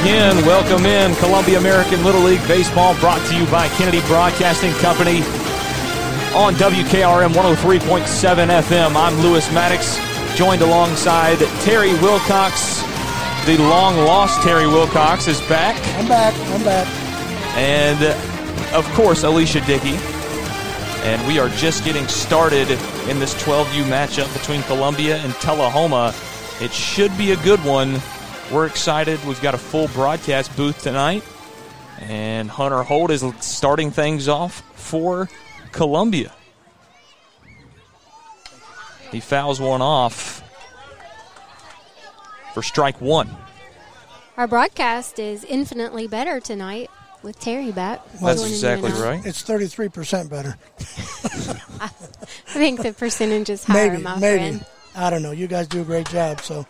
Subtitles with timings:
[0.00, 0.36] again.
[0.46, 5.18] Welcome in Columbia American Little League Baseball brought to you by Kennedy Broadcasting Company
[6.36, 8.94] on WKRM 103.7 FM.
[8.94, 9.98] I'm Lewis Maddox,
[10.36, 12.80] joined alongside Terry Wilcox.
[13.44, 15.76] The long lost Terry Wilcox is back.
[15.98, 16.34] I'm back.
[16.52, 16.86] I'm back.
[17.56, 19.96] And of course, Alicia Dickey.
[21.02, 22.70] And we are just getting started
[23.08, 26.14] in this 12U matchup between Columbia and Tullahoma.
[26.60, 28.00] It should be a good one.
[28.52, 29.22] We're excited.
[29.26, 31.22] We've got a full broadcast booth tonight.
[32.00, 35.28] And Hunter Holt is starting things off for
[35.72, 36.32] Columbia.
[39.10, 40.42] He fouls one off
[42.54, 43.28] for strike one.
[44.36, 46.90] Our broadcast is infinitely better tonight
[47.22, 48.00] with Terry back.
[48.22, 49.24] That's exactly right.
[49.26, 50.56] It's 33% better.
[51.80, 51.88] I
[52.46, 54.38] think the percentage is higher, maybe, my maybe.
[54.58, 54.66] friend.
[54.94, 55.32] I don't know.
[55.32, 56.40] You guys do a great job.
[56.40, 56.66] So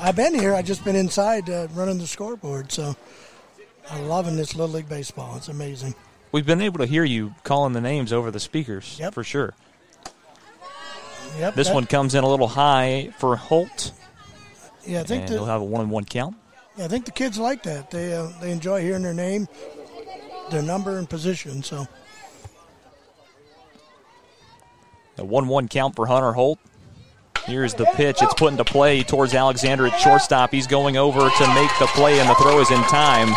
[0.00, 0.54] I've been here.
[0.54, 2.72] I've just been inside uh, running the scoreboard.
[2.72, 2.96] So
[3.90, 5.36] I'm loving this Little League Baseball.
[5.36, 5.94] It's amazing.
[6.32, 9.14] We've been able to hear you calling the names over the speakers Yep.
[9.14, 9.54] for sure.
[11.38, 11.54] Yep.
[11.54, 13.92] This that- one comes in a little high for Holt,
[14.86, 16.36] Yeah, I think and the, he'll have a one and one count.
[16.76, 17.90] yeah, I think the kids like that.
[17.90, 19.48] They uh, they enjoy hearing their name,
[20.50, 21.62] their number, and position.
[21.62, 21.86] So
[25.18, 26.58] A one one count for Hunter Holt.
[27.46, 28.22] Here's the pitch.
[28.22, 30.50] It's put into play towards Alexander at shortstop.
[30.50, 33.28] He's going over to make the play, and the throw is in time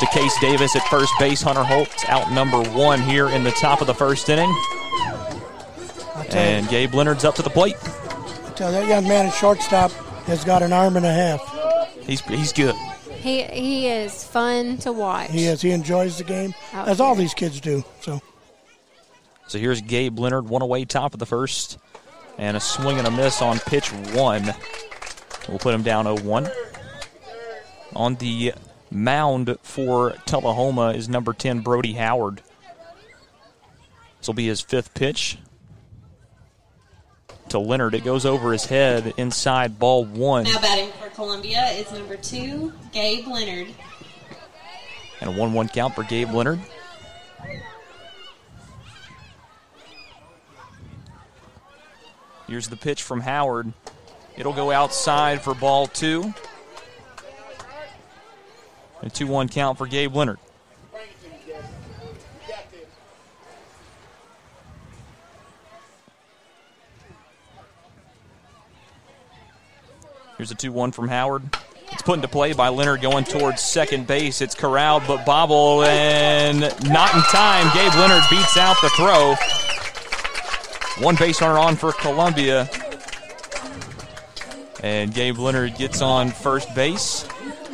[0.00, 1.42] to Case Davis at first base.
[1.42, 4.52] Hunter Holt's out number one here in the top of the first inning.
[6.30, 7.76] And Gabe Leonard's up to the plate.
[7.84, 9.90] you, I tell you, that young man at shortstop
[10.24, 11.86] has got an arm and a half.
[12.06, 12.74] He's, he's good.
[13.22, 15.30] He he is fun to watch.
[15.30, 15.62] He is.
[15.62, 17.84] He enjoys the game, Out as all these kids do.
[18.00, 18.20] So
[19.46, 21.78] So here's Gabe Leonard, one away, top of the first,
[22.38, 24.54] and a swing and a miss on pitch one.
[25.48, 26.50] We'll put him down 0 1.
[27.94, 28.54] On the
[28.90, 32.42] mound for Tullahoma is number 10, Brody Howard.
[34.18, 35.38] This will be his fifth pitch
[37.48, 37.94] to Leonard.
[37.94, 40.44] It goes over his head inside ball one.
[40.44, 43.68] Now batting for Columbia is number two, Gabe Leonard.
[45.20, 46.60] And a 1 1 count for Gabe Leonard.
[52.52, 53.72] Here's the pitch from Howard.
[54.36, 56.34] It'll go outside for ball two.
[59.00, 60.38] A 2 1 count for Gabe Leonard.
[70.36, 71.56] Here's a 2 1 from Howard.
[71.90, 74.42] It's put into play by Leonard going towards second base.
[74.42, 77.70] It's corralled, but bobble and not in time.
[77.72, 79.36] Gabe Leonard beats out the throw.
[80.98, 82.68] One base runner on for Columbia.
[84.82, 87.26] And Gabe Leonard gets on first base.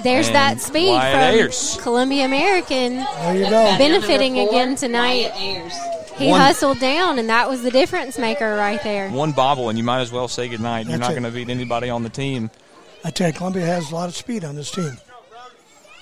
[0.02, 1.78] There's And that speed Wyatt from Ayers.
[1.82, 2.96] Columbia American.
[2.96, 3.50] there you go.
[3.78, 5.30] Benefiting number four, again tonight.
[5.32, 5.72] Wyatt Ayers.
[6.16, 9.08] He One- hustled down, and that was the difference maker right there.
[9.10, 10.86] One bobble, and you might as well say goodnight.
[10.86, 11.20] You're That's not it.
[11.20, 12.50] going to beat anybody on the team.
[13.04, 14.98] I tell you, Columbia has a lot of speed on this team.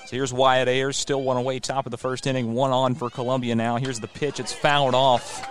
[0.06, 3.10] So here's Wyatt Ayers, still one away, top of the first inning, one on for
[3.10, 3.76] Columbia now.
[3.76, 4.40] Here's the pitch.
[4.40, 5.46] It's fouled off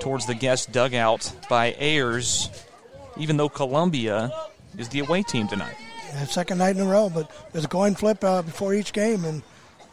[0.00, 2.50] towards the guest dugout by Ayers,
[3.16, 4.32] even though Columbia
[4.76, 5.76] is the away team tonight.
[6.08, 9.24] Yeah, second night in a row, but there's a coin flip uh, before each game,
[9.24, 9.42] and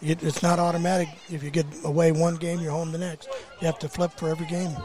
[0.02, 1.10] it, it's not automatic.
[1.30, 3.28] If you get away one game, you're home the next.
[3.60, 4.76] You have to flip for every game.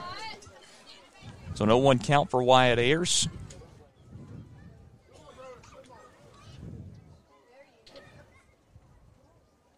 [1.54, 3.28] So no one count for Wyatt Ayers.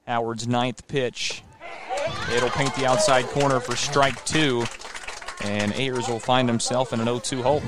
[0.06, 1.42] Howard's ninth pitch.
[2.34, 4.64] It'll paint the outside corner for strike two,
[5.44, 7.62] and Ayers will find himself in an 0-2 hole.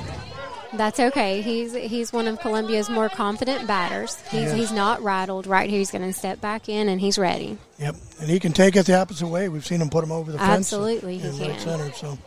[0.76, 1.40] That's okay.
[1.40, 4.16] He's he's one of Columbia's more confident batters.
[4.30, 4.54] He's Yes.
[4.54, 5.78] he's not rattled right here.
[5.78, 7.58] He's going to step back in, and he's ready.
[7.78, 9.48] Yep, and he can take it the opposite way.
[9.48, 10.72] We've seen him put him over the fence.
[10.72, 11.60] Absolutely, he right can.
[11.60, 11.92] center.
[11.92, 12.18] So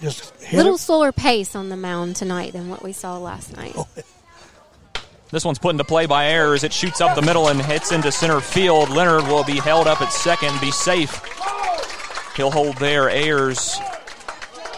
[0.00, 0.78] just hit little it.
[0.78, 3.74] slower pace on the mound tonight than what we saw last night.
[3.76, 3.86] Oh.
[5.30, 6.64] This one's put into play by Ayers.
[6.64, 8.90] It shoots up the middle and hits into center field.
[8.90, 11.22] Leonard will be held up at second, be safe.
[12.36, 13.08] He'll hold there.
[13.10, 13.76] Ayers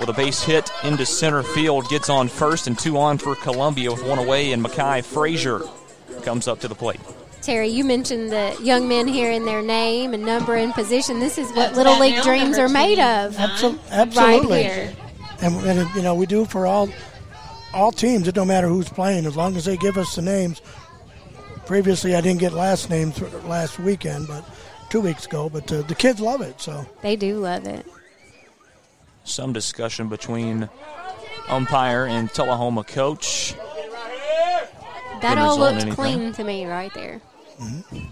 [0.00, 3.90] with a base hit into center field gets on first and two on for Columbia
[3.92, 5.60] with one away, and Mackay Frazier
[6.22, 7.00] comes up to the plate.
[7.42, 11.20] Terry, you mentioned the young men here in their name and number and position.
[11.20, 13.36] This is what That's Little League dreams are made of.
[13.36, 14.62] Absol- Right absolutely.
[14.64, 14.92] here.
[15.42, 16.88] And, and you know we do for all
[17.72, 18.26] all teams.
[18.26, 20.60] It don't matter who's playing as long as they give us the names.
[21.66, 24.44] Previously, I didn't get last names last weekend, but
[24.88, 25.48] two weeks ago.
[25.48, 26.60] But uh, the kids love it.
[26.60, 27.86] So They do love it.
[29.26, 30.68] Some discussion between
[31.48, 33.54] umpire and Tullahoma coach.
[35.20, 37.20] That all looked clean to me right there.
[37.60, 38.04] Mm-hmm.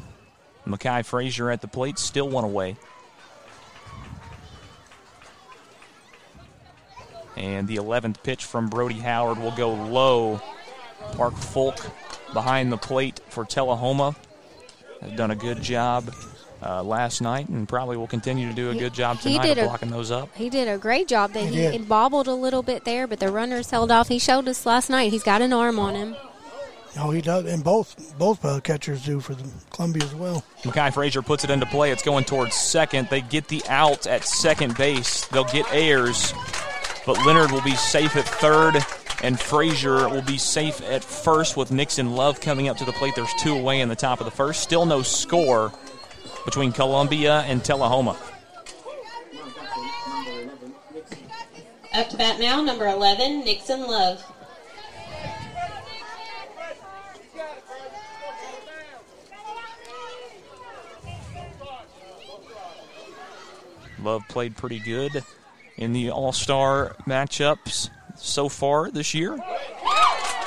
[0.66, 2.76] Mackay Frazier at the plate, still one away.
[7.36, 10.40] And the 11th pitch from Brody Howard will go low.
[11.12, 11.78] Park Folk
[12.32, 14.16] behind the plate for Tullahoma.
[15.00, 16.12] Has done a good job
[16.64, 19.58] uh, last night and probably will continue to do a He- good job tonight did
[19.58, 20.28] of a- blocking those up.
[20.34, 21.32] He did a great job.
[21.32, 24.08] That He he, bobbled a little bit there, but the runners held off.
[24.08, 25.12] He showed us last night.
[25.12, 26.16] He's got an arm on him.
[26.96, 30.44] Oh, he does, and both both uh, catchers do for the Columbia as well.
[30.64, 31.90] Mackay Frazier puts it into play.
[31.90, 33.08] It's going towards second.
[33.10, 35.26] They get the out at second base.
[35.26, 36.32] They'll get Ayers,
[37.04, 38.76] but Leonard will be safe at third,
[39.24, 43.14] and Frazier will be safe at first with Nixon Love coming up to the plate.
[43.16, 44.62] There's two away in the top of the first.
[44.62, 45.72] Still no score
[46.44, 48.16] between Columbia and Tullahoma.
[51.94, 54.24] Up to bat now, number 11, Nixon Love.
[64.02, 65.24] Love played pretty good
[65.76, 69.38] in the All Star matchups so far this year.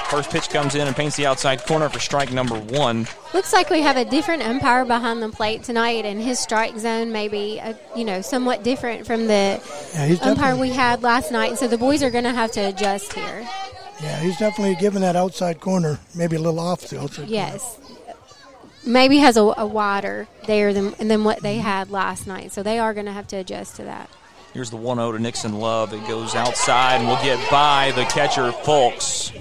[0.10, 3.08] First pitch comes in and paints the outside corner for strike number one.
[3.34, 7.12] Looks like we have a different umpire behind the plate tonight, and his strike zone
[7.12, 9.62] may be, uh, you know, somewhat different from the
[9.94, 11.58] Yeah, umpire definitely, we had last night.
[11.58, 13.46] So the boys are going to have to adjust here.
[14.02, 17.28] yeah, he's definitely giving that outside corner maybe a little off the outside.
[17.28, 17.78] Yes,
[18.86, 22.54] maybe has a, a wider there than than what they had last night.
[22.54, 24.10] So they are going to have to adjust to that.
[24.54, 25.94] Here's the 1 0 to Nixon Love.
[25.94, 29.34] It goes outside and will get by the catcher, Folks.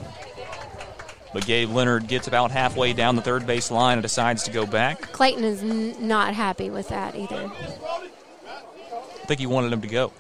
[1.33, 4.65] But Gabe Leonard gets about halfway down the third base line and decides to go
[4.65, 5.01] back.
[5.13, 7.51] Clayton is n- not happy with that either.
[7.55, 10.13] I think he wanted him to go.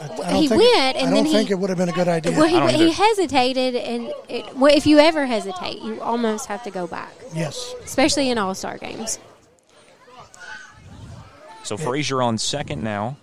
[0.00, 1.78] I, I don't He think, went, and I don't then he- think it would have
[1.78, 2.32] been a good idea.
[2.36, 6.70] Well, he, he hesitated, and it, well, if you ever hesitate, you almost have to
[6.72, 9.20] go back, yes, especially in All Star games.
[11.62, 13.16] So Frazier on second now.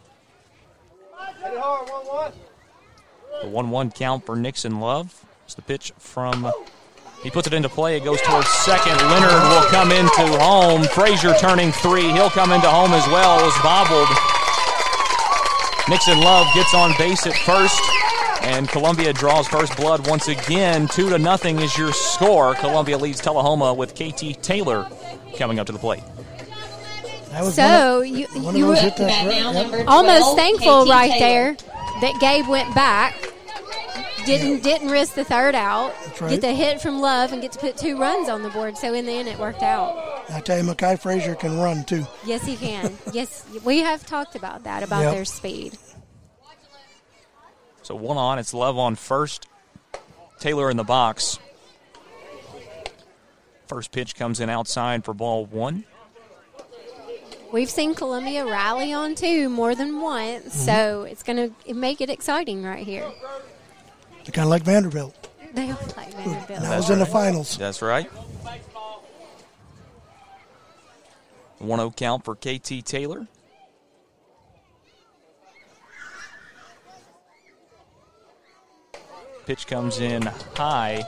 [3.42, 5.25] The 1 1 count for Nixon Love.
[5.50, 6.51] It's the pitch from.
[7.24, 7.98] He puts it into play.
[7.98, 8.96] It goes towards second.
[9.01, 10.84] Leonard will come into home.
[10.84, 12.04] Frazier turning three.
[12.12, 13.40] He'll come into home as well.
[13.40, 14.07] It was bobbled.
[15.90, 17.81] Nixon Love gets on base at first.
[18.44, 20.88] And Columbia draws first blood once again.
[20.88, 22.54] Two to nothing is your score.
[22.54, 24.88] Columbia leads Tullahoma with KT Taylor
[25.36, 26.04] coming up to the plate.
[27.31, 29.42] that was So one you of, one of you were hit Up to that right-
[29.42, 31.56] now, 12, almost thankful KT right Taylor.
[31.56, 33.16] there that Gabe went back.
[34.25, 35.94] Didn't didn't risk the third out.
[36.21, 36.31] right.
[36.31, 38.77] Get the hit from Love and get to put two runs on the board.
[38.77, 39.98] So in the end, it worked out.
[40.30, 42.06] I tell you, Mackay Frazier can run too.
[42.25, 42.95] Yes, he can.
[43.13, 45.13] yes, we have talked about that about Yep.
[45.16, 45.77] their speed.
[47.81, 49.48] So one on, it's Love on first.
[50.39, 51.39] Taylor in the box.
[53.68, 55.86] First pitch comes in outside for ball one.
[57.51, 60.50] We've seen Columbia rally on two more than once, Mm-hmm.
[60.65, 63.10] so it's going to make it exciting right here.
[64.31, 65.27] Kind of like Vanderbilt.
[65.53, 66.49] They are like Vanderbilt.
[66.49, 67.57] And that was in the finals.
[67.57, 68.09] That's right.
[71.59, 73.27] 1 0 count for KT Taylor.
[79.45, 80.21] Pitch comes in
[80.55, 81.03] high.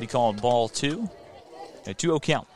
[0.00, 1.08] Be called ball two.
[1.86, 2.48] A 2 0 count.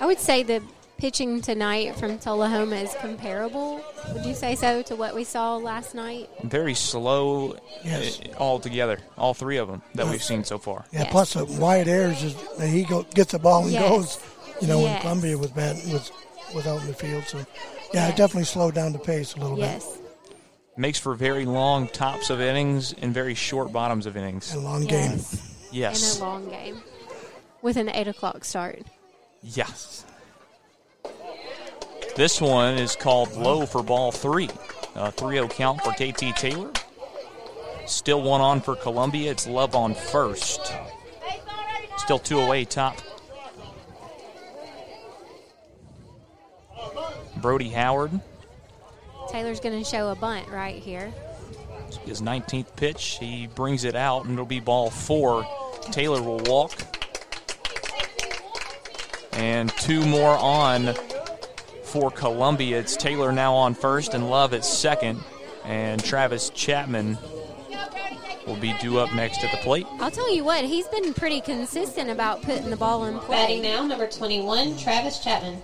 [0.00, 0.62] I would say the
[0.98, 3.80] pitching tonight from Tullahoma is comparable.
[4.12, 6.28] Would you say so to what we saw last night?
[6.42, 8.20] Very slow Yes.
[8.20, 8.98] uh, all together.
[9.18, 10.84] All three of them that we've seen so far.
[10.92, 11.02] Yeah.
[11.02, 11.10] Yes.
[11.10, 13.88] Plus, uh, Wyatt Ayers is he go, gets the ball and Yes.
[13.88, 14.18] goes.
[14.60, 16.12] You know, when Columbia was bad was
[16.54, 17.24] was out in the field.
[17.26, 17.44] So,
[17.92, 19.62] yeah, it definitely slowed down the pace a little bit.
[19.64, 19.98] Yes.
[20.76, 24.52] Makes for very long tops of innings and very short bottoms of innings.
[24.52, 24.60] bit.
[24.60, 25.10] A long game.
[25.12, 25.56] Yes.
[25.72, 26.14] Yes.
[26.14, 26.82] And a long game
[27.62, 28.82] with an 8 o'clock start.
[29.42, 30.04] Yes.
[32.16, 34.48] This one is called low for ball three.
[34.94, 36.70] A 3 0 count for KT Taylor.
[37.86, 39.32] Still one on for Columbia.
[39.32, 40.72] It's Love on first.
[41.96, 42.96] Still two oh away top.
[47.38, 48.20] Brody Howard,
[49.28, 51.12] Taylor's going to show a bunt right here.
[52.06, 53.18] his 19th pitch.
[53.20, 55.46] He brings it out, and it'll be ball four.
[55.90, 56.72] Taylor will walk.
[59.32, 60.94] And two more on
[61.94, 62.80] for Columbia.
[62.80, 65.20] It's Taylor now on first and Love at second.
[65.64, 67.16] And Travis Chapman
[68.48, 69.86] will be due up next at the plate.
[70.00, 73.60] I'll tell you what, he's been pretty consistent about putting the ball in Batting play.
[73.62, 75.62] now, number 21, Travis Chapman.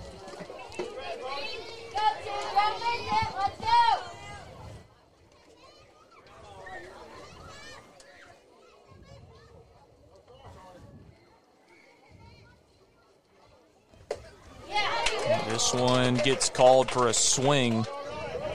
[15.71, 17.85] This one gets called for a swing,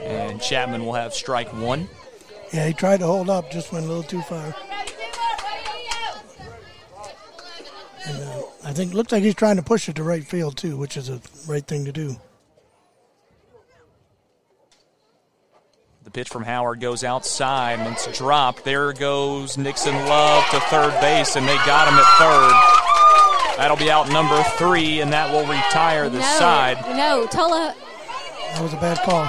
[0.01, 1.87] and Chapman will have strike one.
[2.53, 4.55] Yeah, he tried to hold up, just went a little too far.
[8.05, 10.77] And uh, I think looks like he's trying to push it to right field too,
[10.77, 12.15] which is a right thing to do.
[16.03, 18.63] The pitch from Howard goes outside and it's dropped.
[18.63, 22.86] There goes Nixon Love to third base, and they got him at third.
[23.55, 26.77] That'll be out number three, and that will retire the no, side.
[26.95, 27.73] No, Tola.
[28.53, 29.25] That was a bad call.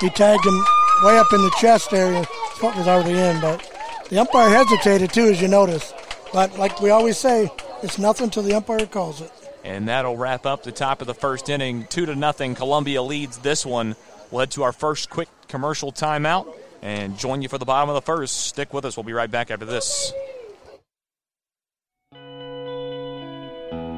[0.00, 0.64] He tagged him
[1.02, 2.24] way up in the chest area.
[2.54, 3.68] Foot was already in, but
[4.08, 5.92] the umpire hesitated too, as you notice.
[6.32, 7.50] But like we always say,
[7.82, 9.30] it's nothing till the umpire calls it.
[9.64, 11.86] And that'll wrap up the top of the first inning.
[11.88, 12.54] Two to nothing.
[12.54, 13.96] Columbia leads this one.
[14.30, 17.94] We'll head to our first quick commercial timeout and join you for the bottom of
[17.94, 18.46] the first.
[18.46, 18.96] Stick with us.
[18.96, 20.12] We'll be right back after this.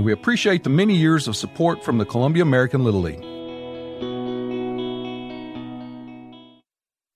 [0.00, 3.39] And we appreciate the many years of support from the Columbia American Little League.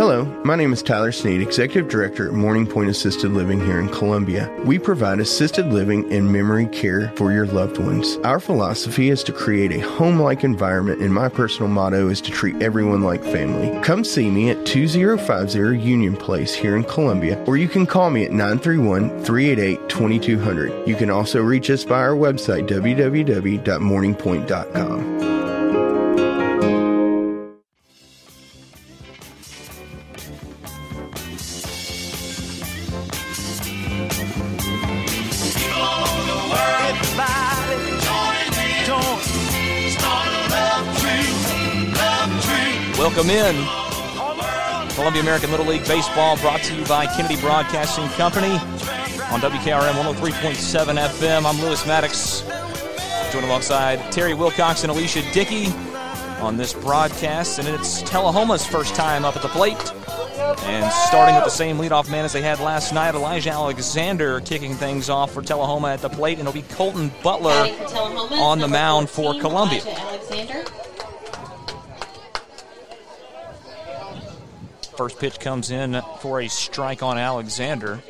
[0.00, 3.88] Hello, my name is Tyler Sneed, Executive Director at Morning Pointe Assisted Living here in
[3.90, 4.52] Columbia.
[4.64, 8.16] We provide assisted living and memory care for your loved ones.
[8.24, 12.32] Our philosophy is to create a home like environment, and my personal motto is to
[12.32, 13.80] treat everyone like family.
[13.84, 18.24] Come see me at 2050 Union Place here in Columbia, or you can call me
[18.24, 20.88] at 931 388 2200.
[20.88, 25.19] You can also reach us by our website, www.morningpoint.com.
[43.20, 44.94] Welcome in.
[44.94, 48.54] Columbia American Little League Baseball brought to you by Kennedy Broadcasting Company
[49.28, 51.44] on WKRM 103.7 FM.
[51.44, 52.40] I'm Lewis Maddox,
[53.30, 55.66] joined alongside Terry Wilcox and Alicia Dickey
[56.40, 57.58] on this broadcast.
[57.58, 59.92] And it's Tullahoma's first time up at the plate.
[60.64, 64.74] And starting with the same leadoff man as they had last night, Elijah Alexander kicking
[64.74, 66.38] things off for Tullahoma at the plate.
[66.38, 67.68] And it'll be Colton Butler
[68.40, 69.82] on the mound for Columbia.
[69.86, 70.64] Alexander.
[75.00, 78.02] First pitch comes in for a strike on Alexander.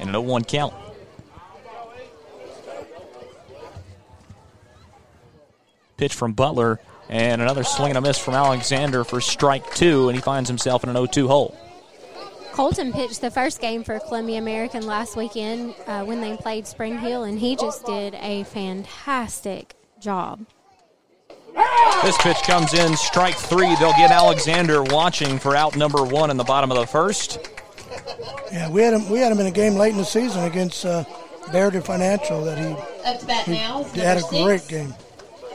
[0.00, 0.74] And an 0 1 count.
[5.96, 10.16] Pitch from Butler, and another swing and a miss from Alexander for strike two, and
[10.16, 11.56] he finds himself in an 0 2 hole.
[12.50, 16.98] Colton pitched the first game for Columbia American last weekend uh, when they played Spring
[16.98, 20.44] Hill, and he just did a fantastic job.
[22.04, 23.74] This pitch comes in, strike three.
[23.76, 27.38] They'll get Alexander watching for out number one in the bottom of the first.
[28.50, 29.08] Yeah, we had him.
[29.08, 31.04] We had him in a game late in the season against uh,
[31.52, 32.64] Barrington Financial that he,
[33.08, 33.80] Up to bat he now.
[33.82, 34.94] is had a number great game.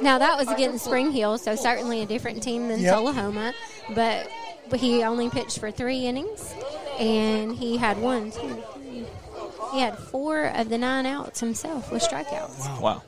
[0.01, 2.93] Now that was against Spring Hill, so certainly a different team than Yep.
[2.95, 3.53] Tullahoma,
[3.95, 4.29] but
[4.75, 6.53] he only pitched for three innings,
[6.99, 9.05] and he had one, two, three.
[9.73, 12.79] He had four of the nine outs himself with strikeouts.
[12.79, 13.01] Wow.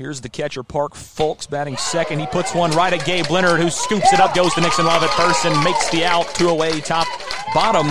[0.00, 2.20] Here's the catcher, Park Folks, batting second.
[2.20, 5.02] He puts one right at Gabe Leonard, who scoops it up, goes to Nixon Love
[5.02, 6.26] at first, and makes the out.
[6.34, 7.06] Two away, top,
[7.52, 7.88] bottom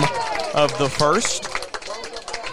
[0.52, 1.44] of the first.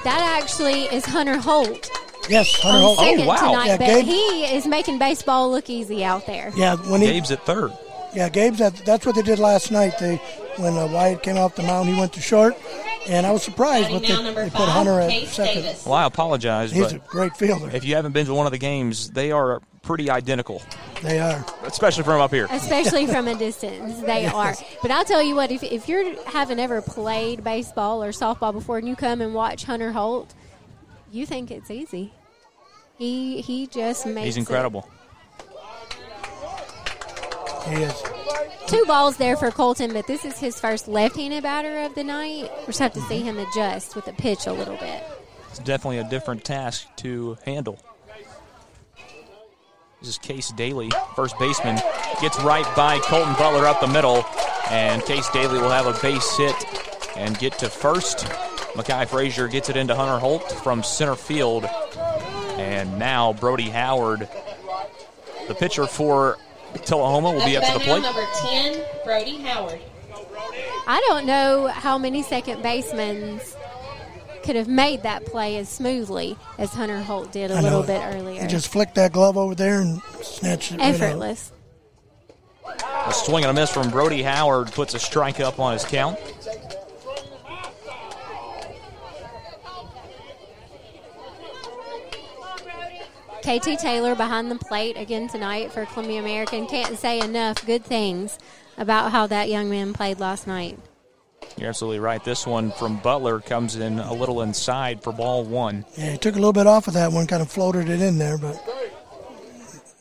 [0.04, 1.90] That actually is Hunter Holt
[2.30, 3.00] Yes, Hunter Holt.
[3.00, 3.36] second Oh, wow.
[3.48, 6.52] tonight, Yeah, but Gabe- he is making baseball look easy out there.
[6.56, 7.72] Yeah, when he Gabe's at third.
[8.14, 9.98] Yeah, Gabe's at, that's what they did last night.
[10.00, 10.18] They
[10.58, 12.56] when uh, Wyatt came off the mound, he went to short,
[13.08, 15.64] and I was surprised, but they, they put Hunter at Case second.
[15.64, 15.86] Davis.
[15.86, 17.70] Well, I apologize, He's a but great fielder.
[17.76, 20.62] if you haven't been to one of the games, they are pretty identical,
[21.02, 21.46] They are.
[21.66, 22.48] especially from up here.
[22.52, 24.00] especially from a distance.
[24.02, 24.54] They are.
[24.82, 28.78] But I'll tell you what, if, if you haven't ever played baseball or softball before
[28.80, 30.34] and you come and watch Hunter Holt,
[31.12, 32.12] you think it's easy.
[32.98, 34.90] He he just makes He's it- incredible.
[37.70, 38.04] He is.
[38.68, 42.52] Two balls there for Colton, but this is his first left-handed batter of the night.
[42.62, 45.04] We just have to see him adjust with the pitch a little bit.
[45.50, 47.80] It's definitely a different task to handle.
[50.00, 51.78] This is Case Daly, first baseman.
[52.22, 54.26] Gets right by Colton Butler up the middle,
[54.70, 56.56] and Case Daly will have a base hit
[57.16, 58.20] and get to first.
[58.76, 61.66] Makai Frazier gets it into Hunter Holt from center field.
[62.58, 64.30] And now Brody Howard,
[65.48, 66.38] the pitcher for
[66.86, 68.02] Tullahoma, will be up to the Back now, plate.
[68.04, 69.80] number 10, Brody Howard.
[70.88, 73.40] I don't know how many second basemen
[74.44, 77.88] could have made that play as smoothly as Hunter Holt did a I little know.
[77.88, 78.42] bit earlier.
[78.42, 80.80] He just flicked that glove over there and snatched it.
[80.80, 80.96] right out.
[81.02, 81.52] Effortless.
[83.06, 86.18] A swing and a miss from Brody Howard puts a strike up on his count.
[93.48, 96.68] KT Taylor behind the plate again tonight for Columbia American.
[96.68, 98.38] Can't say enough good things
[98.78, 100.78] about how that young man played last night.
[101.58, 102.22] You're absolutely right.
[102.22, 105.86] This one from Butler comes in a little inside for ball one.
[105.98, 108.18] Yeah, he took a little bit off of that one, kind of floated it in
[108.18, 108.62] there, but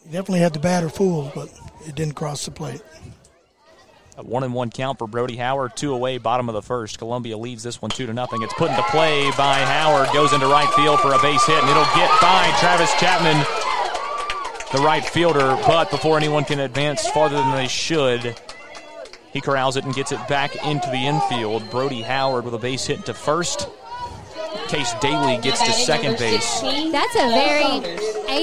[0.05, 1.49] he definitely had the batter fooled, but
[1.87, 2.83] it didn't cross the plate.
[4.19, 5.77] A one and one count for Brody Howard.
[5.77, 6.99] Two away, bottom of the first.
[6.99, 8.43] Columbia leads this one two to nothing.
[8.43, 10.09] It's put into play by Howard.
[10.15, 13.37] Goes into right field for a base hit, and it'll get by Travis Chapman,
[14.73, 15.59] the right fielder.
[15.67, 18.41] But before anyone can advance farther than they should,
[19.35, 21.71] he corrals it and gets it back into the infield.
[21.71, 23.69] Brody Howard with a base hit to first.
[24.69, 26.61] Case Daly gets to second base.
[26.63, 27.99] That's a very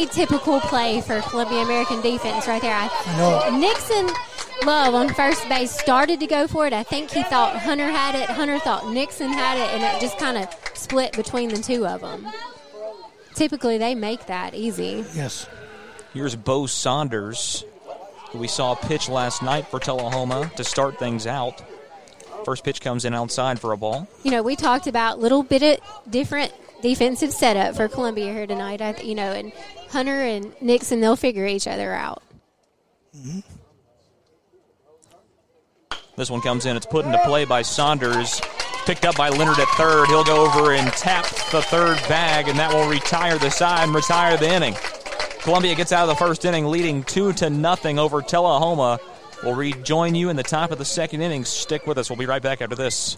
[0.05, 2.75] atypical play for Columbia American defense right there.
[2.75, 3.57] I, I know.
[3.57, 4.07] Nixon
[4.65, 6.73] Love on first base started to go for it.
[6.73, 8.29] I think he thought Hunter had it.
[8.29, 12.01] Hunter thought Nixon had it, and it just kind of split between the two of
[12.01, 12.27] them.
[13.33, 15.03] Typically, they make that easy.
[15.13, 15.47] Yes.
[16.13, 17.65] Here's Bo Saunders,
[18.29, 21.61] who we saw pitch last night for Tullahoma to start things out.
[22.45, 24.07] First pitch comes in outside for a ball.
[24.23, 28.81] You know, we talked about little bit of different defensive setup for Columbia here tonight.
[28.81, 29.51] I, you know, and
[29.89, 32.21] Hunter and Nixon, they'll figure each other out.
[33.17, 33.39] Mm-hmm.
[36.15, 36.77] This one comes in.
[36.77, 38.39] It's put into play by Saunders.
[38.85, 40.07] Picked up by Leonard at third.
[40.07, 43.95] He'll go over and tap the third bag, and that will retire the side and
[43.95, 44.75] retire the inning.
[45.39, 48.99] Columbia gets out of the first inning, leading two to nothing over Tullahoma.
[49.43, 51.45] We'll rejoin you in the top of the second inning.
[51.45, 52.09] Stick with us.
[52.09, 53.17] We'll be right back after this.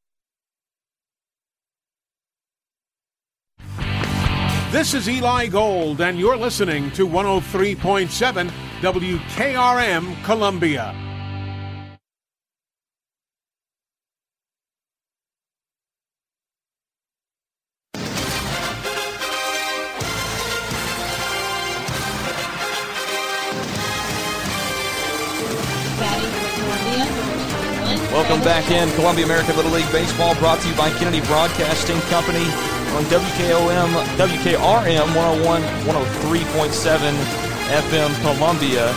[4.71, 11.10] This is Eli Gold, and you're listening to 103.7 WKRM Columbia.
[28.11, 28.91] Welcome back in.
[28.95, 32.43] Columbia American Little League Baseball brought to you by Kennedy Broadcasting Company
[32.93, 37.13] on WKOM, WKRM 101, 103.7
[37.71, 38.93] FM Columbia.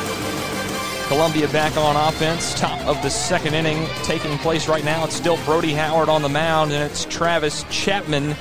[1.07, 2.59] Columbia back on offense.
[2.59, 5.05] Top of the second inning taking place right now.
[5.05, 8.35] It's still Brody Howard on the mound, and it's Travis Chapman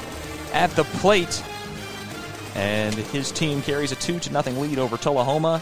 [0.54, 1.44] at the plate.
[2.56, 5.62] And his team carries a 2 to nothing lead over Tullahoma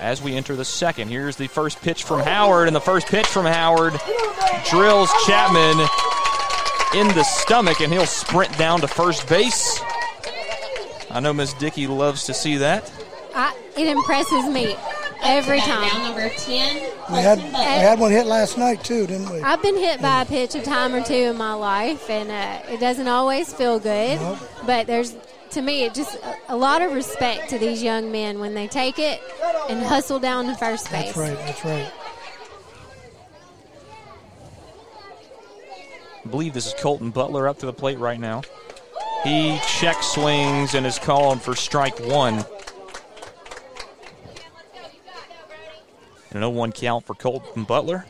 [0.00, 1.08] as we enter the second.
[1.08, 3.94] Here's the first pitch from Howard, and the first pitch from Howard
[4.68, 5.86] drills Chapman
[6.94, 9.80] in the stomach, and he'll sprint down to first base.
[11.10, 12.90] I know Miss Dickey loves to see that.
[13.34, 14.76] I, it impresses me
[15.22, 16.02] every Now time.
[16.02, 16.76] number 10,
[17.10, 19.40] We had, we had one hit last night, too, didn't we?
[19.40, 22.72] I've been hit by a pitch a time or two in my life, and uh,
[22.72, 24.20] it doesn't always feel good.
[24.20, 24.38] Nope.
[24.66, 25.14] But there's,
[25.50, 28.66] to me, it just a, a lot of respect to these young men when they
[28.66, 29.20] take it
[29.68, 31.14] and hustle down to first base.
[31.14, 31.92] That's right, that's right.
[36.24, 38.42] I believe this is Colton Butler up to the plate right now.
[39.22, 42.44] He check swings and is called for strike one.
[46.32, 48.06] And a 1 count for Colton Butler.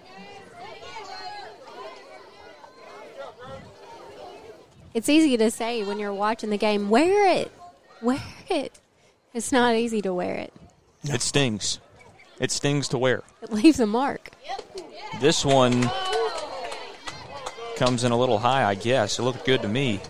[4.97, 7.53] It's easy to say when you're watching the game, wear it,
[8.01, 8.81] wear it.
[9.35, 10.55] It's not easy to wear it.
[11.05, 11.81] It stings.
[12.41, 13.23] It stings to wear.
[13.43, 14.31] It leaves a mark.
[15.21, 15.91] This one
[17.77, 19.19] comes in a little high, I guess.
[19.19, 20.01] It looked good to me.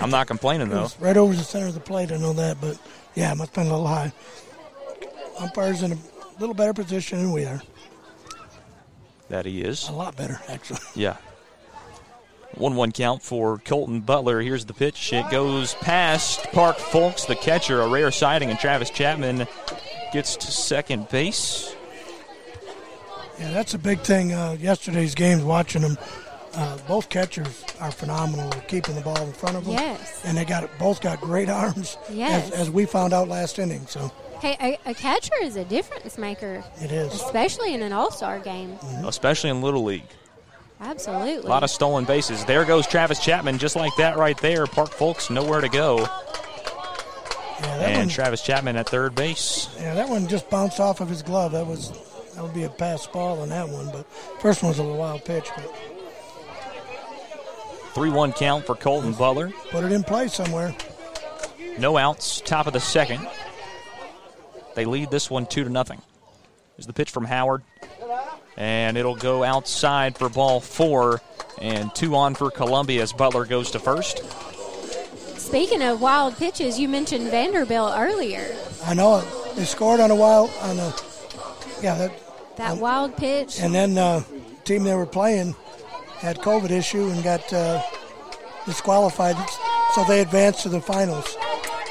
[0.00, 0.82] I'm not complaining, though.
[0.82, 2.78] was right over the center of the plate, I know that, but
[3.16, 4.12] yeah, it must have been a little high.
[5.40, 5.98] Umpire's in a
[6.38, 7.60] little better position than we are.
[9.30, 9.88] That he is.
[9.88, 10.78] A lot better, actually.
[10.94, 11.16] Yeah.
[12.60, 14.40] 1 1 count for Colton Butler.
[14.40, 15.12] Here's the pitch.
[15.12, 19.46] It goes past Park Folks, the catcher, a rare sighting, and Travis Chapman
[20.12, 21.74] gets to second base.
[23.38, 24.32] Yeah, that's a big thing.
[24.32, 25.96] Uh, yesterday's games, watching them,
[26.54, 29.74] uh, both catchers are phenomenal at keeping the ball in front of them.
[29.74, 30.22] Yes.
[30.24, 32.50] And they got both got great arms, Yes.
[32.52, 33.86] as, as we found out last inning.
[33.86, 37.12] So Hey, a, a catcher is a difference maker, it is.
[37.12, 38.76] especially in an All Star game.
[39.04, 40.06] Especially in Little League.
[40.80, 41.46] Absolutely.
[41.48, 42.44] A lot of stolen bases.
[42.44, 44.66] There goes Travis Chapman, just like that right there.
[44.66, 45.98] Park Folks, nowhere to go.
[47.60, 49.68] Yeah, And one, Travis Chapman at third base.
[49.80, 51.52] yeah, that one just bounced off of his glove.
[51.52, 51.90] That was
[52.34, 54.06] that would be a pass ball on that one, but
[54.40, 55.74] first one was a little wild pitch, but
[57.94, 59.50] 3 1 count for Colton Butler.
[59.70, 60.72] put it in play somewhere.
[61.78, 63.26] No outs, top of the second.
[64.76, 66.00] They lead this one two to nothing.
[66.76, 67.62] Is the pitch from Howard,
[68.58, 71.22] and it'll go outside for ball four,
[71.60, 74.22] and two on for Columbia as Butler goes to first.
[75.38, 78.54] Speaking of wild pitches, you mentioned Vanderbilt earlier.
[78.84, 79.56] I know it.
[79.56, 80.92] They scored on a wild on a
[81.80, 82.12] yeah that
[82.56, 83.60] That wild pitch.
[83.60, 84.22] And then uh,
[84.64, 85.54] team they were playing
[86.18, 87.80] had COVID issue and got uh,
[88.66, 89.36] disqualified,
[89.94, 91.36] so they advanced to the finals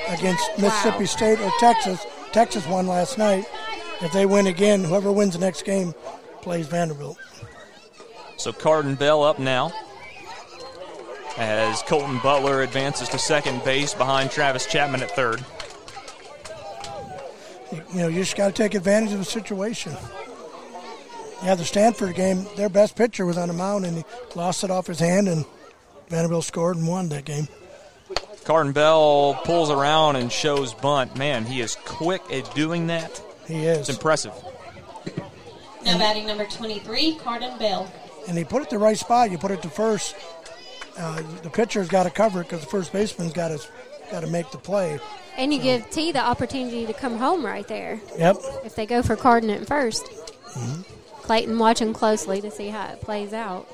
[0.09, 2.05] against Mississippi State or Texas.
[2.33, 3.45] Texas won last night.
[4.01, 5.95] If they win again, whoever wins the next game
[6.47, 7.17] plays Vanderbilt.
[8.37, 9.69] So Carden Bell up now
[11.37, 15.43] as Colton Butler advances to second base behind Travis Chapman at third.
[17.73, 19.91] You, know, you just got to take advantage of the situation.
[21.43, 24.71] Yeah, the Stanford game, their best pitcher was on the mound and he lost it
[24.71, 25.45] off his hand, and
[26.07, 27.49] Vanderbilt scored and won that game.
[28.45, 31.17] Carden Bell pulls around and shows bunt.
[31.17, 33.21] Man, he is quick at doing that.
[33.45, 33.79] He is.
[33.79, 34.31] It's impressive.
[35.87, 37.91] Now batting number 23, Carden Bell.
[38.27, 39.31] and he put it the right spot.
[39.31, 40.15] You put it to first.
[40.97, 43.59] Uh, the pitcher's got to cover it because the first baseman's got to
[44.11, 44.99] got to make the play.
[45.37, 47.99] And you give T the opportunity to come home right there.
[48.17, 48.37] Yep.
[48.65, 50.05] If they go for Carden at 1st
[50.53, 50.85] Mhm.
[51.21, 53.67] Clayton watching closely to see how it plays out.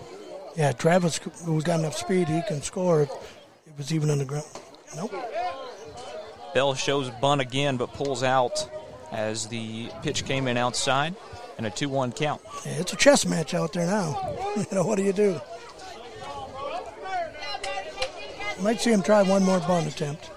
[0.56, 4.26] Yeah, Travis, who's got enough speed, he can score if it was even on the
[4.26, 4.46] ground.
[4.96, 5.14] Nope.
[6.54, 8.68] Bell shows bunt again, but pulls out
[9.12, 11.16] as the pitch came in outside
[11.58, 12.42] and a 2 1 count.
[12.66, 14.36] Yeah, it's a chess match out there now.
[14.58, 15.40] you know, what do you do?
[18.62, 20.30] Might see him try one more bunt attempt.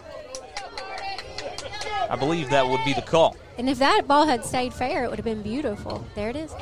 [2.09, 3.37] I believe that would be the call.
[3.59, 6.05] And if that ball had stayed fair, it would have been beautiful.
[6.15, 6.55] There it is.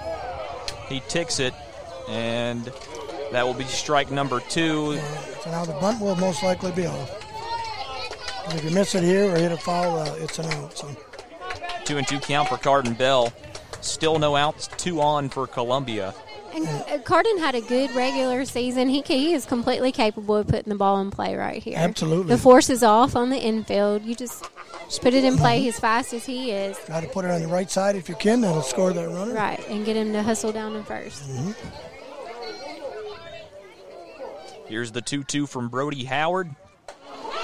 [0.89, 1.55] He ticks it,
[2.09, 2.71] and
[3.33, 4.99] that will be strike number two.
[5.43, 7.21] So now the bunt will most likely be off.
[8.47, 10.77] And If you miss it here or hit a foul, uh, it's an out.
[10.77, 10.89] So
[11.85, 13.33] Two and two count for Carden Bell.
[13.85, 16.15] Still no outs, two on for Columbia.
[16.55, 18.89] And uh, Carden had a good regular season.
[18.89, 21.75] He, he is completely capable of putting the ball in play right here.
[21.77, 22.35] Absolutely.
[22.35, 24.03] The force is off on the infield.
[24.05, 24.49] You just,
[24.87, 26.79] just put it in play He's fast as he is.
[26.87, 28.41] try to put it on the right side if you can.
[28.41, 29.35] That'll score that runner.
[29.35, 31.55] Right, and get him to hustle down to 1st Mhm.
[34.67, 36.49] Here's the 2 2 from Brody Howard.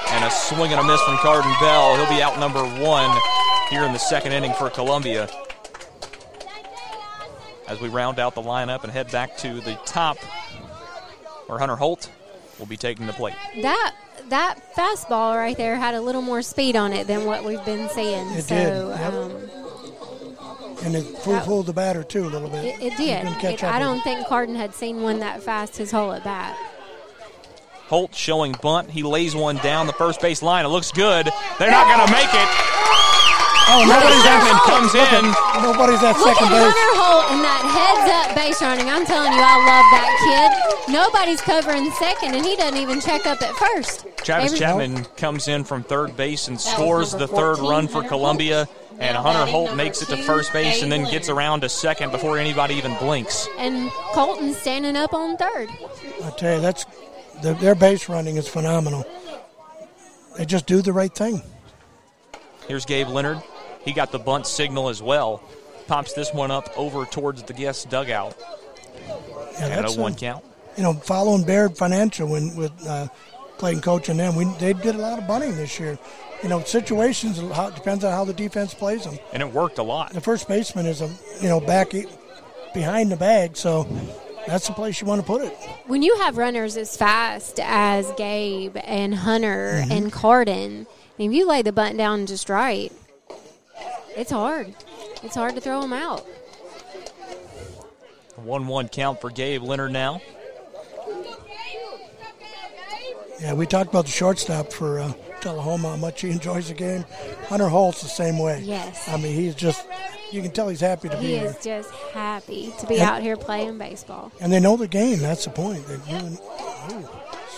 [0.08, 1.96] And a swing and a miss from Carden Bell.
[1.96, 3.16] He'll be out number one
[3.68, 5.28] here in the second inning for Columbia.
[7.70, 10.18] As we round out the lineup and head back to the top,
[11.46, 12.10] where Hunter Holt
[12.58, 13.34] will be taking the plate.
[13.62, 13.94] That
[14.28, 17.88] that fastball right there had a little more speed on it than what we've been
[17.88, 18.26] seeing.
[18.32, 19.12] It so did, yep.
[19.12, 22.64] um, And it fooled, fooled the batter too a little bit.
[22.64, 23.26] it, it did.
[23.44, 26.56] It- I don't think Carden had seen one that fast his whole at bat.
[27.86, 28.90] Holt showing bunt.
[28.90, 30.64] He lays one down the first base line.
[30.64, 31.28] It looks good.
[31.58, 32.79] They're not going to make it.
[33.72, 35.24] Oh, nobody's Chapman at, comes look in.
[35.30, 36.74] At, nobody's at Look at second base.
[36.74, 38.90] Hunter Holt and that heads up base running.
[38.90, 40.92] I'm telling you, I love that kid.
[40.92, 44.06] Nobody's covering second, and he doesn't even check up at first.
[44.24, 47.94] Travis Every- Chapman comes in from third base and scores the third 14, run for
[47.94, 48.68] Hunter Columbia.
[48.98, 51.68] And Now Hunter Holt number makes it to first base and then gets around to
[51.68, 53.48] second before anybody even blinks.
[53.56, 55.70] And Colton standing up on third.
[56.22, 56.84] I tell you, that's
[57.40, 59.06] the, their base running is phenomenal.
[60.36, 61.40] They just do the right thing.
[62.68, 63.42] Here's Gabe Leonard.
[63.84, 65.42] He got the bunt signal as well.
[65.86, 68.36] Pops this one up over towards the guest dugout.
[69.06, 70.44] Yeah, And a that's one a- count.
[70.76, 73.08] You know, following Baird Financial when with uh,
[73.58, 75.98] Clayton coaching them, we they did a lot of bunting this year.
[76.42, 79.18] You know, situations how, depends on how the defense plays them.
[79.32, 80.12] And it worked a lot.
[80.12, 81.10] The first baseman is a
[81.42, 82.06] you know back e-
[82.72, 83.84] behind the bag, so
[84.46, 85.52] that's the place you want to put it.
[85.86, 89.92] When you have runners as fast as Gabe and Hunter Mm-hmm.
[89.92, 90.86] and Carden,
[91.18, 92.90] if you lay the bunt down just right,
[94.16, 94.74] it's hard.
[95.22, 96.20] It's hard to throw them out.
[98.36, 100.20] 1 1 count for Gabe Leonard now.
[103.40, 107.04] Yeah, we talked about the shortstop for uh, Tullahoma, how much he enjoys the game.
[107.48, 108.60] Hunter Holt's the same way.
[108.62, 109.08] Yes.
[109.08, 109.86] I mean, he's just,
[110.30, 111.30] you can tell he's happy to be here.
[111.36, 111.48] He here.
[111.48, 114.30] is just happy to be And- out here playing baseball.
[114.40, 115.20] And they know the game.
[115.20, 115.86] That's the point.
[115.86, 116.32] They really,
[116.92, 117.08] ooh,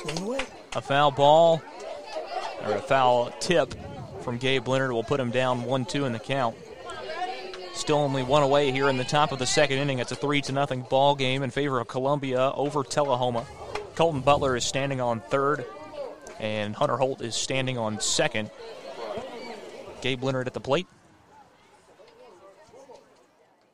[0.03, 0.41] swing away.
[0.75, 1.61] A foul ball,
[2.65, 3.75] or a foul tip
[4.23, 6.57] from Gabe Leonard will put him down 1 2 in the count.
[7.75, 9.99] Still only one away here in the top of the second inning.
[9.99, 13.47] It's a 3 to nothing ball game in favor of Columbia over Tullahoma.
[13.95, 15.65] Colton Butler is standing on third,
[16.39, 18.51] and Hunter Holt is standing on second.
[20.01, 20.87] Gabe Leonard at the plate.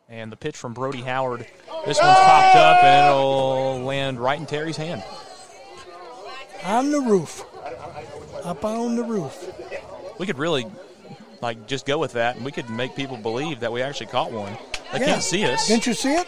[0.09, 1.47] And the pitch from Brody Howard.
[1.85, 5.03] This one's popped up, and it'll land right in Terry's hand.
[6.65, 7.45] On the roof.
[8.45, 9.51] Up on the roof.
[10.19, 10.67] We could really,
[11.41, 14.33] like, just go with that, and we could make people believe that we actually caught
[14.33, 14.57] one.
[14.93, 15.07] They Yeah.
[15.07, 15.67] can't see us.
[15.69, 16.27] Didn't you see it?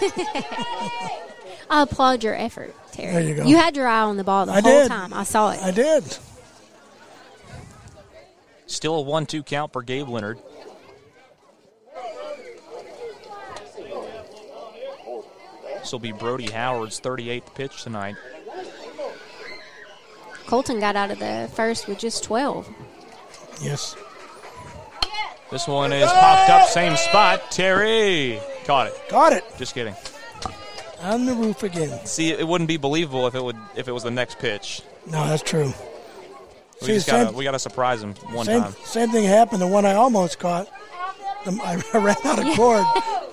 [1.70, 3.12] I applaud your effort, Terry.
[3.12, 3.44] There you go.
[3.44, 4.88] You had your eye on the ball the I whole did.
[4.88, 5.12] time.
[5.14, 5.62] I saw it.
[5.62, 6.04] I did.
[8.66, 10.38] Still a one-two count for Gabe Leonard.
[15.80, 18.16] This will be Brody Howard's 38th pitch tonight.
[20.46, 22.68] Colton got out of the first with just 12.
[23.62, 23.96] Yes.
[25.50, 27.50] This one is popped up, same spot.
[27.50, 28.94] Terry caught it.
[29.08, 29.44] Caught it.
[29.58, 29.94] Just kidding.
[31.02, 32.04] On the roof again.
[32.06, 34.82] See, it wouldn't be believable if it would if it was the next pitch.
[35.06, 35.72] No, that's true.
[36.80, 38.72] We See, just gotta we gotta surprise him one same, time.
[38.84, 39.60] same thing happened.
[39.60, 40.68] The one I almost caught.
[41.44, 41.60] The,
[41.92, 42.84] I ran out of cord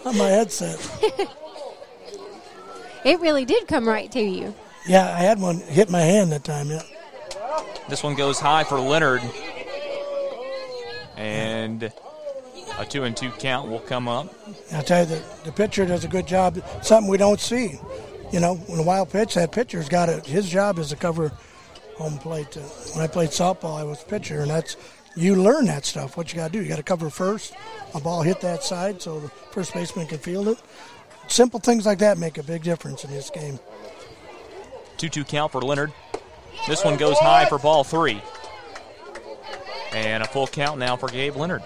[0.05, 0.77] on my headset.
[3.05, 4.53] It really did come right to you.
[4.85, 6.69] Yeah, I had one hit my hand that time.
[6.69, 6.81] Yeah.
[7.87, 9.21] This one goes high for Leonard.
[11.19, 11.91] And
[12.77, 14.33] a two and two count will come up.
[14.71, 16.63] I'll tell you, the, the pitcher does a good job.
[16.81, 17.77] Something we don't see.
[18.31, 20.25] You know, when a wild pitch, that pitcher's got it.
[20.25, 21.33] His job is to cover
[21.97, 22.55] home plate.
[22.55, 24.77] Uh, when I played softball, I was pitcher, and that's
[25.17, 26.15] you learn that stuff.
[26.15, 27.53] What you got to do, you got to cover first.
[27.93, 30.57] A ball hit that side, so the first baseman can field it.
[31.27, 33.59] Simple things like that make a big difference in this game.
[34.97, 35.91] 2 2 count for Leonard.
[36.65, 38.21] This one goes high for ball three.
[39.93, 41.63] And a full count now for Gabe Leonard.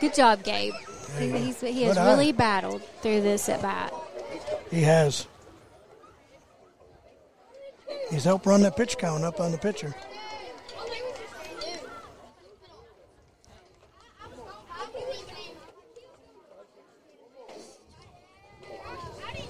[0.00, 0.74] Good job, Gabe.
[1.18, 2.10] He, he's, he has Good eye.
[2.10, 3.92] really battled through this at bat.
[4.70, 5.26] He has.
[8.10, 9.94] He's helped run that pitch count up on the pitcher.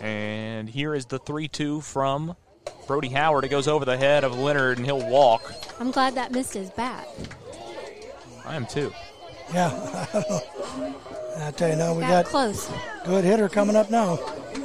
[0.00, 2.36] And here is the 3 2 from
[2.86, 3.44] Brody Howard.
[3.44, 5.52] It goes over the head of Leonard, and he'll walk.
[5.78, 7.06] I'm glad that missed his bat.
[8.44, 8.92] I am too.
[9.52, 9.70] Yeah.
[11.38, 12.70] I tell you now, we Got got close.
[13.04, 14.18] good hitter coming up now.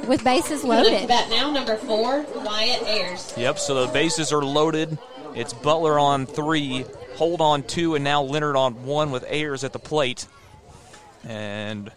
[0.06, 1.08] With bases Coming up to loaded.
[1.08, 3.34] bat now, number four, Wyatt Ayers.
[3.36, 4.98] Yep, so the bases are loaded.
[5.34, 6.84] It's Butler on three,
[7.16, 10.26] Holt on two, and now Leonard on one with Ayers at the plate.
[11.24, 11.90] And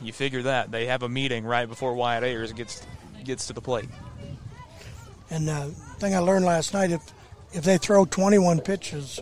[0.00, 0.70] you figure that.
[0.70, 2.84] They have a meeting right before Wyatt Ayers gets
[3.24, 3.88] gets to the plate.
[5.30, 5.66] And uh,
[5.98, 7.02] thing I learned last night, if
[7.52, 9.20] if they throw 21 pitches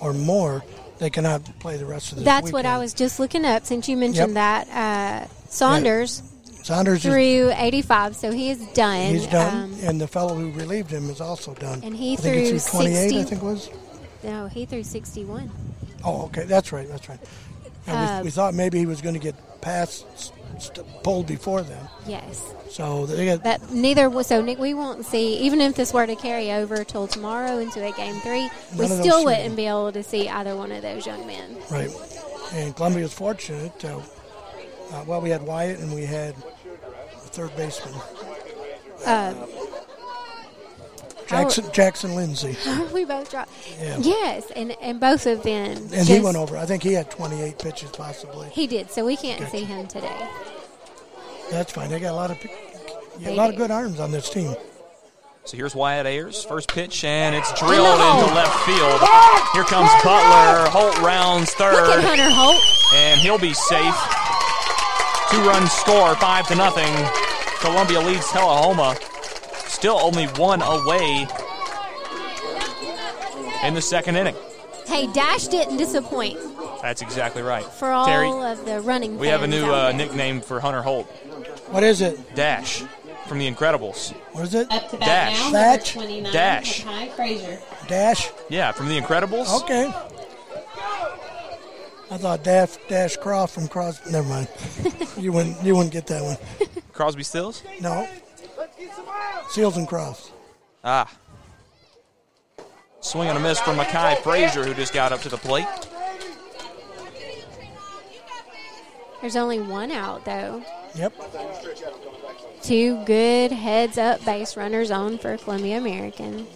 [0.00, 0.62] or more,
[0.98, 2.24] they cannot play the rest of the game.
[2.26, 4.66] That's what I was just looking up since you mentioned Yep.
[4.66, 5.26] that.
[5.26, 6.22] Uh, Saunders
[6.62, 9.06] Saunders is, threw 85, so he is done.
[9.14, 11.80] he's done, Um, and the fellow who relieved him is also done.
[11.84, 13.70] and he I think threw 28, 60 I think it was.
[14.24, 15.50] no, he threw 61.
[16.04, 17.20] Oh, okay, that's right, that's right.
[17.86, 20.32] And Uh, we, we thought maybe he was going to get past,
[21.02, 21.86] pulled before them.
[22.06, 22.42] Yes.
[22.70, 24.58] So they got But neither was so Nick.
[24.58, 28.16] We won't see even if this were to carry over till tomorrow into a game
[28.20, 28.48] three.
[28.72, 31.26] we None of those still wouldn't be able to see either one of those young
[31.26, 31.56] men.
[31.70, 31.90] right.
[32.52, 33.84] And Columbia's fortunate.
[33.84, 34.00] Uh,
[34.92, 37.94] uh, well, we had Wyatt and we had the third baseman
[39.04, 39.34] Uh,
[41.26, 42.56] Jackson Jackson Lindsay,
[42.94, 43.50] we both dropped.
[43.80, 43.98] Yeah.
[44.00, 45.76] Yes, and and both of them.
[45.76, 46.56] and just- he went over.
[46.56, 48.48] I think he had 28 pitches possibly.
[48.50, 49.50] He did, so we can't Gotcha.
[49.52, 50.28] see him today.
[51.50, 51.90] That's fine.
[51.90, 52.38] They got a lot of
[53.20, 54.54] They a lot of good arms on this team.
[55.44, 59.00] So here's Wyatt Ayers, first pitch, and it's drilled the into left field.
[59.52, 60.68] Here comes Butler.
[60.70, 62.60] Holt rounds Look at third, Hunter Holt.
[62.94, 63.94] and he'll be safe.
[65.30, 66.92] Two-run score, five to nothing.
[67.60, 68.96] Columbia leads Tullahoma.
[69.86, 71.28] Still only one away
[73.62, 74.34] in the second inning.
[74.84, 76.40] Hey, Dash didn't disappoint
[76.82, 77.64] That's exactly right.
[77.64, 79.16] for all Terry, of the running.
[79.16, 81.06] we have a new uh, nickname for Hunter Holt.
[81.70, 82.34] What is it?
[82.34, 82.82] Dash
[83.28, 84.10] from The Incredibles.
[84.32, 84.68] What is it?
[84.72, 85.52] Up to bat Dash.
[85.52, 86.82] now, 29, Dash.
[86.82, 87.60] Makai Frazier.
[87.86, 88.28] Dash.
[88.48, 89.62] Yeah, from The Incredibles.
[89.62, 89.86] Okay.
[92.10, 94.10] I thought Dash Dash Croft from Cross.
[94.10, 94.48] Never mind.
[95.16, 96.38] you wouldn't you wouldn't get that one.
[96.92, 97.62] Crosby Stills.
[97.80, 98.08] No.
[99.48, 100.30] Seals and Crofts.
[100.84, 101.10] Ah.
[103.00, 105.66] Swing and a miss from Makai Frazier, who just got up to the plate.
[109.20, 110.62] There's only one out though.
[110.94, 111.12] Yep.
[112.62, 116.46] Two good heads up base runners on for Columbia American.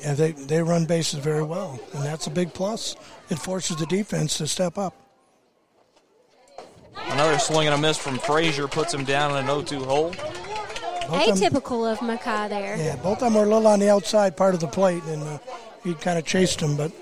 [0.00, 2.96] Yeah, they they run bases very well, and that's a big plus.
[3.28, 4.94] It forces the defense to step up.
[7.08, 10.14] Another swing and a miss from Frazier puts him down in an 0-2 hole.
[11.10, 12.76] Both of them- Atypical of Makai there.
[12.76, 15.22] Yeah, both of them were a little on the outside part of the plate, and
[15.22, 15.38] uh,
[15.84, 16.92] he kind of chased him, but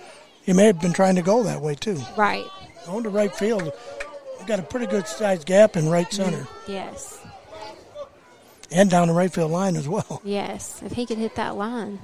[0.42, 2.00] he may have been trying to go that way too.
[2.16, 2.44] Right.
[2.86, 3.70] Going to right field,
[4.40, 7.18] we got a pretty good sized gap in right center, Yes.
[8.70, 10.20] and down the right field line as well.
[10.24, 10.80] Yes.
[10.84, 11.98] If he could hit that line.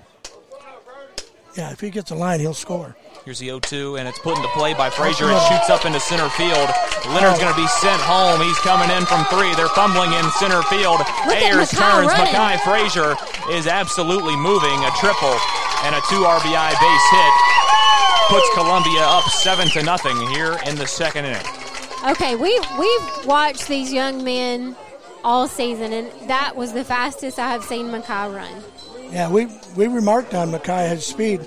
[1.57, 2.97] Yeah, if he gets a line, he'll score.
[3.25, 5.31] Here's the 0-2, and it's put into play by oh, Frazier.
[5.31, 6.69] It shoots up into center field.
[7.09, 8.43] Leonard's going to be sent home.
[8.43, 9.55] He's coming in from three.
[9.55, 10.99] They're fumbling in center field.
[11.25, 12.12] Look Ayers Makai turns.
[12.12, 12.35] running.
[12.35, 13.14] Makai Frazier
[13.55, 14.77] is absolutely moving.
[14.83, 15.38] A triple
[15.87, 17.35] and a two RBI base hit
[18.29, 21.47] puts Columbia up seven to nothing here in the second inning.
[22.09, 24.77] Okay, we we've watched these young men
[25.23, 28.62] all season, and that was the fastest I have seen Makai run.
[29.14, 29.46] Yeah, we
[29.77, 31.40] we remarked on Makai his speed.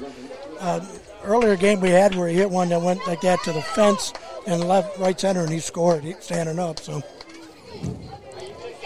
[0.60, 0.80] Uh,
[1.24, 4.14] earlier game we had where he hit one that went like that to the fence
[4.48, 6.04] and left right center, and he scored.
[6.04, 6.80] He standing up.
[6.80, 7.04] So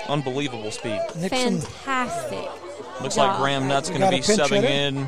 [0.09, 0.99] Unbelievable speed.
[1.15, 2.49] Nixon, Fantastic.
[3.01, 3.29] Looks job.
[3.29, 5.07] like Graham Nutt's going to be subbing in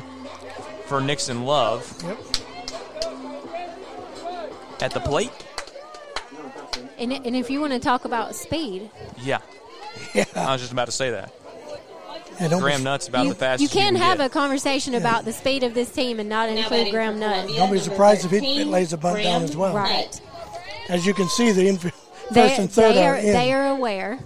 [0.86, 2.18] for Nixon Love Yep.
[4.80, 5.32] at the plate.
[6.96, 8.88] And, and if you want to talk about speed,
[9.20, 9.40] Yeah.
[10.14, 10.24] Yeah.
[10.36, 11.32] I was just about to say that.
[12.40, 14.26] Yeah, don't Graham Nutt's about you, the fastest you can can have get.
[14.26, 17.32] a conversation about the speed of this team and not include batting Graham for Nutt.
[17.34, 19.74] Columbia, Don't be surprised if he 13, lays a bunt down Graham as well.
[19.74, 20.20] Right.
[20.88, 23.32] As you can see, the inf- first and third they are, are, in.
[23.32, 24.18] they are aware.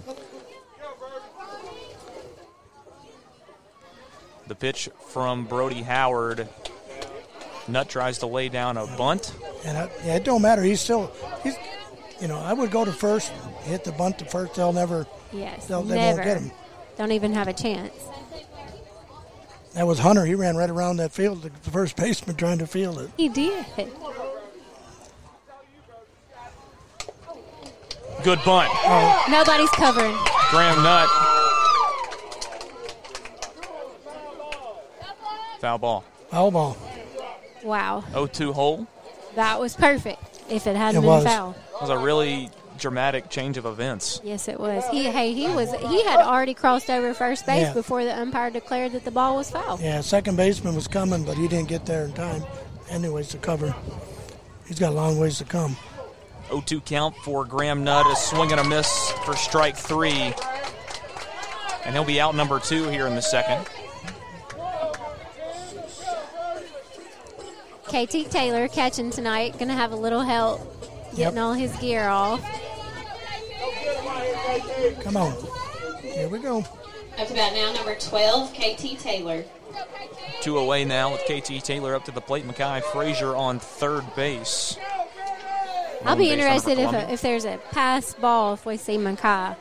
[4.47, 6.47] The pitch from Brody Howard.
[7.67, 9.31] Nutt tries to lay down a bunt.
[9.63, 10.63] And I, yeah, it don't matter.
[10.63, 11.11] He's still,
[11.43, 11.55] he's,
[12.19, 13.31] you know, I would go to first,
[13.63, 14.55] hit the bunt to first.
[14.55, 16.17] They'll never, Yes, they'll, they never.
[16.17, 16.51] won't get him.
[16.99, 17.93] Don't even have a chance.
[19.73, 20.25] That was Hunter.
[20.25, 23.09] He ran right around that field, the, the first baseman trying to field it.
[23.15, 23.65] He did.
[28.21, 28.69] Good bunt.
[29.29, 30.13] Nobody's covering.
[30.49, 31.07] Graham Nutt.
[35.61, 36.03] Foul ball.
[36.29, 36.77] Foul ball.
[37.63, 38.87] Wow, 0-2 hole.
[39.35, 40.41] that was perfect.
[40.49, 41.23] If it hadn't It been was.
[41.25, 42.49] foul, It was a really
[42.79, 44.19] dramatic change of events.
[44.23, 44.83] yes, it was.
[44.91, 47.73] He hey, he was he had already crossed over first base Yeah.
[47.73, 49.79] before the umpire declared that the ball was foul.
[49.81, 52.43] Yeah, second baseman was coming, but he didn't get there in time.
[52.89, 53.75] Anyways, to cover.
[54.67, 55.75] He's got a long ways to come.
[56.49, 58.07] 0-2 count for Graham Nutt.
[58.07, 60.33] A swing and a miss for strike three.
[61.85, 63.67] And he'll be out number two here in the second.
[67.87, 70.61] KT Taylor catching tonight, gonna have a little help
[71.15, 71.37] getting Yep.
[71.37, 72.39] all his gear off.
[75.01, 75.35] Come on.
[76.01, 76.59] Here we go.
[77.17, 79.43] Up to bat now, number 12, KT Taylor.
[80.41, 82.45] Two away now with KT Taylor up to the plate.
[82.47, 84.77] Makai Frazier on third base.
[86.05, 87.13] I'll be base runner for interested if, Columbia.
[87.13, 89.55] if there's a pass ball if we see Makai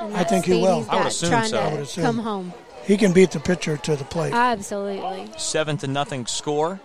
[0.00, 0.84] And I think he will.
[0.90, 1.58] I would assume so.
[1.58, 2.04] I would assume.
[2.04, 2.52] come home.
[2.84, 4.34] He can beat the pitcher to the plate.
[4.34, 5.30] Absolutely.
[5.38, 6.80] Seven to nothing score.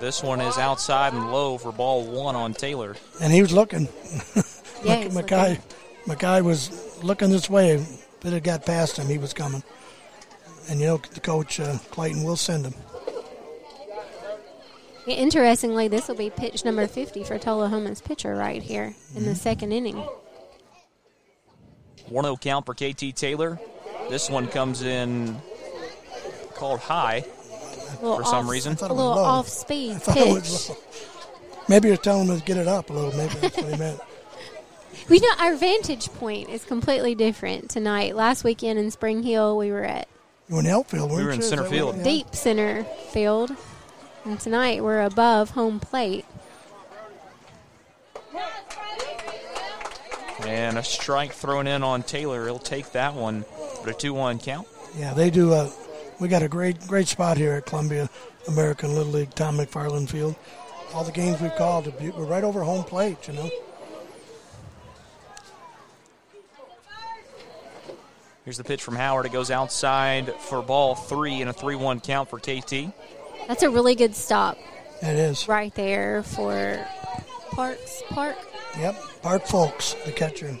[0.00, 2.96] This one is outside and low for ball one on Taylor.
[3.20, 3.88] And he was looking.
[4.84, 5.60] Yeah, he's Makai,
[6.06, 7.74] Makai was looking this way.
[7.74, 9.62] If it got past him, he was coming.
[10.68, 12.74] And you know, the coach uh, Clayton will send him.
[15.06, 19.72] Interestingly, this will be pitch number 50 for Tullahoma's pitcher right here in the second
[19.72, 19.96] inning.
[22.08, 23.58] 1 0 count for KT Taylor.
[24.08, 25.36] This one comes in
[26.54, 28.76] called high A little for some off- reason.
[28.80, 30.70] A little off speed pitch.
[31.68, 33.12] Maybe you're telling him to get it up a little.
[33.16, 34.00] Maybe that's what he meant.
[35.08, 38.14] We know our vantage point is completely different tonight.
[38.14, 40.08] Last weekend in Spring Hill, we were at
[40.48, 41.46] You were in outfield, weren't We were in you?
[41.46, 41.96] Center field.
[41.96, 43.52] what- deep center field,
[44.24, 46.24] and tonight we're above home plate.
[50.46, 52.44] And a strike thrown in on Taylor.
[52.46, 53.44] He'll take that one.
[53.84, 54.66] But a 2 1 count.
[54.96, 55.52] Yeah, they do.
[55.52, 55.70] Uh,
[56.18, 58.10] we got a great, great spot here at Columbia
[58.48, 60.34] American Little League, Tom McFarland Field.
[60.94, 63.28] All the games we've called, we're right over home plate.
[63.28, 63.50] You know.
[68.44, 69.26] Here's the pitch from Howard.
[69.26, 72.92] It goes outside for ball three and a 3 1 count for KT.
[73.46, 74.58] That's a really good stop
[75.00, 75.48] It is.
[75.48, 76.84] right there for
[77.50, 78.36] Parks Park.
[78.78, 78.96] Yep.
[79.22, 80.58] Park Fulks, the catcher.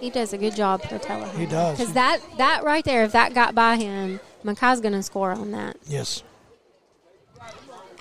[0.00, 1.38] He does a good job for Tullahoma.
[1.38, 1.78] He does.
[1.78, 5.50] Because that, that right there, if that got by him, Makai's going to score on
[5.50, 5.76] that.
[5.86, 6.22] Yes.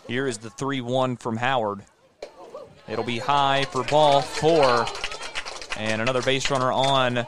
[0.08, 1.82] Here is the 3 1 from Howard.
[2.88, 4.86] It'll be high for ball four.
[5.78, 7.26] And another base runner on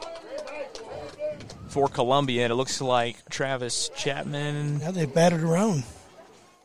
[1.72, 2.44] for Columbia.
[2.44, 4.80] And it looks like Travis Chapman.
[4.80, 5.84] Yeah, they batted around.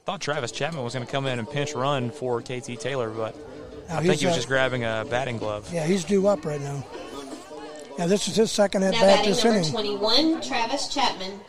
[0.05, 3.35] thought Travis Chapman was going to come in and pinch run for KT Taylor, but
[3.87, 5.73] Now I think he was uh, just grabbing a batting glove.
[5.73, 6.85] Yeah, he's due up right now.
[7.97, 9.71] Yeah, this is his second at Now bat batting this number inning.
[9.71, 11.39] 21, Travis Chapman.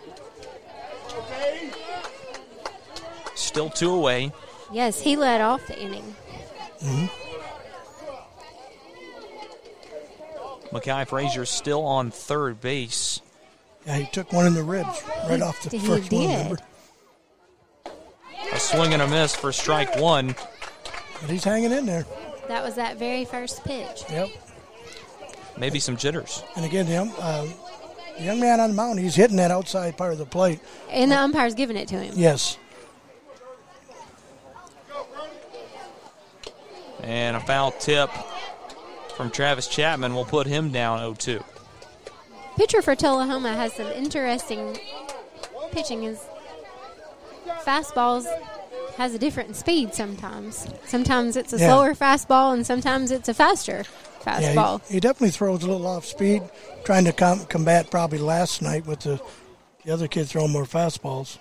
[3.34, 4.32] Still two away.
[4.72, 6.14] Yes, he led off the inning.
[10.72, 13.20] Makai Frazier still on third base.
[13.88, 16.20] Yeah, he took one in the ribs right off the He first one.
[16.20, 16.28] did.
[16.28, 16.58] Remember?
[18.52, 20.34] A swing and a miss for strike one.
[21.22, 22.04] But he's hanging in there.
[22.48, 24.02] That was that very first pitch.
[24.10, 24.28] Yep.
[25.56, 26.42] Maybe some jitters.
[26.54, 27.46] And again, the, um, uh,
[28.18, 30.60] the young man on the mound, he's hitting that outside part of the plate.
[30.90, 32.12] And the umpire's giving it to him.
[32.14, 32.58] Yes.
[37.02, 38.10] And a foul tip
[39.16, 41.42] from Travis Chapman will put him down 0 2.
[42.58, 44.76] Pitcher for Tullahoma has some interesting
[45.70, 46.02] pitching.
[46.02, 46.18] His
[47.64, 48.26] fastballs
[48.96, 50.66] has a different speed sometimes.
[50.86, 51.68] Sometimes it's a Yeah.
[51.68, 53.84] slower fastball, and sometimes it's a faster
[54.26, 54.80] Yeah, fastball.
[54.88, 56.42] he, he definitely throws a little off speed,
[56.84, 59.20] trying to com- combat probably last night with the,
[59.84, 61.38] the other kid throwing more fastballs.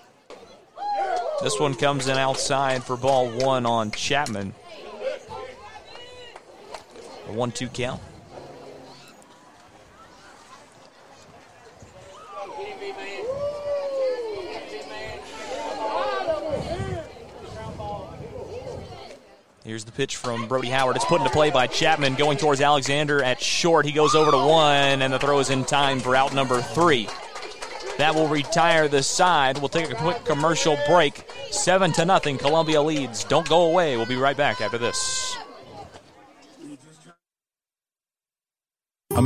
[1.42, 4.54] This one comes in outside for ball one on Chapman.
[7.28, 8.00] A 1 2 count.
[19.64, 20.96] Here's the pitch from Brody Howard.
[20.96, 23.84] It's put into play by Chapman going towards Alexander at short.
[23.84, 27.06] He goes over to one, and the throw is in time for out number three.
[27.98, 29.58] That will retire the side.
[29.58, 31.30] We'll take a quick commercial break.
[31.50, 32.38] Seven to nothing.
[32.38, 33.24] Columbia leads.
[33.24, 33.96] Don't go away.
[33.98, 35.27] We'll be right back after this.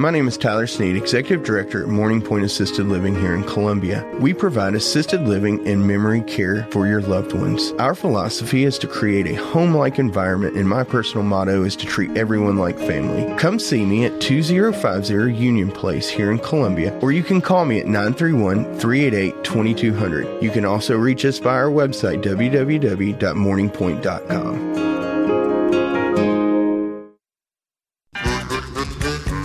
[0.00, 4.04] my name is Tyler Sneed, Executive Director at Morning Pointe Assisted Living here in Columbia.
[4.18, 7.70] We provide assisted living and memory care for your loved ones.
[7.78, 11.86] Our philosophy is to create a home like environment, and my personal motto is to
[11.86, 13.32] treat everyone like family.
[13.38, 17.78] Come see me at 2050 Union Place here in Columbia, or you can call me
[17.78, 20.42] at 931 388 2200.
[20.42, 24.90] You can also reach us by our website, www.morningpointe.com.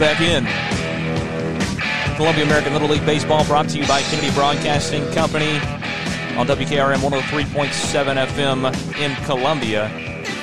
[0.00, 0.46] Back in.
[2.16, 5.58] Columbia American Little League Baseball brought to you by Kennedy Broadcasting Company
[6.38, 9.90] on WKRM 103.7 FM in Columbia.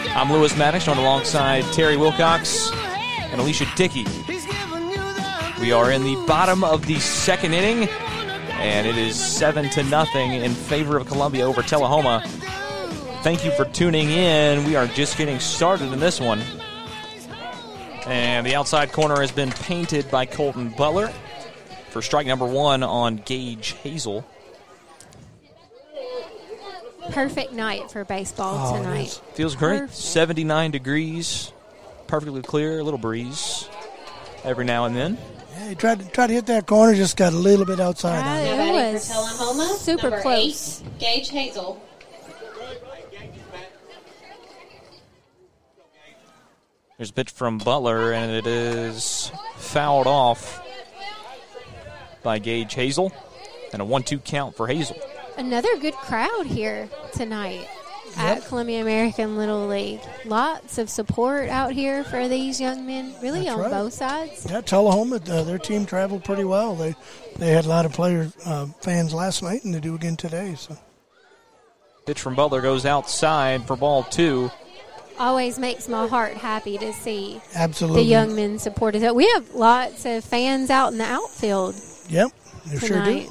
[0.10, 4.06] I'm Lewis Maddox, on alongside Terry Wilcox and Alicia Dickey.
[5.60, 7.90] We are in the bottom of the second inning,
[8.60, 12.22] and it is seven to nothing in favor of Columbia over Tullahoma.
[13.24, 14.66] Thank you for tuning in.
[14.66, 16.44] We are just getting started in this one.
[18.06, 21.12] And the outside corner has been painted by Colton Butler
[21.90, 24.26] for strike number one on Gage Hazel.
[27.12, 29.22] Perfect night for baseball Oh, tonight.
[29.34, 29.80] Feels great.
[29.80, 29.98] Perfect.
[29.98, 31.52] 79 degrees,
[32.08, 33.68] perfectly clear, a little breeze
[34.44, 35.18] every now and then.
[35.54, 38.22] Yeah, he tried to, tried to hit that corner, just got a little bit outside.
[38.24, 38.90] Ah, on it.
[38.90, 40.82] it was for super number close.
[40.82, 41.82] Eight, Gage Hazel.
[46.98, 50.62] There's a pitch from Butler, and it is fouled off
[52.24, 53.12] by Gage Hazel.
[53.72, 54.98] And a 1 2 count for Hazel.
[55.38, 57.68] Another good crowd here tonight
[58.16, 60.00] at Columbia American Little League.
[60.26, 63.72] Lots of support out here for these young men, really That's on right.
[63.72, 64.48] both sides.
[64.50, 66.76] Yeah, Tullahoma, uh, their team traveled pretty well.
[66.76, 66.96] They
[67.36, 70.56] they had a lot of player uh, fans last night, and they do again today.
[70.56, 70.76] So
[72.08, 74.50] Pitch from Butler goes outside for ball two.
[75.20, 78.04] Always makes my heart happy to see Absolutely.
[78.04, 79.02] the young men supported.
[79.02, 81.76] So We have lots of fans out in the outfield
[82.08, 82.32] yep,
[82.68, 83.06] they sure do.
[83.06, 83.30] tonight.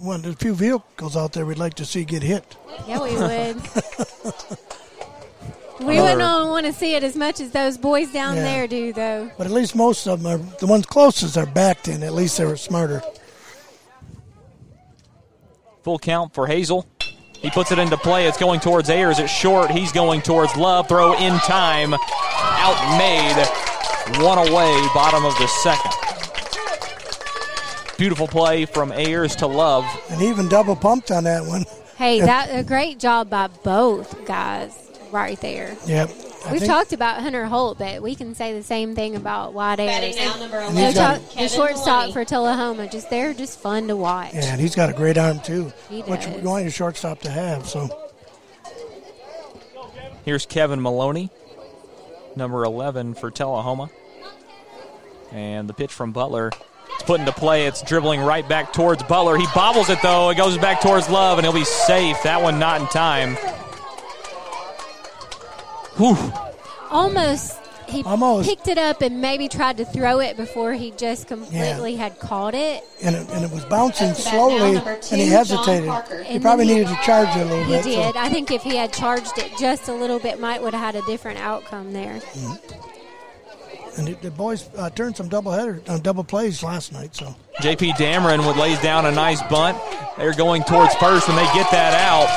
[0.00, 2.56] Well, there's a few vehicles out there we'd like to see get hit.
[2.86, 3.56] Yeah, we would.
[5.80, 8.42] we wouldn't want to see it as much as those boys down Yeah.
[8.44, 9.28] there do, though.
[9.36, 12.04] But at least most of them are the ones closest are backed in.
[12.04, 13.02] At least they were smarter.
[15.82, 16.86] Full count for Hazel.
[17.40, 18.26] He puts it into play.
[18.26, 19.18] It's going towards Ayers.
[19.18, 19.70] It's short.
[19.70, 20.88] He's going towards Love.
[20.88, 21.94] Throw in time.
[21.94, 23.46] Out made.
[24.22, 24.86] One away.
[24.94, 25.92] Bottom of the second.
[27.96, 29.84] Beautiful play from Ayers to Love.
[30.10, 31.64] And even double pumped on that one.
[31.96, 34.72] Hey, that a great job by both guys
[35.10, 35.76] right there.
[35.86, 36.10] Yep.
[36.46, 39.52] I We've think- talked about Hunter Holt, but we can say the same thing about
[39.54, 40.16] Wyatt Ayers.
[40.16, 42.12] Batting now, No talk- the shortstop Maloney.
[42.12, 44.34] for Tullahoma, just they're just fun to watch.
[44.34, 46.36] Yeah, and he's got a great arm too, He which does.
[46.36, 47.66] we want your shortstop to have.
[47.68, 47.88] So
[50.24, 51.30] Here's Kevin Maloney,
[52.36, 53.88] number 11 for Tullahoma.
[55.32, 56.50] And the pitch from Butler.
[56.94, 57.66] It's put into play.
[57.66, 59.36] It's dribbling right back towards Butler.
[59.36, 60.30] He bobbles it, though.
[60.30, 62.22] It goes back towards Love, and he'll be safe.
[62.24, 63.36] That one not in time.
[65.98, 66.16] Whew.
[66.90, 68.48] Almost, he Almost.
[68.48, 72.54] picked it up and maybe tried to throw it before he just completely had caught
[72.54, 72.82] it.
[73.02, 75.88] and it, and it was bouncing Up to bat slowly, now, number and he hesitated.
[75.88, 76.22] Parker.
[76.22, 77.84] He probably he- needed to charge it a little He bit.
[77.84, 78.16] so- did.
[78.16, 81.02] I think if he had charged it just a little bit, might would have had
[81.02, 82.20] a different outcome there.
[83.96, 87.14] and the, the boys uh, turned some double header, uh, double plays last night.
[87.16, 89.76] So JP Dameron would lays down a nice bunt.
[90.16, 92.28] They're going towards first when they get that out.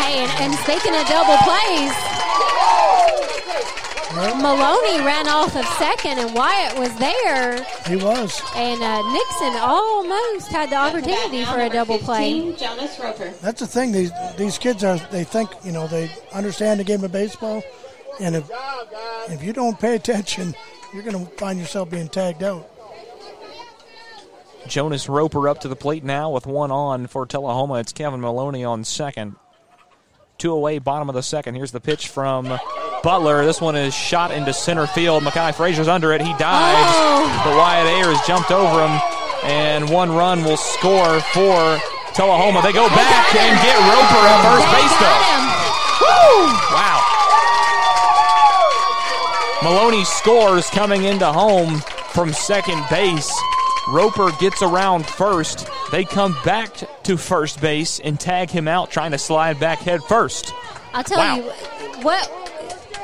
[0.00, 1.92] Hey, and, and speaking of double plays,
[4.16, 8.40] Maloney ran off of second, and Wyatt was there, he was.
[8.54, 12.52] and uh, Nixon almost had the opportunity for a number double play.
[12.56, 13.30] Jonas Roper.
[13.42, 13.92] That's the thing.
[13.92, 14.96] These these kids are.
[15.10, 15.86] They think you know.
[15.86, 17.62] They understand the game of baseball,
[18.18, 18.50] and if
[19.28, 20.54] if you don't pay attention,
[20.94, 22.70] you're going to find yourself being tagged out.
[24.66, 27.74] Jonas Roper up to the plate now with one on for Tullahoma.
[27.74, 29.36] It's Kevin Maloney on second.
[30.38, 31.54] Two away, bottom of the second.
[31.54, 32.58] Here's the pitch from
[33.02, 33.44] Butler.
[33.44, 35.22] This one is shot into center field.
[35.22, 36.20] Makai Frazier's under it.
[36.20, 37.42] He dives, Oh.
[37.44, 39.00] but Wyatt Ayers jumped over him,
[39.44, 41.78] and one run will score for
[42.14, 42.62] Tullahoma.
[42.62, 43.40] They go back him.
[43.42, 45.22] and get Roper at first They base, though.
[46.74, 47.02] Wow.
[49.62, 51.78] Maloney scores coming into home
[52.12, 53.32] from second base.
[53.88, 55.68] Roper gets around first.
[55.92, 56.70] They come back
[57.04, 60.52] to first base and tag him out, trying to slide back head first.
[60.92, 61.36] I'll tell Wow.
[61.36, 61.42] you
[62.02, 62.45] what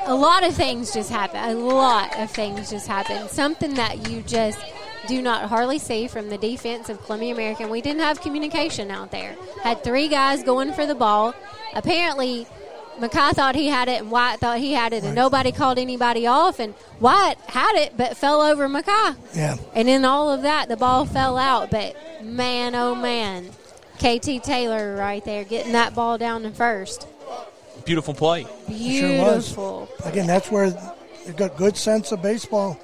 [0.07, 1.39] a lot of things just happen.
[1.39, 3.29] A lot of things just happen.
[3.29, 4.59] Something that you just
[5.07, 7.71] do not hardly see from the defense of Columbia American.
[7.71, 9.37] We didn't have communication out there.
[9.63, 11.35] Had three guys going for the ball.
[11.75, 12.47] Apparently,
[12.99, 16.27] Makai thought he had it and Wyatt thought he had it, and nobody called anybody
[16.27, 16.61] off.
[16.61, 19.17] And Wyatt had it, but fell over Makai.
[19.35, 19.57] Yeah.
[19.75, 21.71] And in all of that, the ball fell out.
[21.71, 23.51] But man, oh man,
[23.97, 27.07] KT Taylor right there getting that ball down in first.
[27.85, 28.47] Beautiful play.
[28.69, 29.89] Beautiful.
[30.05, 30.67] Again, that's where
[31.27, 32.79] you got good sense of baseball.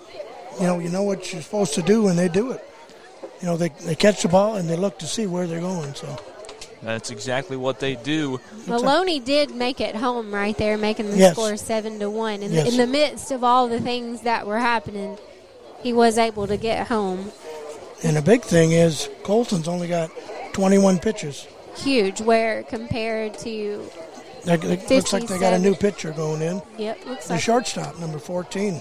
[0.60, 2.64] You know, you know what you're supposed to do, and they do it.
[3.40, 5.94] You know, they, they catch the ball and they look to see where they're going.
[5.94, 6.18] So
[6.82, 8.40] That's exactly what they do.
[8.66, 11.34] Maloney did make it home right there, making the Yes.
[11.34, 12.42] score seven to one.
[12.42, 12.68] In, Yes.
[12.72, 15.16] in the midst of all the things that were happening,
[15.82, 17.30] he was able to get home.
[18.02, 20.10] And the big thing is Colton's only got
[20.52, 21.46] 21 pitches.
[21.76, 22.20] Huge.
[22.20, 23.88] Where compared to
[24.44, 26.62] That, it looks like they got a new pitcher going in.
[26.78, 28.80] Yep, looks The like The shortstop, number 14.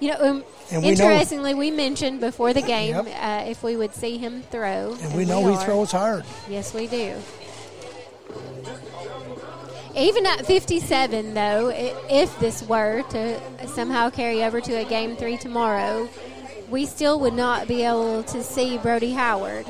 [0.00, 3.06] You know, um, And we know- interestingly, we mentioned before the game Yep.
[3.20, 5.64] uh, if we would see him throw, And we know he are.
[5.64, 6.24] throws hard.
[6.48, 7.14] Yes, we do.
[9.96, 11.68] Even at 57, though,
[12.10, 16.08] if this were to somehow carry over to a game three tomorrow,
[16.68, 19.66] we still would not be able to see Brody Howard.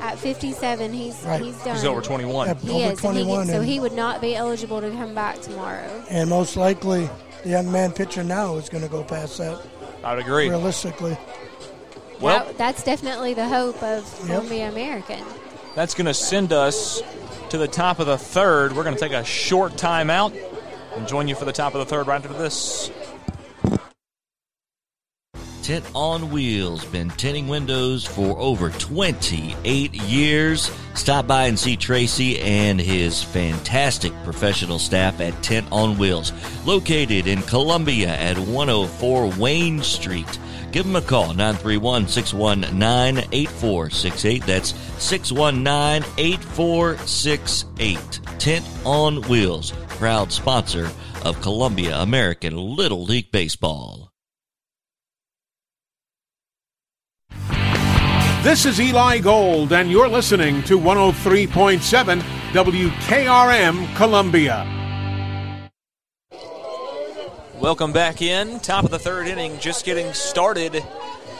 [0.00, 1.42] At 57, he's Right.
[1.42, 1.74] he's done.
[1.74, 2.48] He's over 21.
[2.48, 5.14] Yep, He over is, and he- 21 so he would not be eligible to come
[5.14, 6.02] back tomorrow.
[6.08, 7.08] And most likely,
[7.42, 9.58] the young man pitcher now is going to go past that.
[10.02, 10.48] I'd agree.
[10.48, 11.16] Realistically.
[12.20, 15.20] Well, That- that's definitely the hope of Columbia American.
[15.74, 17.02] That's going to send us
[17.50, 18.74] to the top of the third.
[18.76, 20.32] We're going to take a short timeout
[20.96, 22.90] and join you for the top of the third right after this.
[25.70, 30.68] Tint on Wheels, been tinting windows for over 28 years.
[30.94, 36.32] Stop by and see Tracy and his fantastic professional staff at Tint on Wheels,
[36.66, 40.40] located in Columbia at 104 Wayne Street.
[40.72, 44.46] Give them a call, 931 619 8468.
[44.46, 48.20] That's 619 8468.
[48.40, 50.90] Tint on Wheels, proud sponsor
[51.24, 54.09] of Columbia American Little League Baseball.
[58.42, 62.22] This is Eli Gold, and you're listening to 103.7
[62.52, 64.66] WKRM Columbia.
[67.60, 68.58] Welcome back in.
[68.60, 70.72] Top of the third inning, just getting started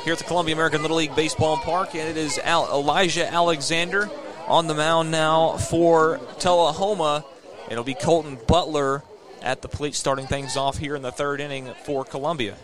[0.05, 4.11] here at the Columbia American Little League Baseball Park, and it is Al- Elijah Alexander
[4.47, 7.25] on the mound now for Tullahoma.
[7.71, 9.03] It'll be Colton Butler
[9.41, 12.57] at the plate starting things off here in the third inning for Columbia.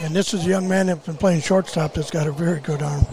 [0.00, 2.82] And this is a young man that's been playing shortstop that's got a very good
[2.82, 3.06] arm.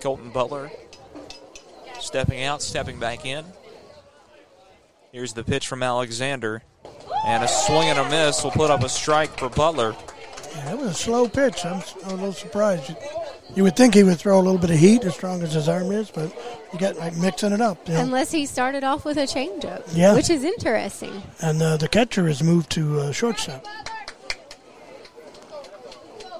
[0.00, 0.70] Colton Butler
[1.98, 3.44] stepping out, stepping back in.
[5.12, 6.62] Here's the pitch from Alexander.
[7.26, 9.96] And a swing and a miss will put up a strike for Butler.
[10.54, 11.64] Yeah, that was a slow pitch.
[11.64, 12.94] I'm a little surprised.
[13.50, 15.52] You, you would think he would throw a little bit of heat as strong as
[15.52, 16.34] his arm is, but
[16.72, 17.86] you got like mixing it up.
[17.88, 18.00] You know?
[18.00, 20.14] Unless he started off with a changeup, Yeah.
[20.14, 21.22] which is interesting.
[21.40, 23.66] And uh, the catcher has moved to uh, shortstop.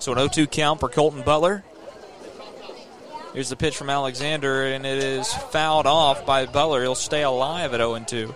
[0.01, 1.65] So an 0 2 count for Colton Butler.
[3.33, 6.83] Here's the pitch from Alexander, and it is fouled off by Butler.
[6.83, 8.35] He'll stay alive at 0 2.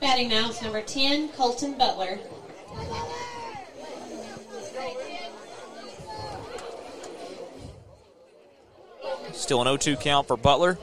[0.00, 2.18] Batting now is number 10, Colton Butler.
[9.36, 10.78] Still an 0 2 count for Butler.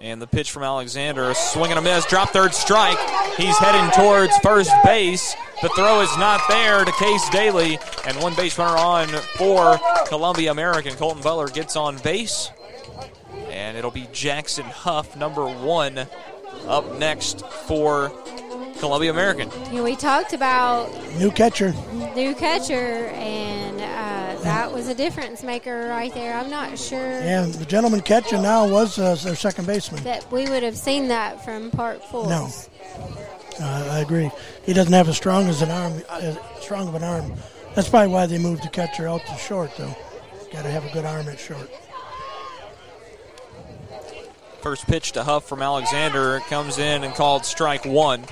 [0.00, 2.98] And the pitch from Alexander, swing and a miss, drop third strike.
[3.36, 5.34] He's heading towards first base.
[5.62, 10.50] The throw is not there to Case Daly, and one base runner on for Columbia
[10.50, 10.94] American.
[10.94, 12.50] Colton Butler gets on base,
[13.48, 16.06] and it'll be Jackson Huff, number one,
[16.66, 18.12] up next for
[18.84, 19.50] Columbia American.
[19.70, 21.72] You know, we talked about New catcher.
[22.14, 26.34] new catcher, and uh, that was a difference maker right there.
[26.36, 30.04] I'm not sure And the gentleman catcher now was uh, their second baseman.
[30.04, 32.26] that we would have seen that from Park Four.
[32.28, 32.50] No.
[33.58, 34.30] Uh, I agree.
[34.64, 37.32] He doesn't have as strong as an arm, as strong of an arm.
[37.74, 39.96] That's probably why they moved the catcher out to short, though.
[40.52, 41.70] Got to have a good arm at short.
[44.60, 48.24] First pitch to Huff from Alexander comes in and called strike one.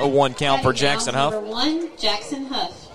[0.00, 1.34] A one count for Jackson Huff.
[1.34, 2.88] Number one, Jackson Huff.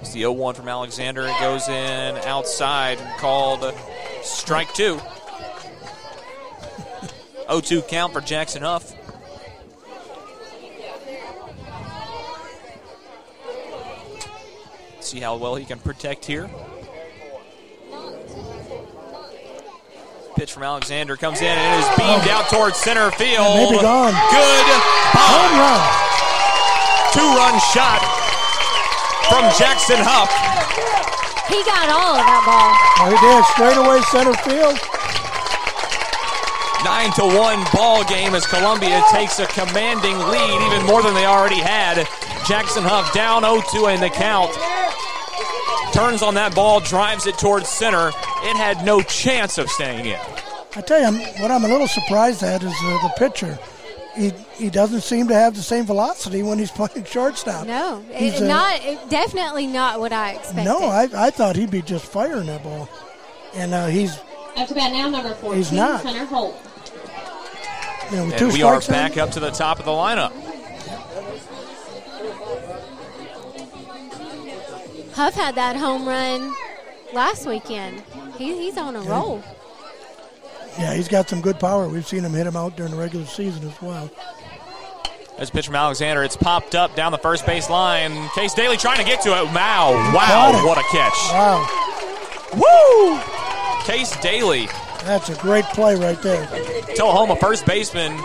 [0.00, 1.28] It's the 0 1 from Alexander.
[1.28, 3.72] It goes in outside, called
[4.22, 5.00] strike two.
[7.48, 8.92] 0 2 count for Jackson Huff.
[14.98, 16.50] See how well he can protect here.
[20.36, 22.36] Pitch from Alexander comes in and is beamed oh.
[22.36, 23.56] out towards center field.
[23.56, 24.12] Maybe gone.
[24.12, 24.68] Good
[25.16, 25.80] Home run.
[27.16, 28.04] two run shot
[29.32, 30.28] from Jackson Huff.
[31.48, 32.68] He got all of that ball.
[33.00, 33.40] Oh, he did.
[33.56, 34.76] Straight away center field.
[36.84, 41.24] Nine to one ball game as Columbia takes a commanding lead, even more than they
[41.24, 42.04] already had.
[42.44, 44.52] Jackson Huff down 0-2 in the count.
[45.96, 48.08] Turns on that ball, drives it towards center.
[48.08, 50.20] It had no chance of staying in.
[50.76, 53.58] I tell you, what I'm a little surprised at is uh, the pitcher.
[54.14, 57.66] He he doesn't seem to have the same velocity when he's playing shortstop.
[57.66, 60.64] No, He's, it, uh, not it- definitely not what I expected.
[60.64, 62.88] No, I, I thought he'd be just firing that ball,
[63.54, 64.18] and uh, he's
[64.56, 65.54] Up to bat now, number four.
[65.54, 66.02] He's not.
[66.04, 66.56] Hunter Holt.
[68.10, 68.88] you know And two we are strikes.
[68.88, 70.32] in back up to the top of the lineup.
[75.16, 76.54] Huff had that home run
[77.14, 78.02] last weekend.
[78.36, 79.42] He, he's on a roll.
[80.78, 81.88] Yeah, he's got some good power.
[81.88, 84.10] We've seen him hit him out during the regular season as well.
[85.38, 88.28] As a pitch from Alexander, it's popped up down the first base line.
[88.34, 89.44] Case Daly trying to get to it.
[89.54, 91.14] Wow, wow, what a catch.
[91.32, 91.66] Wow,
[92.52, 93.84] Woo!
[93.84, 94.66] Case Daly,
[95.02, 96.46] that's a great play right there.
[96.94, 98.18] Tullahoma first baseman,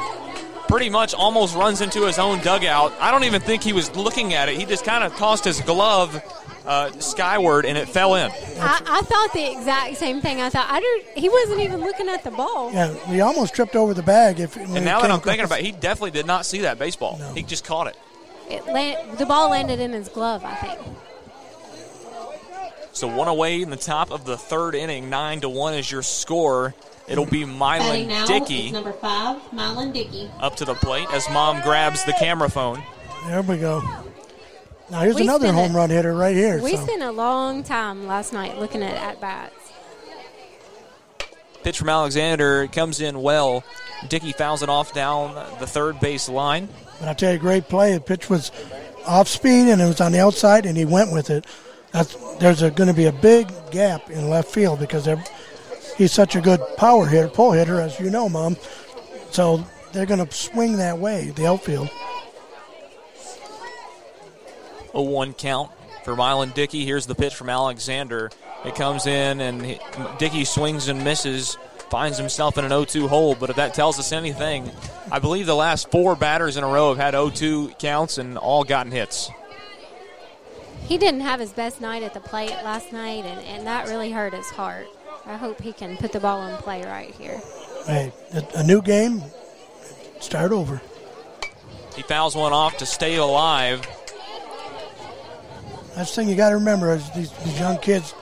[0.68, 2.94] pretty much almost runs into his own dugout.
[3.00, 4.58] I don't even think he was looking at it.
[4.58, 6.22] He just kind of tossed his glove
[6.66, 8.30] uh, skyward and it fell in.
[8.32, 10.42] I, I thought the exact same thing.
[10.42, 12.72] I thought I don't, he wasn't even looking at the ball.
[12.72, 14.40] Yeah, he almost tripped over the bag.
[14.40, 17.18] If And now that I'm thinking about it, he definitely did not see that baseball.
[17.34, 17.98] He just caught it.
[18.50, 20.44] It land, the ball landed in his glove.
[20.44, 20.80] I think.
[22.94, 26.04] So one away in the top of the third inning, nine to one is your
[26.04, 26.76] score.
[27.08, 30.30] It'll be Batting Mylan Dickey number five, Mylan Dickey.
[30.40, 32.84] up to the plate as mom grabs the camera phone.
[33.28, 33.82] There we go.
[34.92, 36.62] Now here's We another home a- run hitter right here.
[36.62, 36.84] We so.
[36.84, 39.56] spent a long time last night looking at at bats.
[41.64, 43.64] Pitch from Alexander comes in well.
[44.10, 46.68] Dickey fouls it off down the third base line.
[47.00, 47.94] But I'll tell you, great play.
[47.94, 48.52] The pitch was
[49.06, 51.46] off speed and it was on the outside, and he went with it.
[51.92, 55.24] That's, there's going to be a big gap in left field because they're,
[55.98, 58.58] he's such a good power hitter, pull hitter, as you know, Mom.
[59.30, 59.64] So
[59.94, 61.90] they're going to swing that way, the outfield.
[64.94, 65.72] A one count
[66.04, 66.86] for Mylan Dickey.
[66.86, 68.32] Here's the pitch from Alexander.
[68.66, 69.80] It comes in and he,
[70.18, 71.58] Dickey swings and misses.
[71.90, 74.72] Finds himself in an 0-2 hole, but if that tells us anything,
[75.12, 78.64] I believe the last four batters in a row have had 0-2 counts and all
[78.64, 79.30] gotten hits.
[80.84, 84.12] He didn't have his best night at the plate last night, and, and that really
[84.12, 84.88] hurt his heart.
[85.26, 87.42] I hope he can put the ball in play right here.
[87.86, 89.22] Hey, a, a new game,
[90.22, 90.82] start over.
[91.96, 93.86] He fouls one off to stay alive.
[95.96, 98.14] That's the thing you got to remember is these, these young kids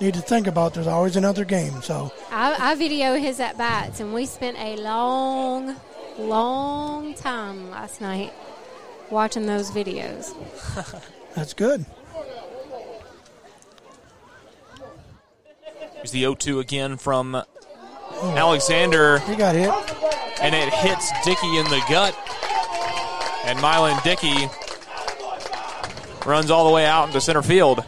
[0.00, 0.74] need to think about.
[0.74, 1.82] There's always another game.
[1.82, 5.76] So I, I video his at bats, and we spent a long,
[6.18, 8.32] long time last night
[9.10, 10.34] watching those videos.
[11.34, 11.84] that's good.
[15.94, 18.34] Here's the 0-2 again from oh.
[18.36, 19.18] Alexander.
[19.20, 19.70] He got hit.
[20.40, 22.16] and it hits Dickey in the gut.
[23.44, 24.48] And Mylan Dickey
[26.28, 27.82] runs all the way out into center field,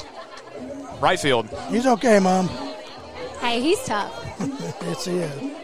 [1.00, 1.48] right field.
[1.68, 2.48] He's okay, Mom.
[3.40, 4.12] Hey, he's tough.
[4.40, 5.60] yes, he is.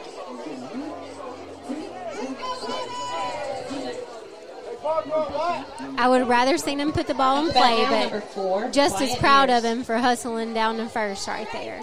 [5.99, 8.69] I would rather seen him put the ball in play, Back now, number but four,
[8.71, 11.83] just as proud of him for hustling down to first right there.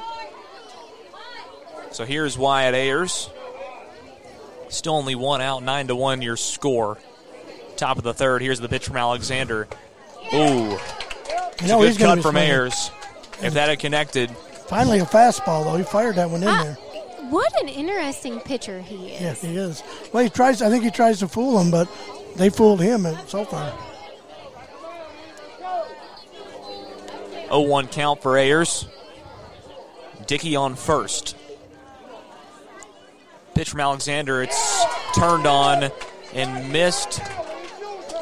[1.91, 3.29] So here's Wyatt Ayers.
[4.69, 6.21] Still only one out, nine to one.
[6.21, 6.97] Your score.
[7.75, 8.41] Top of the third.
[8.41, 9.67] Here's the pitch from Alexander.
[10.33, 10.77] Ooh,
[11.53, 12.49] it's know a he's good gonna cut from swinging.
[12.51, 12.91] Ayers.
[13.41, 14.29] If that had connected,
[14.67, 15.75] Finally, a fastball though.
[15.77, 16.63] He fired that one in Ah.
[16.63, 16.77] there.
[17.29, 19.21] What an interesting pitcher he is.
[19.21, 19.83] Yes, he is.
[20.11, 20.61] Well, he tries.
[20.61, 21.87] I think he tries to fool them, but
[22.35, 23.73] they fooled him so far.
[27.49, 28.87] 0-1 count for Ayers.
[30.27, 31.35] Dickey on first.
[33.53, 34.41] Pitch from Alexander.
[34.41, 35.91] It's turned on
[36.33, 37.21] and missed.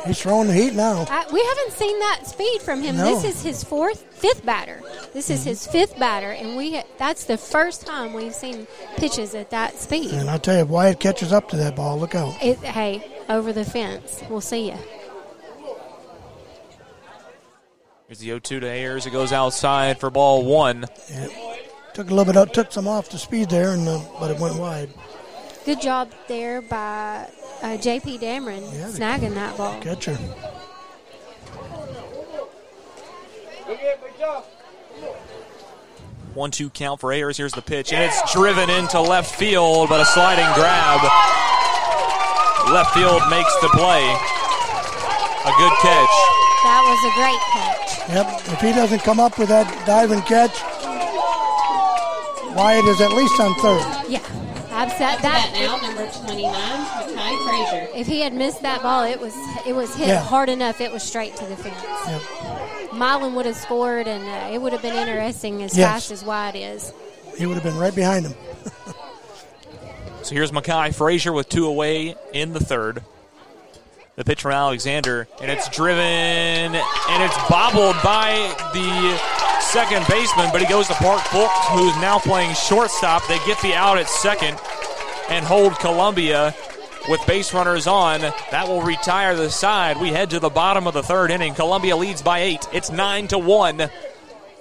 [0.05, 1.05] He's throwing the heat now.
[1.09, 2.97] I, we haven't seen that speed from him.
[2.97, 3.05] No.
[3.05, 4.81] This is his fourth, fifth batter.
[5.13, 9.51] This is his fifth batter, and we that's the first time we've seen pitches at
[9.51, 10.11] that speed.
[10.11, 12.35] And I'll tell you, if Wyatt catches up to that ball, look out.
[12.41, 14.23] It, hey, over the fence.
[14.29, 14.77] We'll see you.
[18.07, 19.05] Here's the 0 2 to Ayers.
[19.05, 20.85] It goes outside for ball one.
[21.93, 24.39] Took a little bit, out, took some off the speed there, and uh, but it
[24.39, 24.89] went wide.
[25.65, 27.27] Good job there by
[27.61, 28.17] uh, J.P.
[28.17, 29.79] Dameron snagging that ball.
[29.79, 30.17] Catcher.
[36.33, 37.37] One two count for Ayers.
[37.37, 41.01] Here's the pitch, and it's driven into left field, but a sliding grab.
[42.71, 44.01] Left field makes the play.
[45.43, 46.15] A good catch.
[46.63, 48.09] That was a great catch.
[48.09, 48.53] Yep.
[48.53, 50.61] If he doesn't come up with that diving catch,
[52.55, 54.09] Wyatt is at least on third.
[54.09, 54.21] Yeah.
[54.71, 55.51] I've set Up to that.
[55.51, 57.87] bat now, number 29, Makai Frazier.
[57.99, 59.35] If he had missed that ball, it was
[59.67, 60.21] it was hit Yeah.
[60.21, 60.79] hard enough.
[60.81, 61.75] It was straight to the fence.
[62.07, 62.93] Yep.
[62.93, 65.89] Milan would have scored, and uh, it would have been interesting as Yes.
[65.89, 66.93] fast as Wyatt is.
[67.37, 68.35] He would have been right behind him.
[70.23, 73.01] So here's Makai Frazier with two away in the third.
[74.17, 76.75] The pitch from Alexander, and it's driven, and
[77.23, 78.33] it's bobbled by
[78.71, 79.19] the
[79.71, 83.25] second baseman, but he goes to Park Fulks, who's now playing shortstop.
[83.29, 84.59] They get the out at second
[85.29, 86.53] and hold Columbia
[87.07, 88.19] with base runners on.
[88.19, 89.95] That will retire the side.
[89.95, 91.53] We head to the bottom of the third inning.
[91.53, 92.67] Columbia leads by eight.
[92.73, 93.89] It's nine to one.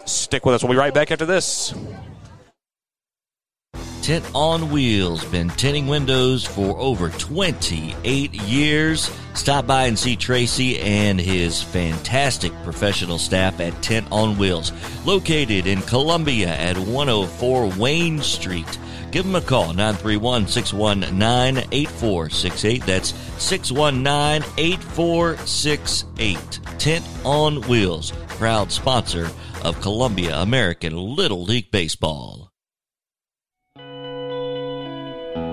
[0.05, 0.63] Stick with us.
[0.63, 1.75] We'll be right back after this.
[4.03, 9.11] Tint on Wheels, been tinting windows for over 28 years.
[9.35, 14.73] Stop by and see Tracy and his fantastic professional staff at Tint on Wheels,
[15.05, 18.79] located in Columbia at 104 Wayne Street.
[19.11, 22.87] Give them a call, 931 619 8468.
[22.87, 26.61] That's 619 8468.
[26.79, 29.29] Tint on Wheels, proud sponsor
[29.63, 32.50] of Columbia American Little League Baseball.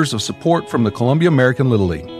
[0.00, 2.19] of support from the Columbia American Little League.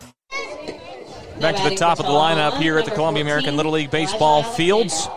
[1.41, 4.43] Back to the top of the lineup here at the Columbia American Little League Baseball
[4.43, 5.07] Fields.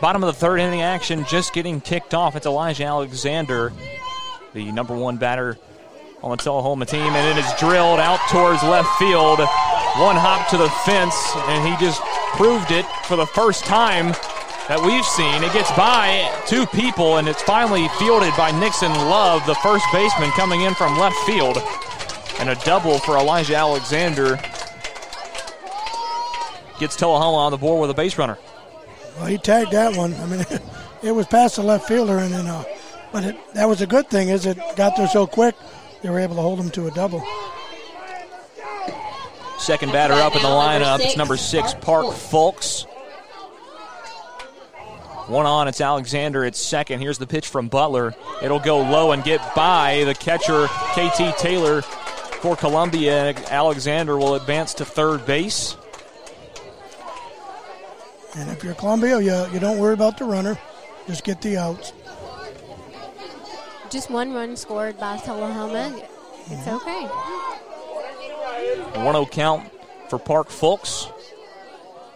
[0.00, 2.34] Bottom of the third inning action just getting kicked off.
[2.34, 3.70] It's Elijah Alexander,
[4.54, 5.58] the number one batter
[6.22, 9.38] on the Tullahoma team, and it is drilled out towards left field.
[9.38, 12.00] One hop to the fence, and he just
[12.32, 14.12] proved it for the first time
[14.68, 15.44] that we've seen.
[15.44, 20.30] It gets by two people, and it's finally fielded by Nixon Love, the first baseman
[20.30, 21.58] coming in from left field.
[22.40, 24.36] And a double for Elijah Alexander
[26.78, 28.38] gets Tullahoma on the board with a base runner.
[29.16, 30.14] Well, he tagged that one.
[30.14, 30.44] I mean,
[31.02, 32.64] it was past the left fielder, and then, uh,
[33.12, 34.30] but it, that was a good thing.
[34.30, 35.54] Is it got there so quick,
[36.02, 37.22] they were able to hold him to a double.
[39.58, 41.00] Second batter up in the lineup.
[41.00, 42.86] It's number six, Park Fulks.
[45.28, 47.00] One on, it's Alexander at second.
[47.00, 48.14] Here's the pitch from Butler.
[48.42, 51.82] It'll go low and get by the catcher, KT Taylor,
[52.40, 53.34] for Columbia.
[53.48, 55.76] Alexander will advance to third base.
[58.36, 60.58] And if you're Columbia, you, you don't worry about the runner.
[61.06, 61.92] Just get the outs.
[63.90, 66.00] Just one run scored by Tullahoma.
[66.46, 66.76] It's mm-hmm.
[66.76, 67.06] okay.
[69.00, 69.70] 1 0 count
[70.08, 71.10] for Park Fulks.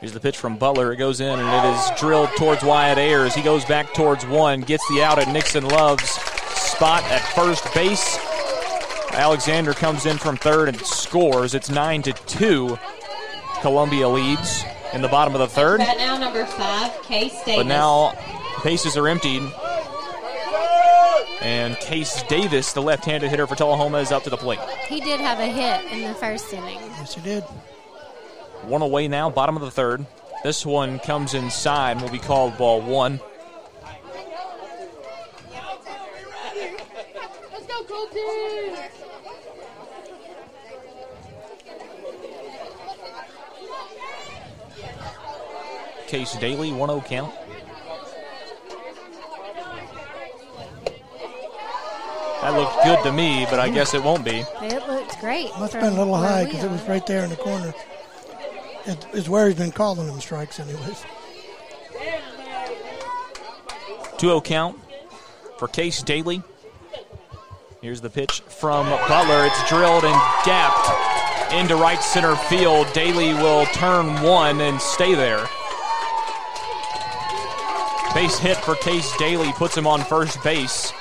[0.00, 0.92] Here's the pitch from Butler.
[0.92, 3.34] It goes in and it is drilled towards Wyatt Ayers.
[3.34, 8.18] He goes back towards one, gets the out at Nixon Love's spot at first base.
[9.14, 11.54] Alexander comes in from third and scores.
[11.54, 12.78] It's 9 to 2.
[13.60, 15.78] Columbia leads in the bottom of the third.
[15.78, 17.56] Bat now, number five, Case Davis.
[17.56, 18.12] But now
[18.62, 19.42] bases are emptied.
[21.40, 24.60] And Case Davis, the left handed hitter for Tullahoma, is up to the plate.
[24.88, 26.78] He did have a hit in the first inning.
[26.80, 27.42] Yes, he did.
[28.62, 30.06] One away now, bottom of the third.
[30.42, 33.20] This one comes inside and will be called ball one.
[37.52, 39.03] Let's go, Colton!
[46.14, 47.34] Case Daly, 1 0 count.
[52.40, 54.44] That looked good to me, but I guess it won't be.
[54.62, 55.50] It looked great.
[55.58, 57.74] Must have been a little high because it was right there in the corner.
[58.86, 61.04] It, it's where he's been calling them strikes, anyways.
[64.18, 64.78] 2 0 count
[65.58, 66.44] for Case Daly.
[67.82, 69.46] Here's the pitch from Butler.
[69.46, 72.86] It's drilled and gapped into right center field.
[72.92, 75.48] Daly will turn one and stay there.
[78.24, 80.94] Base hit for Case Daly puts him on first base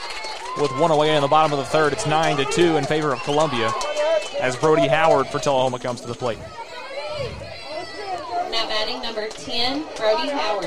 [0.59, 1.93] with one away in the bottom of the third.
[1.93, 3.71] It's 9 to 2 in favor of Columbia
[4.41, 6.37] as Brody Howard for Tullahoma comes to the plate.
[8.51, 10.65] Now batting number 10, Brody Howard.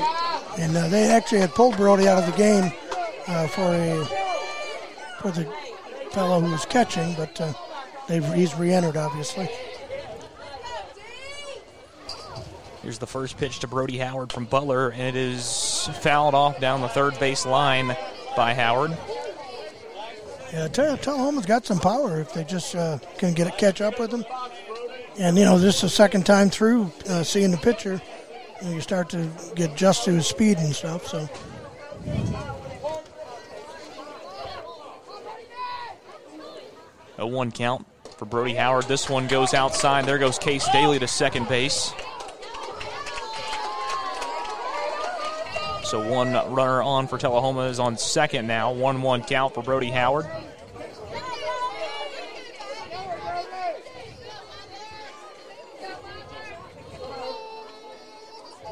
[0.57, 2.73] And uh, they actually had pulled Brody out of the game
[3.27, 4.03] uh, for a
[5.21, 5.47] for the
[6.09, 7.53] fellow who was catching, but uh,
[8.07, 9.47] they've, he's re-entered, obviously.
[12.87, 16.79] Here's the first pitch to Brody Howard from Butler, and it is fouled off down
[16.79, 17.97] the third base line
[18.33, 18.97] by Howard.
[20.53, 23.99] Yeah, Tull- Tullahoma's got some power if they just uh, can get it catch up
[23.99, 24.23] with them.
[25.19, 28.01] And you know, this is the second time through uh, seeing the pitcher,
[28.61, 31.07] and you start to get just to his speed and stuff.
[31.07, 31.27] So
[37.17, 37.85] A one count
[38.17, 38.85] for Brody Howard.
[38.85, 40.05] This one goes outside.
[40.05, 41.91] There goes Case Daly to second base.
[45.87, 48.73] So one runner on for Tullahoma is on second now.
[48.73, 50.25] 1 1 count for Brody Howard.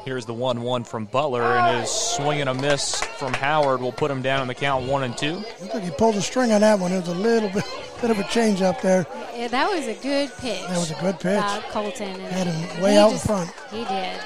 [0.04, 3.92] Here's the 1 1 from Butler, and his swing and a miss from Howard will
[3.92, 5.32] put him down in the count 1 and 2.
[5.32, 6.92] looks like he pulled a string on that one.
[6.92, 7.64] It was a little bit,
[8.02, 9.06] bit of a change up there.
[9.34, 10.60] Yeah, that was a good pitch.
[10.68, 11.40] That was a good pitch.
[11.40, 12.08] by Colton.
[12.08, 13.50] And Had him way he out in front.
[13.70, 14.20] He did.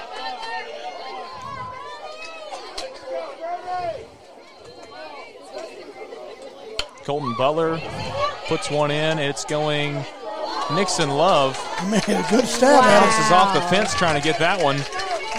[7.10, 7.80] Colton Butler
[8.46, 9.18] puts one in.
[9.18, 9.94] It's going
[10.72, 11.58] Nixon Love.
[11.90, 13.10] Made a good stab at it.
[13.10, 14.78] Bounces off the fence trying to get that one.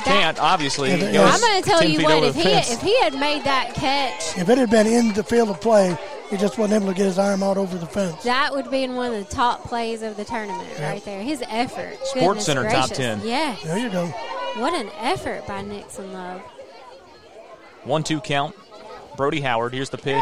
[0.04, 0.90] Can't, obviously.
[0.90, 1.24] Yeah, It yeah.
[1.24, 2.24] goes I'm going to tell you what.
[2.26, 2.74] If he fence.
[2.74, 5.98] if he had made that catch, If it had been in the field of play,
[6.30, 8.22] he just wasn't able to get his arm out over the fence.
[8.24, 11.22] that would be in one of the top plays of the tournament right there.
[11.22, 11.96] His effort.
[12.06, 13.22] Sports Goodness Center top 10.
[13.24, 13.56] Yeah.
[13.64, 14.08] There you go.
[14.58, 16.42] What an effort by Nixon Love.
[17.86, 18.58] One two count.
[19.16, 19.74] Brody Howard.
[19.74, 20.22] Here's the pitch.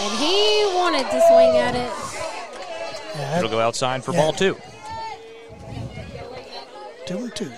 [0.00, 3.38] And he wanted to swing at it.
[3.38, 4.20] It'll go outside for Yeah.
[4.20, 4.56] ball two.
[7.06, 7.52] Two and two.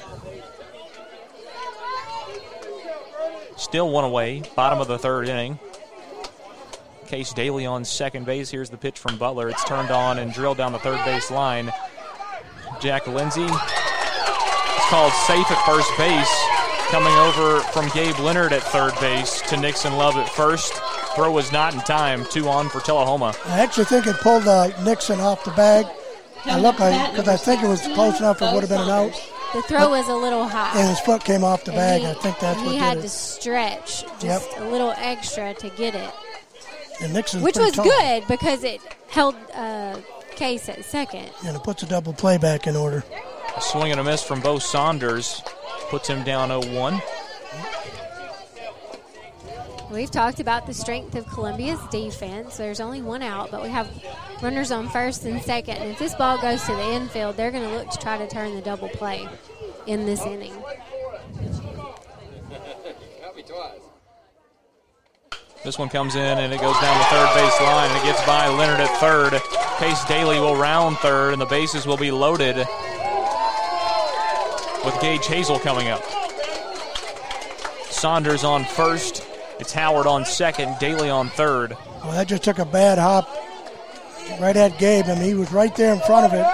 [3.57, 4.43] Still one away.
[4.57, 5.59] Bottom of the third inning.
[7.09, 8.51] Case Daly on second base.
[8.51, 9.51] Here's the pitch from Butler.
[9.51, 11.72] It's turned on and drilled down the third base line.
[12.80, 13.51] Jack Lindsay is
[14.88, 16.45] called safe at first base.
[16.91, 20.80] Coming over from Gabe Leonard at third base to Nixon Love at first.
[21.17, 22.25] Throw was not in time.
[22.31, 23.35] Two on for Tullahoma.
[23.47, 25.87] I actually think it pulled uh, Nixon off the bag.
[26.45, 28.41] I look because I think it was close enough.
[28.41, 29.13] It would have been an out,
[29.53, 30.79] The throw was a little high.
[30.79, 32.01] and his foot came off the bag.
[32.01, 33.03] he- I think that's what he did had it.
[33.03, 34.61] to stretch just Yep.
[34.61, 36.11] a little extra to get it,
[37.03, 37.85] And Nixon's which was tall.
[37.85, 39.97] good because it held uh,
[40.37, 41.29] Case at second.
[41.45, 43.05] And it puts a double play back in order.
[43.55, 45.43] A swing and a miss from Bo Saunders
[45.91, 47.03] puts him down 0 1.
[49.91, 52.57] We've talked about the strength of Columbia's defense.
[52.57, 53.91] There's only one out, but we have
[54.41, 55.78] runners on first and second.
[55.78, 58.28] And if this ball goes to the infield, they're going to look to try to
[58.28, 59.28] turn the double play
[59.86, 60.55] in this inning.
[65.64, 68.24] This one comes in and it goes down the third base line and it gets
[68.24, 69.32] by Leonard at third.
[69.78, 72.57] Case Daly will round third and the bases will be loaded
[74.84, 76.03] with Gage Hazel coming up.
[77.91, 79.30] Saunders on first.
[79.61, 81.77] It's Howard on second, Daly on third.
[82.03, 83.29] Well, that just took a bad hop
[84.41, 85.05] right at Gabe.
[85.05, 86.47] I mean, he was right there in front of it.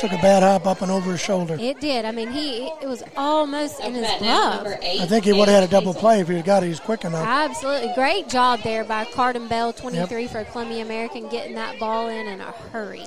[0.00, 1.56] Took a bad hop up and over his shoulder.
[1.60, 2.04] It did.
[2.04, 4.78] I mean, he it was almost in his Up at now, glove.
[4.82, 6.66] I think he would have had a double play if he had got it.
[6.68, 7.26] He's quick enough.
[7.26, 7.92] Absolutely.
[7.94, 12.40] Great job there by Carden Bell, 23 for Columbia American, getting that ball in in
[12.40, 13.06] a hurry.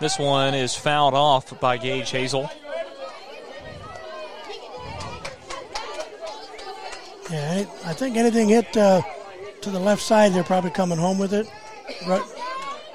[0.00, 2.50] This one is fouled off by Gage Hazel.
[7.30, 9.02] Yeah, I think anything hit uh,
[9.62, 11.46] to the left side, they're probably coming home with it.
[12.06, 12.22] Right.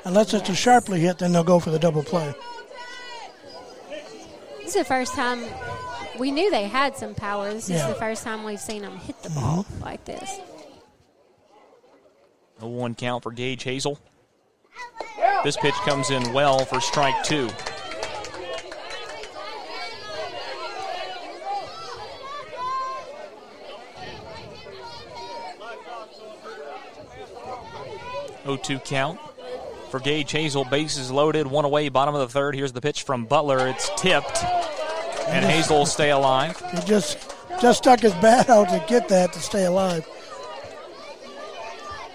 [0.03, 2.33] Unless it's a sharply hit, then they'll go for the double play.
[4.59, 5.43] This is the first time
[6.19, 7.53] we knew they had some power.
[7.53, 7.87] This Yeah.
[7.87, 10.39] is the first time we've seen them hit the ball like this.
[12.61, 13.99] A one count for Gage Hazel.
[15.43, 17.49] This pitch comes in well for strike two.
[28.45, 29.19] O two count
[29.89, 30.65] for Gage Hazel.
[30.65, 32.55] Bases loaded, one away, bottom of the third.
[32.55, 33.67] Here's the pitch from Butler.
[33.67, 34.43] It's tipped,
[35.27, 36.61] and Hazel will stay alive.
[36.71, 40.07] He just just stuck his bat out to get that to stay alive.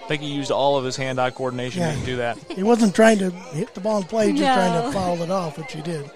[0.03, 1.95] I think he used all of his hand-eye coordination Yeah.
[1.95, 2.37] to do that.
[2.49, 5.57] He wasn't trying to hit the ball in play, just trying to foul it off,
[5.57, 6.09] which he did.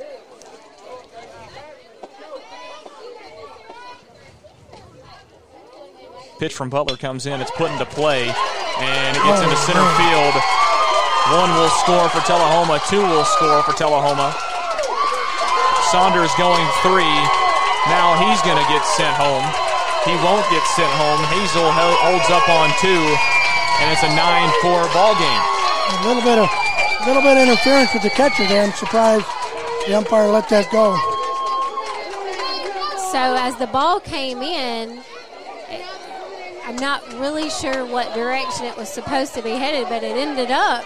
[6.39, 7.39] Pitch from Butler comes in.
[7.39, 8.28] It's put into play,
[8.82, 10.36] and it gets into center field.
[11.34, 12.80] One will score for Tullahoma.
[12.89, 14.36] Two will score for Tullahoma.
[15.89, 17.17] Saunders going three.
[17.89, 19.45] Now he's going to get sent home.
[20.05, 21.17] He won't get sent home.
[21.34, 23.01] Hazel holds up on two,
[23.82, 25.43] and it's a 9-4 ball game.
[25.97, 28.63] A little bit of a little bit of interference with the catcher there.
[28.63, 29.26] I'm surprised
[29.88, 30.93] the umpire let that go.
[33.11, 35.03] So as the ball came in, it-
[36.68, 40.49] I'm not really sure what direction it was supposed to be headed, but it ended
[40.51, 40.84] up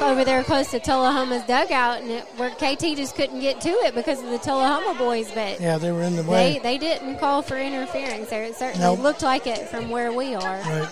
[0.00, 3.94] over there close to Tullahoma's dugout, and it, where KT just couldn't get to it
[3.94, 5.30] because of the Tullahoma boys.
[5.32, 6.54] But Yeah, they were in the way.
[6.54, 8.44] they they didn't call for interference there.
[8.44, 9.00] It certainly Nope.
[9.00, 10.58] looked like it from where we are.
[10.60, 10.88] Right.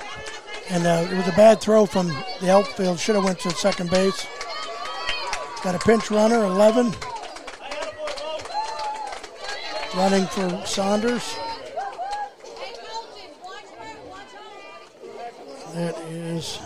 [0.70, 2.09] And uh, it was a bad throw from
[2.43, 2.99] the outfield.
[2.99, 4.26] Should have went to second base.
[5.64, 6.93] Got a pinch runner, 11.
[9.97, 11.35] Running for Saunders.
[15.75, 16.59] That is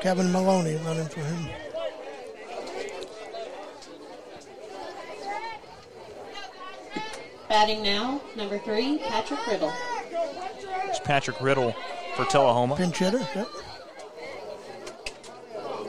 [0.00, 1.48] Kevin Maloney running for him.
[7.48, 9.72] Batting now, number three, Patrick Riddle.
[10.84, 11.74] It's Patrick Riddle
[12.14, 12.76] for Tullahoma.
[12.76, 13.48] Pinch hitter, yep.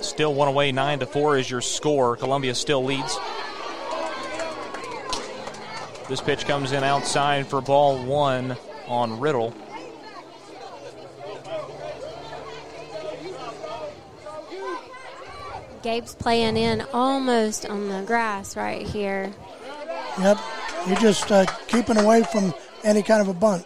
[0.02, 2.18] Still one away, nine to four is your score.
[2.18, 3.18] Columbia still leads.
[6.08, 8.58] This pitch comes in outside for ball one
[8.88, 9.54] on Riddle.
[15.82, 19.32] Gabe's playing in almost on the grass right here.
[20.20, 20.38] Yep.
[20.88, 22.54] You're just uh, keeping away from
[22.84, 23.66] any kind of a bunt.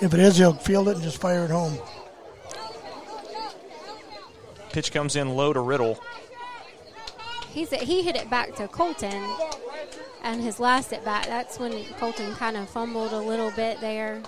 [0.00, 1.78] If it is, he'll field it and just fire it home.
[4.70, 5.98] Pitch comes in low to Riddle.
[7.50, 9.24] He's he hit it back to Colton,
[10.22, 11.24] and his last at bat.
[11.26, 14.22] That's when Colton kind of fumbled a little bit there.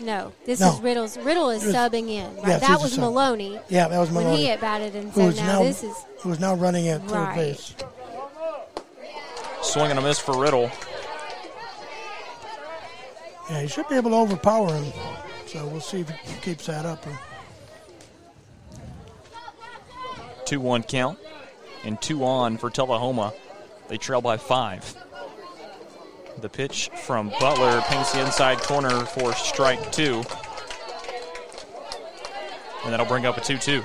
[0.00, 0.72] No, this No.
[0.72, 1.18] is Riddle's.
[1.18, 2.34] Riddle is was- subbing in.
[2.36, 2.48] Right?
[2.48, 2.96] Yes, that was.
[2.98, 3.60] Maloney.
[3.68, 4.14] Yeah, that was Maloney.
[4.14, 4.42] When Maloney.
[4.42, 7.02] he had batted, and Who so now, now this is who is now running at
[7.06, 7.36] third Right.
[7.36, 7.74] base.
[9.62, 10.70] Swing and a miss for Riddle.
[13.50, 14.92] Yeah, he should be able to overpower him.
[15.46, 17.04] So we'll see if he keeps that up.
[20.46, 21.18] 2 1 count.
[21.84, 23.32] And two on for Tullahoma.
[23.88, 24.94] They trail by five.
[26.40, 30.22] The pitch from Butler paints the inside corner for strike two.
[32.82, 33.82] And that'll bring up a 2 2.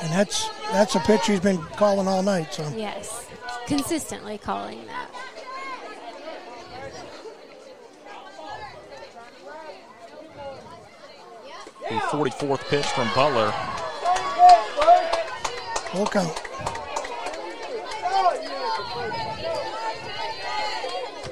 [0.00, 2.54] And that's that's a pitch he's been calling all night.
[2.54, 3.28] So yes,
[3.66, 5.10] consistently calling that.
[11.90, 13.52] The 44th pitch from Butler.
[15.90, 16.42] full count.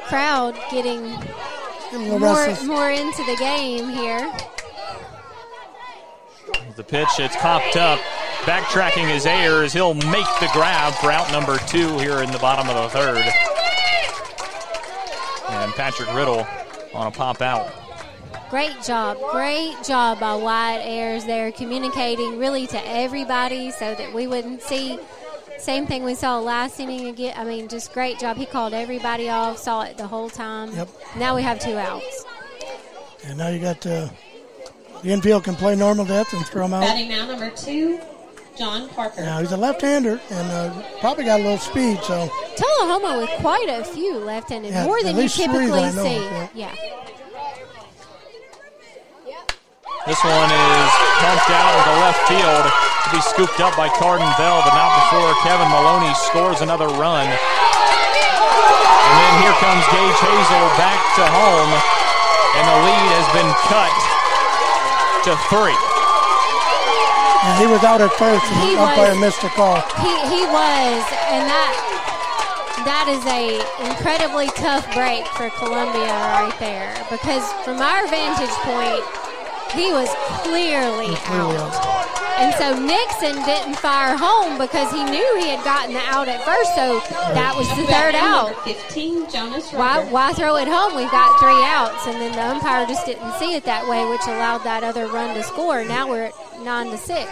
[0.06, 1.02] Crowd getting
[2.20, 4.32] more more into the game here.
[6.76, 7.98] The pitch, it's popped up.
[8.42, 9.72] Backtracking his Ayers.
[9.72, 13.24] He'll make the grab for out number two here in the bottom of the third.
[15.48, 16.46] And Patrick Riddle
[16.94, 17.72] on a pop out.
[18.50, 24.28] Great job, great job by Wyatt Ayers there, communicating really to everybody so that we
[24.28, 25.00] wouldn't see.
[25.58, 27.34] Same thing we saw last inning again.
[27.36, 28.36] I mean, just great job.
[28.36, 30.72] He called everybody off, saw it the whole time.
[30.74, 30.88] Yep.
[31.16, 32.24] Now we have two outs.
[33.24, 34.08] And now you got uh,
[35.02, 36.82] the infield can play normal depth and throw him out.
[36.82, 38.00] Batting now, number two,
[38.56, 39.22] John Parker.
[39.22, 41.98] Now he's a left-hander and uh, probably got a little speed.
[42.02, 46.04] So Tullahoma with quite a few left-handed, Yeah, more than you typically that I know
[46.04, 46.16] see.
[46.44, 46.74] of, yeah.
[50.06, 54.62] This one is pumped out into left field to be scooped up by Carden Bell,
[54.62, 57.26] but not before Kevin Maloney scores another run.
[57.26, 61.72] And then here comes Gage Hazel back to home,
[62.54, 63.90] and the lead has been cut
[65.26, 65.74] to three.
[67.42, 69.82] Yeah, he was out at first, and He the umpire was- missed the call.
[70.06, 71.02] He he was,
[71.34, 71.74] and that
[72.86, 73.58] that is a
[73.90, 79.02] incredibly tough break for Columbia right there because from our vantage point,
[79.74, 80.08] he was
[80.42, 81.56] clearly Clearly out.
[81.56, 82.12] out.
[82.38, 86.42] And so Nixon didn't fire home because he knew he had gotten the out at
[86.44, 87.00] first, so
[87.32, 88.64] that was the Up to bat third out.
[88.64, 90.94] 15, Jonas Why, why throw it home?
[90.96, 94.20] We've got three outs, and then the umpire just didn't see it that way, which
[94.26, 95.82] allowed that other run to score.
[95.84, 97.30] Now we're at nine to six.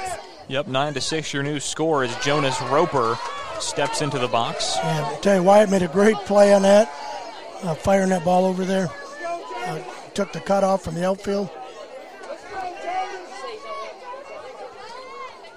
[0.48, 1.34] Yep, nine to six.
[1.34, 3.18] Your new score is Jonas Roper
[3.60, 4.76] steps into the box.
[4.76, 6.88] Yeah, I tell you, Wyatt made a great play on that,
[7.62, 8.88] uh, firing that ball over there.
[9.66, 9.80] Uh,
[10.14, 11.50] took the cutoff from the outfield.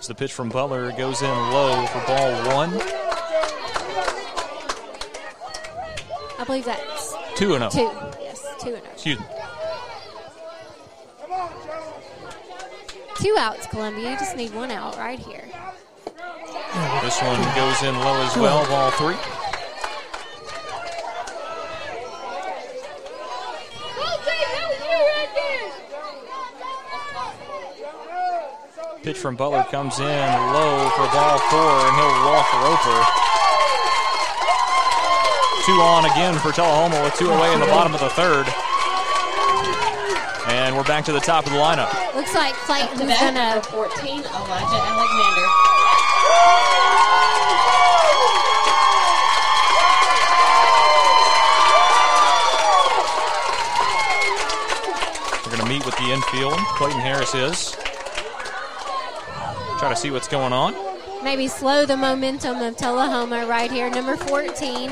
[0.08, 2.70] The pitch from Butler goes in low for ball one.
[6.40, 7.70] I believe that's Two and oh.
[7.70, 8.92] Two, yes, two and oh.
[8.94, 9.26] Excuse me.
[13.18, 14.12] Two outs, Columbia.
[14.12, 15.44] You just need one out right here.
[17.04, 18.66] This one goes in low as well.
[18.68, 19.37] Ball three.
[29.04, 33.00] Pitch from Butler comes in low for ball four, and he'll walk Roper.
[35.66, 38.48] Two on again for Tullahoma with two away in the bottom of the third.
[40.48, 41.92] And we're back to the top of the lineup.
[42.16, 43.56] Looks like Up to Clayton's bat, gonna.
[43.56, 46.58] number 14, Elijah Alexander.
[55.46, 56.58] We're going to meet with the infield.
[56.78, 57.87] Clayton Harris is.
[59.80, 60.74] Try to see what's going on.
[61.24, 63.90] maybe slow the momentum of Tullahoma right here.
[63.92, 64.92] Number 14,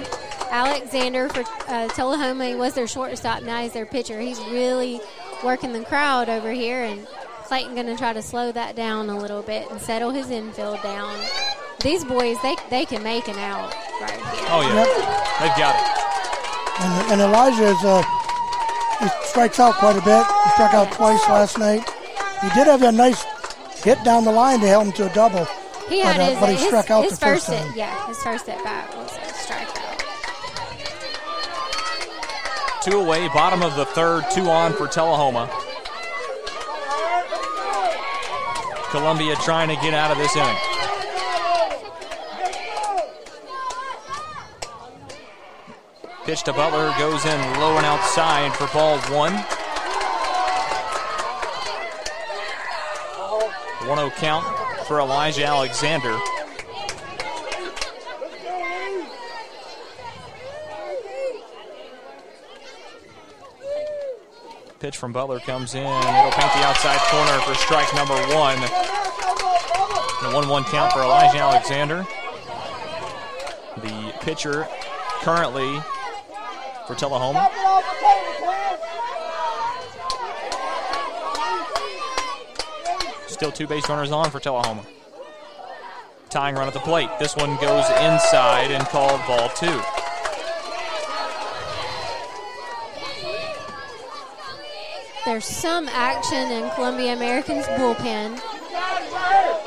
[0.51, 2.45] Alexander for uh, Tullahoma.
[2.45, 3.41] He was their shortstop.
[3.43, 4.19] Now he's their pitcher.
[4.19, 5.01] He's really
[5.43, 7.07] working the crowd over here, and
[7.45, 10.81] Clayton going to try to slow that down a little bit and settle his infield
[10.83, 11.19] down.
[11.81, 14.47] These boys, they they can make an out right here.
[14.49, 14.85] Oh, yeah.
[15.39, 16.05] They've got it.
[16.81, 18.03] And, and Elijah is, uh,
[18.99, 20.25] he strikes out quite a bit.
[20.43, 21.83] He struck out twice last night.
[22.41, 23.23] He did have a nice
[23.85, 25.45] hit down the line to help him to a double.
[25.87, 27.77] He had but, uh, his, but he his, struck out his the first at, time.
[27.77, 30.01] yeah, his first at bat was a strikeout.
[32.81, 35.47] Two away, bottom of the third, two on for Tullahoma.
[38.89, 40.57] Columbia trying to get out of this inning.
[46.25, 49.45] Pitch to Butler goes in low and outside for ball one.
[53.87, 54.45] 1 0 count
[54.87, 56.17] for Elijah Alexander.
[64.79, 65.81] Pitch from Butler comes in.
[65.81, 68.57] It'll paint the outside corner for strike number one.
[70.23, 72.07] A 1 1 count for Elijah Alexander.
[73.77, 74.67] The pitcher
[75.21, 75.79] currently
[76.87, 77.49] for Tullahoma.
[83.35, 84.85] Still two base runners on for Tullahoma.
[86.29, 87.09] Tying run at the plate.
[87.19, 89.81] This one goes inside and called ball two.
[95.25, 98.39] There's some action in Columbia American's bullpen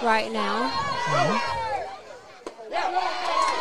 [0.03, 0.73] right now.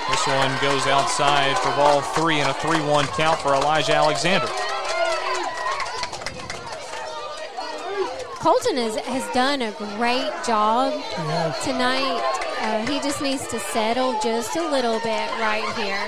[0.09, 4.47] This one goes outside for ball three and a 3 1 count for Elijah Alexander.
[8.47, 10.95] Colton has, has done a great job
[11.67, 12.15] tonight.
[12.63, 15.99] Uh, he just needs to settle just a little bit right here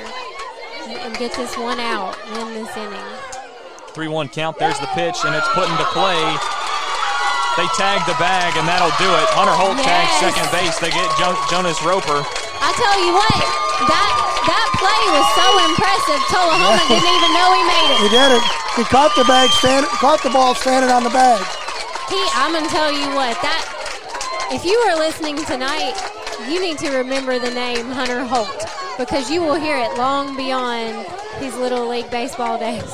[0.87, 3.11] and, and get this one out in this inning.
[3.91, 4.55] 3 1 count.
[4.55, 6.15] There's the pitch, and it's put into play.
[7.59, 9.27] They tag the bag, and that'll do it.
[9.35, 10.79] Hunter Holt tags second base.
[10.79, 12.23] They get jo- Jonas Roper.
[12.23, 13.35] I tell you what,
[13.83, 14.11] that
[14.47, 16.23] that play was so impressive.
[16.31, 17.99] Tullahoma didn't even know he made it.
[17.99, 18.43] He did it.
[18.79, 21.43] He caught the bag, stand, caught the ball standing on the bag.
[22.09, 24.49] He, I'm gonna tell you what that.
[24.51, 25.93] If you are listening tonight,
[26.49, 28.65] you need to remember the name Hunter Holt
[28.97, 31.05] because you will hear it long beyond
[31.37, 32.91] his little league baseball days.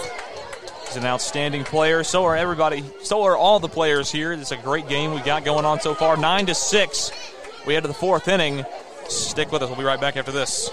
[0.85, 2.03] He's an outstanding player.
[2.03, 2.83] So are everybody.
[3.03, 4.33] So are all the players here.
[4.33, 6.17] It's a great game we got going on so far.
[6.17, 7.11] Nine to six.
[7.65, 8.65] We head to the fourth inning.
[9.07, 9.69] Stick with us.
[9.69, 10.69] We'll be right back after this.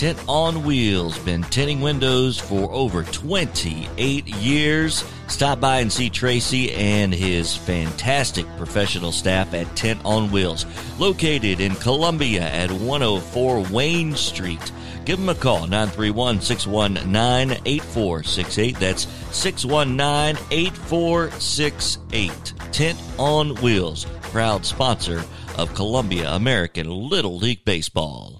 [0.00, 5.04] Tint on Wheels, been tinting windows for over 28 years.
[5.28, 10.64] Stop by and see Tracy and his fantastic professional staff at Tint on Wheels,
[10.98, 14.72] located in Columbia at 104 Wayne Street.
[15.04, 18.80] Give them a call, 931 619 8468.
[18.80, 22.54] That's 619 8468.
[22.72, 25.22] Tint on Wheels, proud sponsor
[25.58, 28.39] of Columbia American Little League Baseball.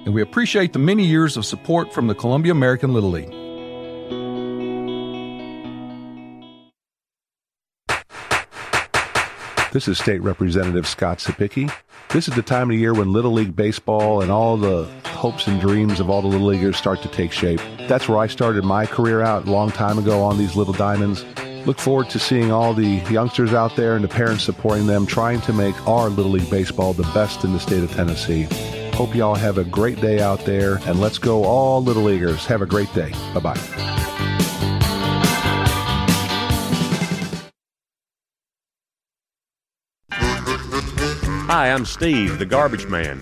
[0.03, 3.29] And we appreciate the many years of support from the Columbia American Little League.
[9.71, 11.71] This is State Representative Scott Cepicky.
[12.09, 15.61] This is the time of year when Little League Baseball and all the hopes and
[15.61, 17.61] dreams of all the Little Leaguers start to take shape.
[17.87, 21.23] That's where I started my career out a long time ago on these little diamonds.
[21.67, 25.41] Look forward to seeing all the youngsters out there and the parents supporting them, trying
[25.41, 28.47] to make our Little League Baseball the best in the state of Tennessee.
[28.93, 32.45] Hope y'all have a great day out there, and let's go all Little Leaguers.
[32.45, 33.11] Have a great day.
[33.33, 33.59] Bye bye.
[41.47, 43.21] Hi, I'm Steve, the garbage man.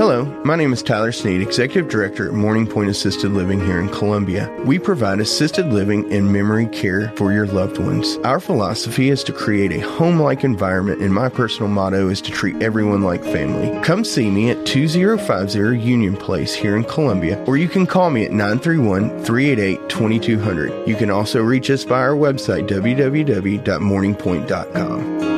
[0.00, 3.90] Hello, my name is Tyler Sneed, Executive Director at Morning Pointe Assisted Living here in
[3.90, 4.50] Columbia.
[4.64, 8.16] We provide assisted living and memory care for your loved ones.
[8.24, 12.30] Our philosophy is to create a home like environment, and my personal motto is to
[12.30, 13.78] treat everyone like family.
[13.84, 18.24] Come see me at 2050 Union Place here in Columbia, or you can call me
[18.24, 20.88] at 931 388 2200.
[20.88, 25.29] You can also reach us by our website, www.morningpointe.com.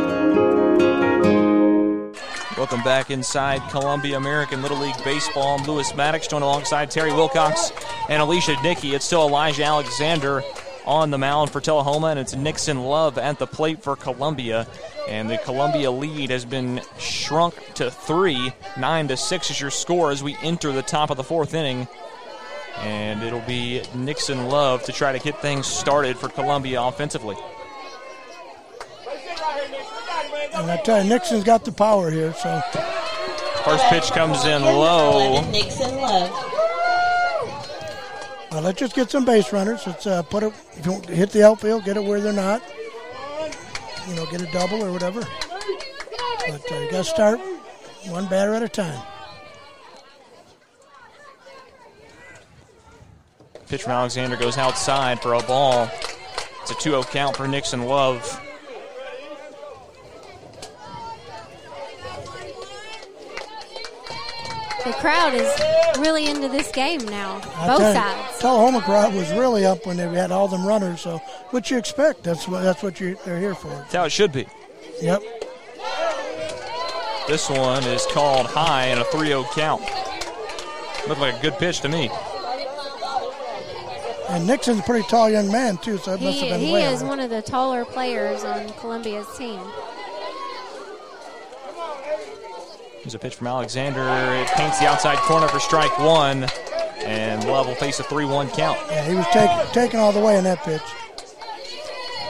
[2.72, 5.58] Welcome back inside Columbia American Little League Baseball.
[5.58, 7.70] I'm Lewis Maddox, joined alongside Terry Wilcox
[8.08, 8.94] and Alicia Dickey.
[8.94, 10.42] It's still Elijah Alexander
[10.86, 14.66] on the mound for Tullahoma, and it's Nixon Love at the plate for Columbia.
[15.06, 18.54] And the Columbia lead has been shrunk to three.
[18.78, 21.86] Nine to six is your score as we enter the top of the fourth inning.
[22.78, 27.36] And it'll be Nixon Love to try to get things started for Columbia offensively.
[30.54, 32.32] And I tell you, Nixon's got the power here.
[32.34, 32.60] So
[33.64, 35.40] first pitch comes in low.
[35.50, 36.30] Nixon Love.
[38.50, 39.86] Well, let's just get some base runners.
[39.86, 40.52] Let's uh, put it.
[40.76, 42.62] If you hit the outfield, get it where they're not.
[44.08, 45.20] You know, get a double or whatever.
[45.20, 47.40] But uh, you got to start
[48.08, 49.02] one batter at a time.
[53.68, 55.88] Pitch from Alexander goes outside for a ball.
[56.60, 58.38] It's a 2-0 count for Nixon Love.
[64.84, 65.48] The crowd is
[66.00, 68.38] really into this game now, I both tell you, sides.
[68.40, 71.00] Tullahoma crowd was really up when they had all them runners.
[71.00, 71.18] So
[71.50, 72.24] what you expect?
[72.24, 73.68] That's what that's what you they're here for.
[73.68, 74.46] That's how it should be.
[75.00, 75.22] Yep.
[77.28, 79.82] This one is called high and a 3-0 count.
[81.08, 82.10] Looked like a good pitch to me.
[84.28, 86.72] And Nixon's a pretty tall young man too, so it must He, have been he
[86.72, 87.10] way is over.
[87.10, 89.60] one of the taller players on Columbia's team.
[93.02, 94.00] Here's a pitch from Alexander.
[94.40, 96.44] It paints the outside corner for strike one,
[97.04, 98.78] and Love will face a 3-1 count.
[98.88, 100.82] Yeah, he was taking taking all the way in that pitch.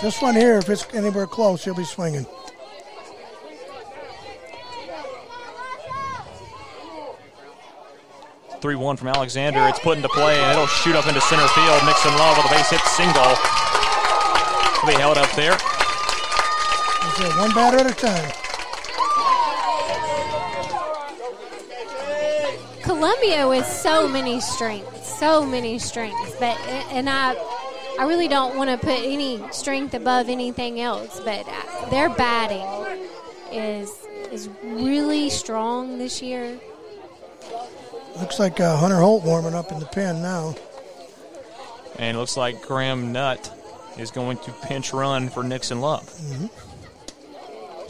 [0.00, 2.24] This one here, if it's anywhere close, he'll be swinging.
[8.62, 9.60] Three one from Alexander.
[9.68, 11.84] It's put into play and it'll shoot up into center field.
[11.84, 13.36] Nixon Love with a base hit single.
[14.86, 15.58] They held up there.
[17.38, 18.41] One batter at a time.
[22.82, 26.32] Columbia with so many strengths, so many strengths.
[26.38, 26.58] But
[26.90, 27.34] and I,
[27.98, 31.20] I really don't want to put any strength above anything else.
[31.24, 31.46] But
[31.90, 32.66] their batting
[33.52, 33.90] is
[34.30, 36.58] is really strong this year.
[38.18, 40.54] Looks like uh, Hunter Holt warming up in the pen now.
[41.98, 43.50] And it looks like Graham Nutt
[43.98, 46.04] is going to pinch run for Nixon Love.
[46.10, 46.50] Mhm.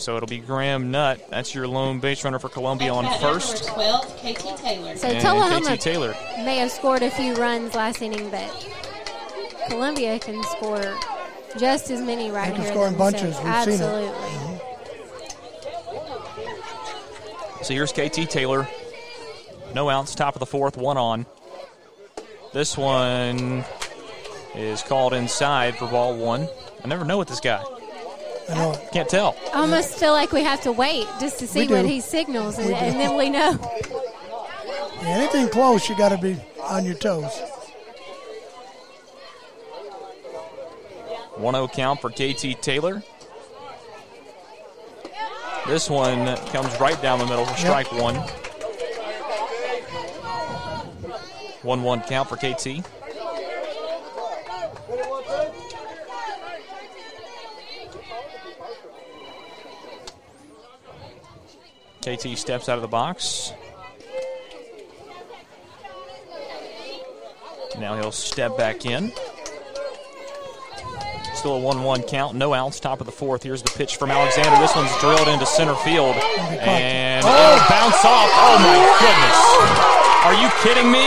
[0.03, 1.31] So it'll be Graham Nutt.
[1.31, 3.69] That's your lone base runner for Columbia on first.
[3.69, 4.97] 12, KT Taylor.
[4.97, 6.15] So And Tullahoma KT Taylor.
[6.39, 8.51] may have scored a few runs last inning, but
[9.69, 10.99] Columbia can score
[11.57, 12.73] just as many right They can here.
[12.73, 13.39] score in bunches.
[13.39, 13.67] themselves.
[13.69, 14.13] We've seen it.
[14.13, 14.61] Absolutely.
[17.63, 18.67] So here's KT Taylor.
[19.77, 21.27] No outs, top of the fourth, one on.
[22.53, 23.65] This one
[24.57, 26.49] is called inside for ball one.
[26.85, 27.63] I never know with this guy.
[28.49, 28.81] I know.
[28.93, 29.37] Can't tell.
[29.53, 32.59] I almost feel like we have to wait just to see We what he signals,
[32.59, 33.59] and, and then we know.
[35.03, 37.41] Yeah, anything close, you got to be on your toes.
[41.37, 43.03] 1 0 count for KT Taylor.
[45.67, 48.17] This one comes right down the middle for strike one.
[51.63, 52.85] 1 1 count for KT.
[62.03, 63.53] KT steps out of the box.
[67.79, 69.13] Now he'll step back in.
[71.35, 73.43] Still a 1 1 count, no outs, top of the fourth.
[73.43, 74.59] Here's the pitch from Alexander.
[74.59, 76.17] This one's drilled into center field.
[76.59, 77.67] And it'll oh.
[77.71, 78.31] bounce off.
[78.35, 79.39] Oh my goodness.
[80.27, 81.07] Are you kidding me?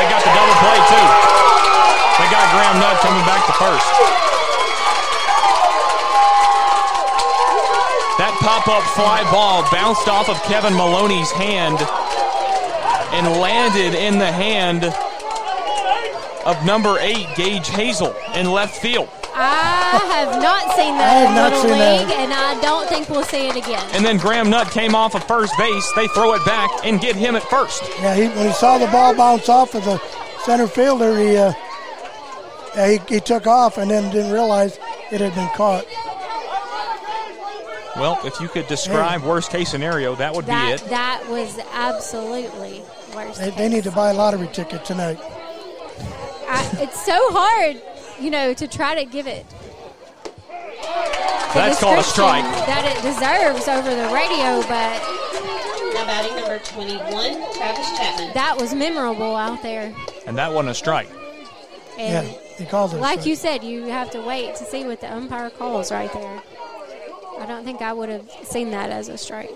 [0.00, 1.08] They got the double play too.
[2.20, 4.35] They got Graham Nutt coming back to first.
[8.46, 11.76] Pop up fly ball bounced off of Kevin Maloney's hand
[13.12, 14.84] and landed in the hand
[16.46, 19.08] of number eight, Gage Hazel, in left field.
[19.34, 22.06] I have not seen that in not Little seen that.
[22.06, 23.84] League, and I don't think we'll see it again.
[23.94, 25.92] And then Graham Nutt came off of first base.
[25.96, 27.82] They throw it back and get him at first.
[27.98, 29.98] Yeah, he, when he saw the ball bounce off of the
[30.44, 31.52] center fielder, he, uh,
[32.76, 34.78] yeah, he, he took off and then didn't realize
[35.10, 35.84] it had been caught.
[37.98, 40.90] Well, if you could describe worst case scenario, that would that be it.
[40.90, 42.82] that was absolutely
[43.14, 43.40] worst.
[43.40, 45.18] They, they need to buy a lottery ticket tonight.
[46.48, 47.80] I, it's so hard,
[48.20, 49.48] you know, to try to give it.
[49.48, 49.56] the
[51.54, 52.44] That's called a strike.
[52.66, 55.00] That it deserves over the radio, but
[55.94, 58.32] Now batting number 21, Travis Chapman.
[58.34, 59.94] that was memorable out there.
[60.26, 61.08] And that wasn't a strike.
[61.98, 62.26] And
[62.58, 62.98] he calls it.
[62.98, 63.26] a like strike.
[63.26, 66.42] you said, you have to wait to see what the umpire calls right there.
[67.38, 69.50] I don't think I would have seen that as a strike.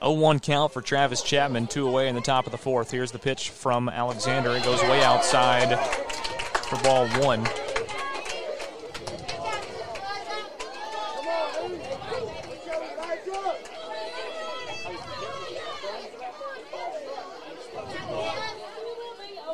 [0.00, 2.90] 0-1 count for Travis Chapman, two away in the top of the fourth.
[2.90, 4.50] Here's the pitch from Alexander.
[4.50, 5.78] It goes way outside
[6.66, 7.46] for ball one.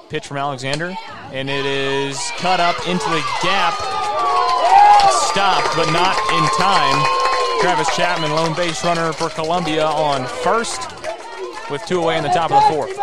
[0.09, 0.97] Pitch from Alexander,
[1.33, 3.90] and it is cut up into the gap.
[5.31, 7.07] Stopped, but not in time.
[7.61, 10.91] Travis Chapman, lone base runner for Columbia on first,
[11.71, 12.97] with two away in the top of the fourth.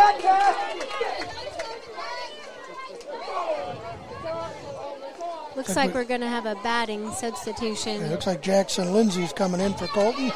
[5.55, 8.01] Looks like we're going to have a batting substitution.
[8.01, 10.31] It looks like Jackson Lindsay's coming in for Colton.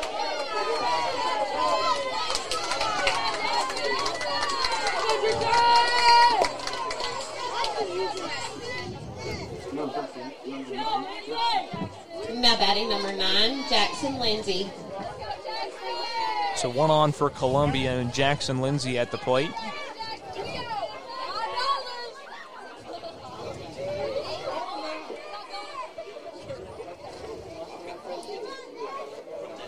[12.42, 14.68] Now batting number 9, Jackson Lindsay.
[16.56, 19.52] So one on for Columbia and Jackson Lindsay at the plate.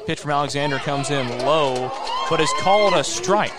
[0.07, 1.91] Pitch from Alexander comes in low,
[2.27, 3.53] but is called a strike.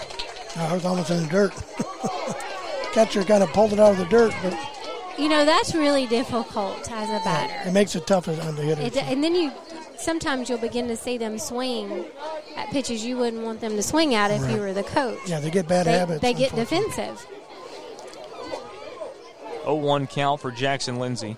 [0.56, 1.52] I was almost in the dirt.
[2.92, 4.73] Catcher kind of pulled it out of the dirt, but
[5.18, 7.68] You know, that's really difficult as a batter.
[7.68, 8.82] it makes it tough on the hitter.
[8.82, 9.52] It, and then you
[9.96, 12.04] sometimes you'll begin to see them swing
[12.56, 15.18] at pitches you wouldn't want them to swing at if you were the coach.
[15.26, 16.20] Yeah, they get bad they, habits.
[16.20, 17.26] They get defensive.
[19.64, 21.36] 0-1 count for Jackson Lindsay.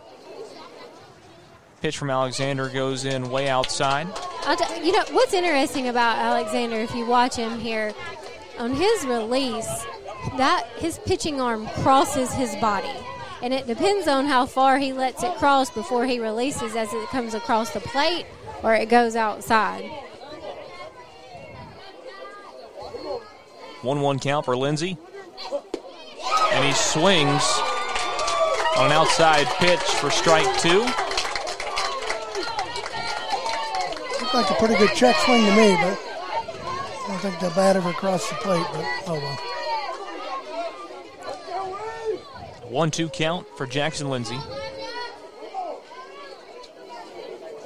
[1.81, 4.09] Pitch from Alexander goes in way outside.
[4.57, 7.93] T- you know what's interesting about Alexander, if you watch him here,
[8.59, 9.87] on his release,
[10.37, 12.91] that his pitching arm crosses his body,
[13.47, 17.09] and it depends on how far he lets it cross before he releases, as it
[17.11, 18.27] comes across the plate
[18.65, 19.85] or it goes outside.
[23.83, 24.99] 1 1 count for Lindsay.
[26.55, 27.45] And he swings
[28.79, 30.81] on an outside pitch for strike two.
[34.21, 37.77] Looked like a pretty good check swing to me, but I don't think they'll bat
[37.77, 39.56] ever across the plate, but oh well.
[42.77, 44.37] One two count for Jackson Lindsay.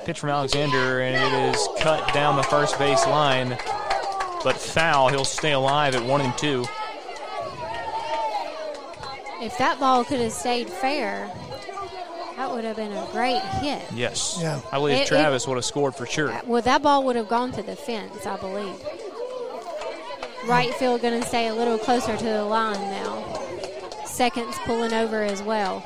[0.04, 3.58] Pitch from Alexander, and it is cut down the first base line,
[4.44, 5.08] but foul.
[5.08, 6.64] He'll stay alive at one and two.
[9.42, 11.28] If that ball could have stayed fair,
[12.36, 13.82] that would have been a great hit.
[13.92, 14.38] Yes.
[14.40, 14.60] Yeah.
[14.70, 16.30] I believe It- Travis would have scored for sure.
[16.30, 18.76] Uh, well, that ball would have gone to the fence, I believe.
[20.46, 23.49] Right field going to stay a little closer to the line now.
[24.10, 25.82] Seconds pulling over as well.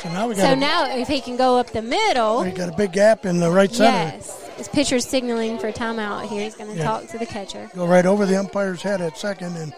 [0.00, 2.50] So now we got So a, now, if he can go up the middle, we
[2.50, 4.16] got a big gap in the right center.
[4.16, 6.42] yes, his pitcher's signaling for timeout here.
[6.44, 6.84] He's going to Yeah.
[6.84, 7.68] talk to the catcher.
[7.74, 9.72] Go right over the umpire's head at second, and,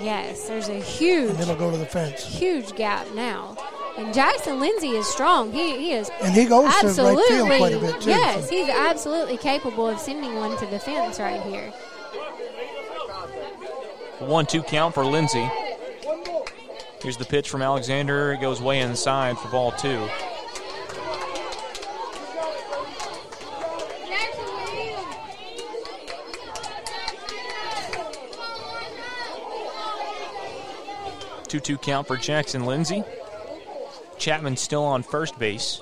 [0.00, 2.24] Yes, there's a huge, and it'll go to the fence.
[2.24, 3.56] huge gap now.
[3.96, 5.50] And Jackson Lindsay is strong.
[5.50, 8.44] He, he is And he goes to right absolutely, field quite a bit, too, Yes,
[8.48, 11.72] so- he's absolutely capable of sending one to the fence right here.
[14.20, 15.48] One two count for Lindsay.
[17.02, 18.32] Here's the pitch from Alexander.
[18.32, 20.08] It goes way inside for ball two.
[31.46, 33.04] Two two count for Jackson Lindsay.
[34.18, 35.80] Chapman still on first base.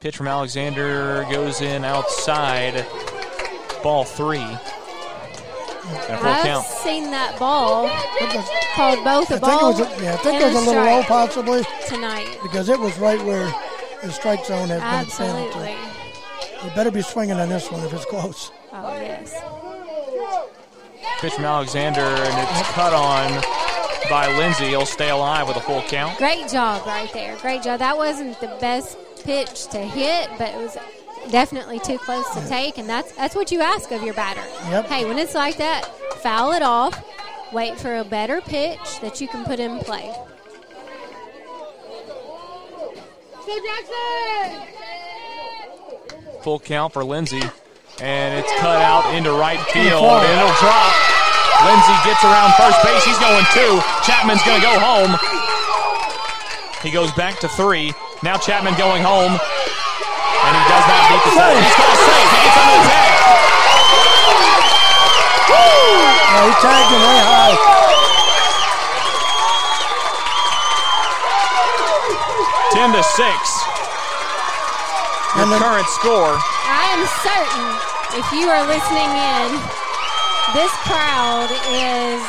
[0.00, 2.84] Pitch from Alexander goes in outside.
[3.82, 4.46] Ball three.
[5.88, 6.66] And a full I've count.
[6.66, 7.88] seen that ball
[8.74, 10.66] called both a I think it ball was, a, yeah, I think and it was
[10.66, 12.38] a little low possibly tonight.
[12.42, 13.52] because it was right where
[14.02, 15.72] the strike zone has been Absolutely.
[15.72, 16.66] expanded to.
[16.66, 18.50] You better be swinging on this one if it's close.
[18.72, 19.34] Oh yes.
[21.20, 23.42] Pitch from Alexander, and it's cut on
[24.08, 24.66] by Lindsay.
[24.68, 26.16] He'll stay alive with a full count.
[26.18, 27.36] Great job right there.
[27.38, 27.80] Great job.
[27.80, 30.76] That wasn't the best pitch to hit, but it was
[31.30, 34.42] definitely too close to take, and that's that's what you ask of your batter.
[34.70, 34.86] Yep.
[34.86, 35.86] Hey, when it's like that,
[36.22, 37.04] foul it off.
[37.52, 40.14] Wait for a better pitch that you can put in play.
[43.46, 44.68] Go Jackson!
[46.42, 47.42] Full count for Lindsay,
[48.00, 50.92] and it's cut out into right field, and it'll drop.
[51.64, 53.04] Lindsay gets around first base.
[53.04, 53.80] He's going two.
[54.04, 55.16] Chapman's going to go home.
[56.82, 57.92] He goes back to three.
[58.22, 61.58] Now Chapman going home, and he does not beat the save.
[61.64, 62.28] He's called safe.
[62.32, 63.12] He gets under the tag.
[65.48, 67.56] Yeah, he tagged him way high.
[72.72, 73.40] Ten to six.
[75.34, 76.36] Your And the- current score.
[76.36, 77.68] I am certain
[78.20, 79.48] if you are listening in,
[80.54, 82.22] this crowd is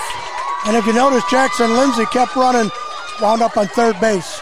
[0.66, 2.70] And if you notice, Jackson Lindsay kept running,
[3.22, 4.42] wound up on third base.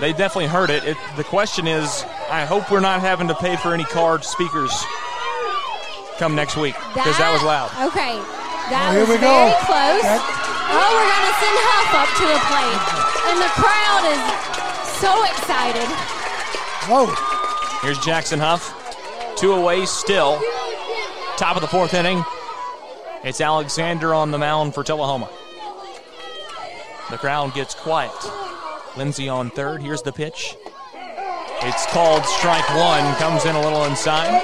[0.00, 0.84] They definitely heard it.
[0.84, 0.96] it.
[1.16, 4.70] The question is, I hope we're not having to pay for any card speakers
[6.18, 7.68] come next week because that was loud.
[7.88, 8.16] Okay,
[8.72, 9.56] that here was we very go.
[9.64, 10.02] close.
[10.02, 12.82] That- Oh, we're gonna send Huff up to the plate,
[13.30, 14.22] and the crowd is
[14.98, 15.86] so excited.
[16.90, 17.06] Whoa.
[17.86, 18.74] Here's Jackson Huff.
[19.36, 20.40] Two away still.
[21.36, 22.24] Top of the fourth inning.
[23.22, 25.28] It's Alexander on the mound for Tullahoma.
[27.10, 28.10] The crowd gets quiet.
[28.96, 29.82] Lindsay on third.
[29.82, 30.56] Here's the pitch.
[31.62, 33.14] It's called strike one.
[33.16, 34.42] Comes in a little inside.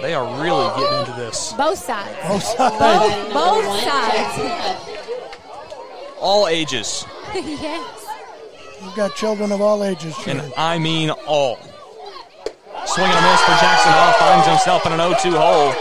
[0.00, 1.52] They are really getting into this.
[1.54, 2.16] Both sides.
[2.26, 2.78] Both sides.
[2.78, 4.84] Both, both sides.
[6.20, 7.04] All ages.
[7.34, 8.06] yes.
[8.82, 10.16] We've got children of all ages.
[10.26, 10.52] And.
[10.56, 11.56] I mean all.
[12.86, 14.16] Swing and a miss for Jackson Huff.
[14.18, 15.72] Finds himself in an 0 2 hole.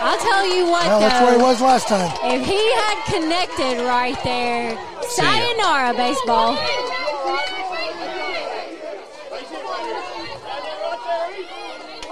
[0.00, 2.10] I'll tell you what, Well, that's where he was last time.
[2.24, 4.95] If he had connected right there, See ya.
[5.08, 6.56] Sayonara baseball.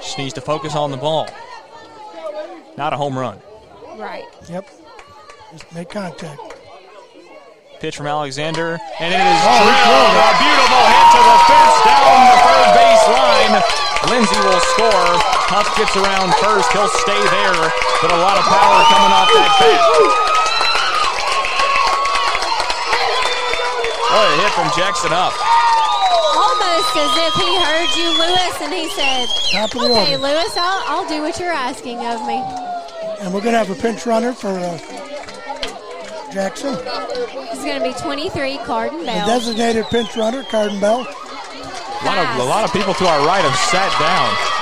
[0.01, 1.29] Just needs to focus on the ball.
[2.77, 3.39] Not a home run.
[3.97, 4.25] Right.
[4.49, 4.69] Yep.
[5.53, 6.41] Just make contact.
[7.81, 9.85] Pitch from Alexander, and it is Oh, drilled.
[9.85, 10.17] drilled.
[10.19, 13.55] A beautiful hit to the fence down the third base line.
[14.11, 15.11] Lindsay will score.
[15.53, 16.71] Huff gets around first.
[16.73, 17.61] He'll stay there,
[18.03, 20.34] but a lot of power coming off that bat.
[24.15, 25.35] What a hit from Jackson Huff.
[25.35, 30.23] Almost as if he heard you, Lewis, and he said, Top of the Okay, order.
[30.23, 32.39] Lewis, I'll, I'll do what you're asking of me.
[33.19, 34.79] And we're going to have a pinch runner for uh,
[36.31, 36.79] Jackson.
[36.79, 39.27] This is going to be 23, Carden Bell.
[39.27, 41.01] The designated pinch runner, Carden Bell.
[41.03, 44.54] A lot of a lot of people to our right have sat down.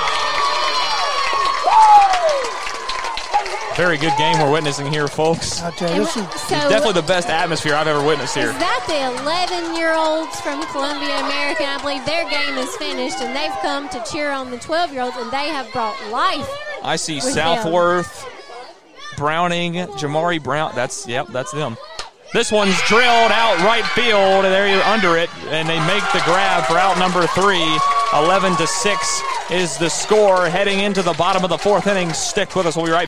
[3.75, 5.63] Very good game we're witnessing here, folks.
[5.63, 8.49] I tell you, this is So- Definitely the best atmosphere I've ever witnessed here.
[8.51, 11.65] Is that the 11 year olds from Columbia American?
[11.65, 15.01] I believe their game is finished, and they've come to cheer on the 12 year
[15.01, 16.47] olds, and they have brought life.
[16.83, 17.33] I see with them.
[17.33, 18.27] Southworth,
[19.17, 20.73] Browning, Jamari Brown.
[20.75, 21.75] That's yep, that's them.
[22.31, 26.65] This one's drilled out right field, and they're under it, and they make the grab
[26.65, 27.79] for out number three.
[28.13, 32.13] 11 to six is the score heading into the bottom of the fourth inning.
[32.13, 32.75] Stick with us.
[32.75, 33.07] We'll be right.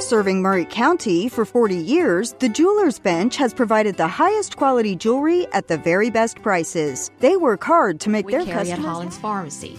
[0.00, 5.46] Serving Maury County for 40 years, the Jewelers Bench has provided the highest quality jewelry
[5.52, 7.10] at the very best prices.
[7.18, 9.78] They work hard to make we their carry at customers Hollins Pharmacy.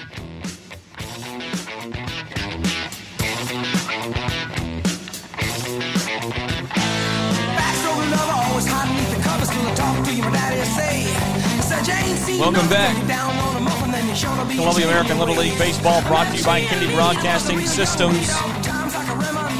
[12.39, 12.95] Welcome back.
[14.55, 18.29] Columbia American Little League Baseball brought to you by Kennedy Broadcasting Systems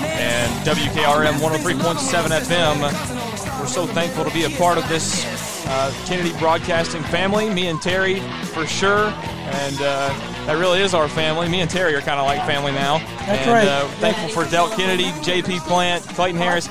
[0.04, 3.60] and WKRM 103.7 FM.
[3.60, 7.50] We're so thankful to be a part of this uh, Kennedy Broadcasting family.
[7.50, 9.06] Me and Terry, for sure.
[9.06, 10.10] And uh,
[10.46, 11.48] that really is our family.
[11.48, 12.98] Me and Terry are kind of like family now.
[13.26, 13.68] That's and, right.
[13.68, 16.68] Uh, thankful for Del Kennedy, JP Plant, Clayton Harris,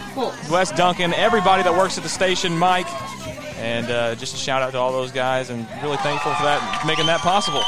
[0.51, 2.87] Wes Duncan, everybody that works at the station, Mike.
[3.57, 6.85] And uh, just a shout out to all those guys and really thankful for that,
[6.87, 7.63] making that possible.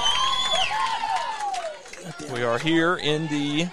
[2.35, 3.69] We are here in the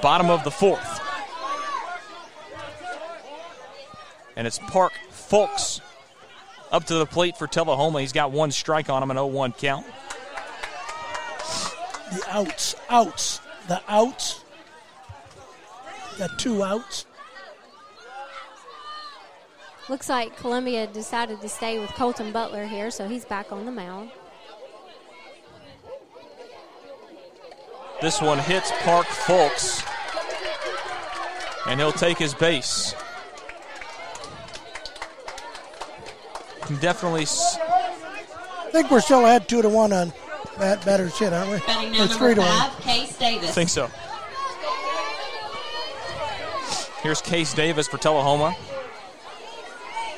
[0.00, 1.00] bottom of the fourth.
[4.36, 5.80] And it's Park Fulks
[6.70, 8.00] up to the plate for Tullahoma.
[8.00, 9.86] He's got one strike on him, an 0 1 count.
[12.12, 14.44] the outs, outs, the outs.
[16.18, 17.06] Got two outs.
[19.88, 23.72] Looks like Columbia decided to stay with Colton Butler here, so he's back on the
[23.72, 24.10] mound.
[28.02, 29.82] This one hits Park Fulks,
[31.66, 32.94] and he'll take his base.
[36.62, 37.22] Can Definitely.
[37.22, 40.12] s- I think we're still at two to one on
[40.58, 41.58] bat batter's hit, aren't we?
[41.66, 42.70] Batting Or three number to one.
[42.82, 43.48] Case Davis.
[43.50, 43.90] I think so.
[47.02, 48.54] Here's Case Davis for Tullahoma.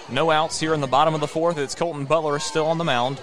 [0.08, 1.58] No outs here in the bottom of the fourth.
[1.58, 3.20] It's Colton Butler still on the mound.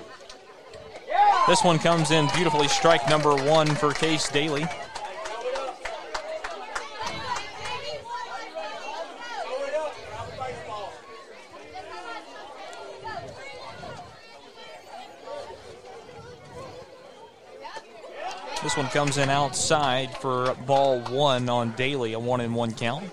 [1.47, 2.67] This one comes in beautifully.
[2.67, 4.65] Strike number one for Case Daly.
[18.67, 23.09] This one comes in outside for ball one on Daly, a one and one count.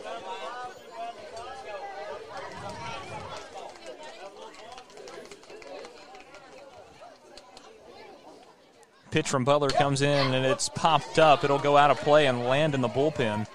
[9.12, 11.44] Pitch from Butler comes in and it's popped up.
[11.44, 13.46] It'll go out of play and land in the bullpen.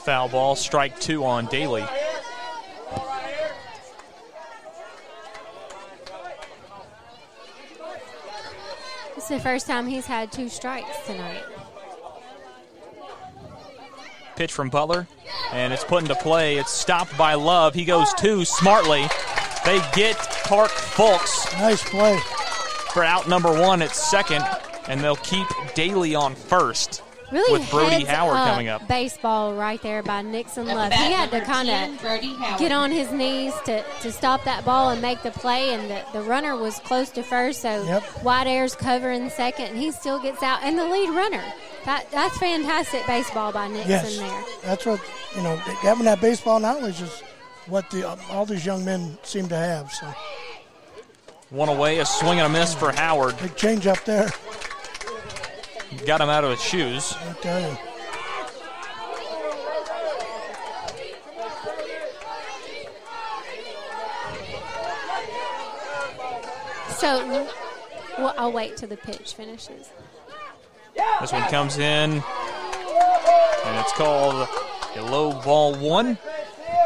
[0.00, 1.84] Foul ball, strike two on Daly.
[9.26, 11.42] This is the first time he's had two strikes tonight.
[14.36, 15.08] Pitch from Butler,
[15.50, 16.58] and it's put into play.
[16.58, 17.74] It's stopped by Love.
[17.74, 19.04] He goes two smartly.
[19.64, 21.52] They get Park Fulks.
[21.58, 22.16] Nice play.
[22.92, 24.44] For out number one at second,
[24.86, 27.02] and they'll keep Daly on first.
[27.32, 28.86] Really with Brody heads Howard coming up.
[28.86, 30.92] Baseball right there by Nixon At Love.
[30.92, 35.02] He had to kind of get on his knees to, to stop that ball and
[35.02, 38.22] make the play, and the, the runner was close to first, so Yep.
[38.22, 41.42] Wyatt Ayers covering second, and he still gets out, and the lead runner.
[41.84, 44.44] That That's fantastic baseball by Nixon Yes, there.
[44.62, 45.00] that's what
[45.36, 45.56] you know.
[45.56, 47.20] Having that baseball knowledge is
[47.66, 49.92] what the um, all these young men seem to have.
[49.92, 50.06] So
[51.50, 53.36] One away, a swing and a miss for Howard.
[53.38, 54.28] big change up there.
[56.04, 57.14] Got him out of his shoes.
[57.18, 57.78] I tell you.
[66.96, 67.46] So
[68.18, 69.90] well, I'll wait till the pitch finishes.
[71.20, 72.22] This one comes in, and
[73.80, 74.48] it's called
[74.96, 76.18] a low ball one.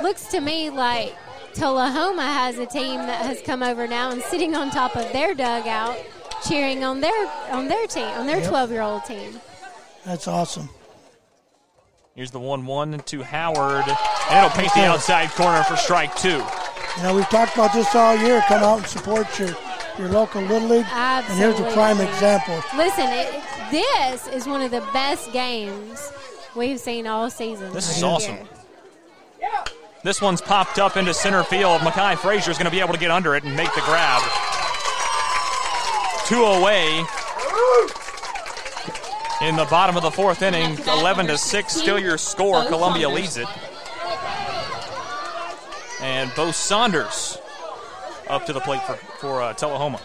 [0.02, 1.14] Looks to me like
[1.54, 5.34] Tullahoma has a team that has come over now and sitting on top of their
[5.34, 5.96] dugout,
[6.48, 8.48] cheering on their on their team, on their Yep.
[8.48, 9.40] 12 year old team.
[10.04, 10.68] That's awesome.
[12.14, 16.42] Here's the 1 1 to Howard, and it'll paint the outside corner for strike two.
[16.96, 18.42] You know, we've talked about this all year.
[18.48, 19.50] Come out and support your,
[19.98, 20.86] your local Little League.
[20.92, 22.60] And here's a prime example.
[22.76, 26.12] Listen, it, this is one of the best games
[26.56, 27.72] we've seen all season.
[27.72, 28.36] This is awesome.
[28.36, 28.46] here.
[30.02, 31.80] This one's popped up into center field.
[31.82, 34.20] Makai Frazier's going to be able to get under it and make the grab.
[36.30, 37.04] Two away
[39.42, 40.78] in the bottom of the fourth inning.
[40.86, 42.64] 11 to 6, still your score.
[42.66, 43.48] Columbia leads it.
[46.00, 47.36] And Bo Saunders
[48.28, 50.00] up to the plate for, for uh, Tullahoma.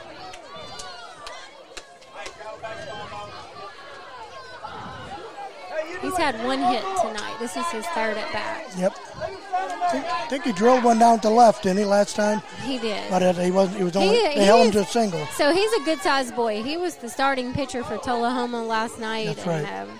[6.02, 7.36] He's had one hit tonight.
[7.40, 8.74] This is his third at bat.
[8.80, 8.98] Yep.
[9.28, 12.42] I think, he drilled one down to left, didn't he, last time?
[12.64, 13.10] He did.
[13.10, 13.78] But it, he wasn't.
[13.78, 14.16] He was only.
[14.16, 15.26] He- they he held him to a single.
[15.28, 16.64] So he's a good sized boy.
[16.64, 19.28] He was the starting pitcher for Tullahoma last night.
[19.28, 19.82] That's and, right.
[19.82, 20.00] um,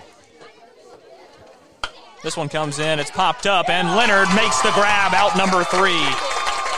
[2.22, 6.02] This one comes in, it's popped up, and Leonard makes the grab out number three.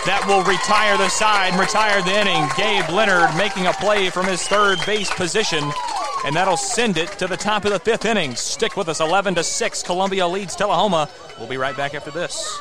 [0.07, 2.49] That will retire the side retire the inning.
[2.57, 5.65] Gabe Leonard making a play from his third base position,
[6.25, 8.35] and that'll send it to the top of the fifth inning.
[8.35, 9.83] Stick with us, 11 to 6.
[9.83, 11.09] Columbia leads Tullahoma.
[11.39, 12.61] We'll be right back after this.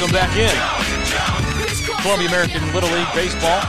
[0.00, 2.00] Welcome back in.
[2.00, 3.60] Columbia American Little League Baseball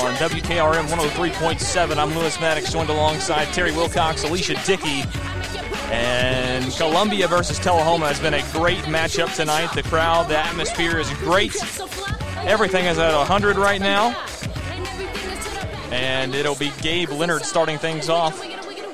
[0.00, 1.98] on WKRM 103.7.
[1.98, 5.02] I'm Lewis Maddox, joined alongside Terry Wilcox, Alicia Dickey.
[5.90, 9.70] And Columbia versus Tullahoma has been a great matchup tonight.
[9.74, 11.54] The crowd, the atmosphere is great.
[12.46, 14.18] Everything is at 100 right now.
[15.90, 18.42] And it'll be Gabe Leonard starting things off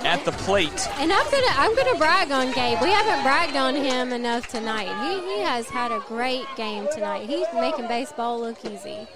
[0.00, 0.86] at the plate.
[0.98, 2.78] And I'm gonna I'm gonna brag on Gabe.
[2.80, 4.88] We haven't bragged on him enough tonight.
[5.04, 7.28] He he has had a great game tonight.
[7.28, 9.06] He's making baseball look easy.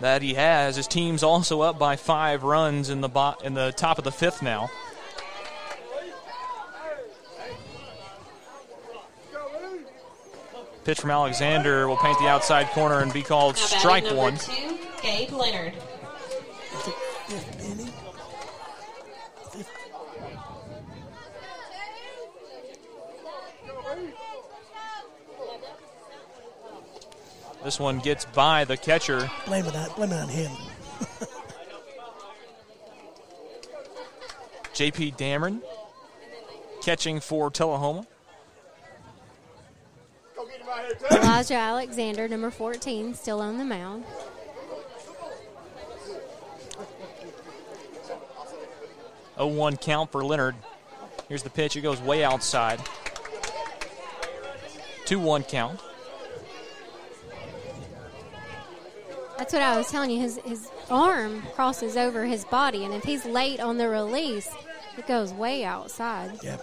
[0.00, 0.76] that he has.
[0.76, 4.12] His team's also up by five runs in the bo- in the top of the
[4.12, 4.68] fifth now.
[10.84, 14.36] Pitch from Alexander will paint the outside corner and be called Now strike one.
[14.36, 15.72] two, Gabe Leonard.
[27.66, 29.28] This one gets by the catcher.
[29.44, 30.52] Blame it on blame it on him.
[34.72, 35.60] JP Dameron
[36.80, 38.06] catching for Tullahoma.
[41.10, 44.04] Elijah Alexander, number 14, still on the mound.
[49.36, 50.54] Oh one count for Leonard.
[51.28, 51.74] Here's the pitch.
[51.74, 52.78] It goes way outside.
[55.06, 55.80] 2 1 count.
[59.38, 60.20] That's what I was telling you.
[60.20, 64.48] His his arm crosses over his body, and if he's late on the release,
[64.96, 66.38] it goes way outside.
[66.42, 66.56] Yeah.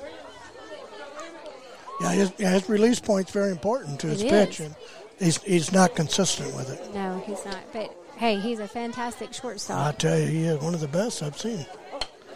[2.02, 4.66] Yeah, his, yeah, his release point's very important to his It pitch, is.
[4.66, 4.76] and
[5.20, 6.94] he's he's not consistent with it.
[6.94, 7.60] No, he's not.
[7.72, 9.86] But hey, he's a fantastic shortstop.
[9.88, 11.66] I tell you, he is one of the best I've seen.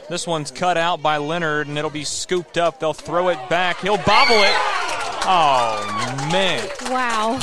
[0.10, 2.80] This one's cut out by Leonard, and it'll be scooped up.
[2.80, 3.80] They'll throw it back.
[3.82, 4.54] He'll bobble it.
[5.30, 6.66] Oh, man.
[6.86, 7.38] Wow.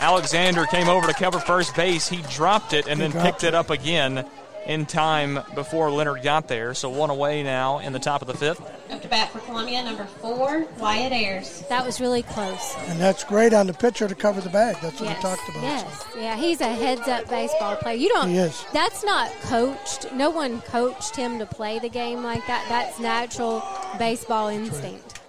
[0.00, 2.08] Alexander came over to cover first base.
[2.08, 4.26] He dropped it and He then picked it up again
[4.66, 6.74] in time before Leonard got there.
[6.74, 8.60] So one away now in the top of the fifth.
[8.90, 11.64] Up to bat for Columbia, number four, Wyatt Ayers.
[11.68, 12.74] That was really close.
[12.88, 14.76] And that's great on the pitcher to cover the bag.
[14.82, 15.16] That's what yes.
[15.16, 15.62] we talked about.
[15.62, 16.04] Yes.
[16.16, 17.96] Yeah, he's a heads up baseball player.
[17.96, 18.64] You don't He is.
[18.72, 20.12] That's not coached.
[20.12, 22.64] No one coached him to play the game like that.
[22.68, 23.62] That's natural
[23.98, 25.20] baseball instinct.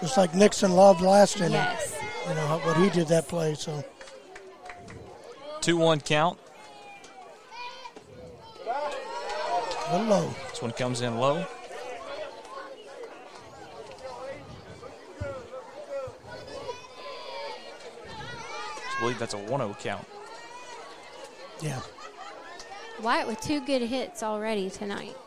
[0.00, 1.52] Just like Nixon loved last inning.
[1.52, 1.96] Yes.
[2.28, 3.54] You know what he did that play.
[3.54, 3.82] So
[5.68, 6.38] 2 1 count.
[9.90, 10.34] a low.
[10.48, 11.44] This one comes in low.
[18.80, 20.06] I believe that's a 1 0 count.
[21.60, 21.82] Yeah.
[23.02, 25.18] Wyatt with two good hits already tonight.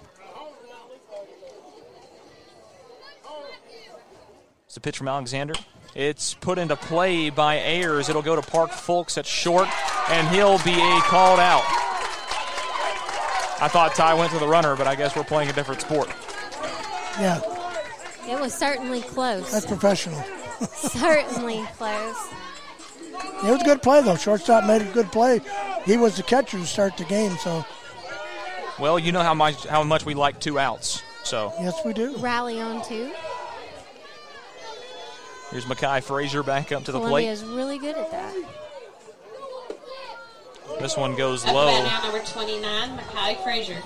[4.66, 5.54] It's a pitch from Alexander.
[5.94, 8.08] It's put into play by Ayers.
[8.08, 9.68] It'll go to Park Fulks at short,
[10.10, 11.64] and he'll be a called out.
[13.62, 16.08] I thought Ty went to the runner, but I guess we're playing a different sport.
[17.20, 17.42] Yeah.
[18.28, 19.52] It was certainly close.
[19.52, 20.24] That's professional.
[20.74, 22.16] certainly close.
[23.44, 24.16] It was a good play though.
[24.16, 25.42] Shortstop made a good play.
[25.86, 27.36] He was the catcher to start the game.
[27.38, 27.66] So
[28.80, 31.02] Well, you know how much how much we like two outs.
[31.24, 32.16] So yes, we do.
[32.18, 33.12] Rally on two.
[35.52, 37.28] Here's Makai Frazier back up to the Columbia plate.
[37.30, 38.34] is really good at that.
[40.80, 41.66] This one goes Up low.
[41.68, 43.78] bat now, number 29, Makai Frazier.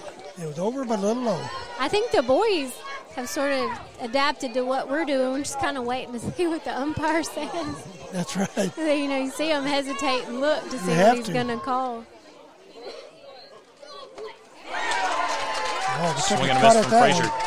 [0.41, 1.41] it was over, but a little low.
[1.79, 2.71] I think the boys
[3.15, 3.69] have sort of
[4.01, 5.31] adapted to what we're doing.
[5.31, 7.87] We're just kind of waiting to see what the umpire says.
[8.13, 8.49] That's right.
[8.77, 11.57] you know, you see him hesitate and look to see have what he's going to
[11.57, 12.05] call.
[15.97, 17.29] Oh, they Swing a and a miss from that Frazier.
[17.29, 17.44] one.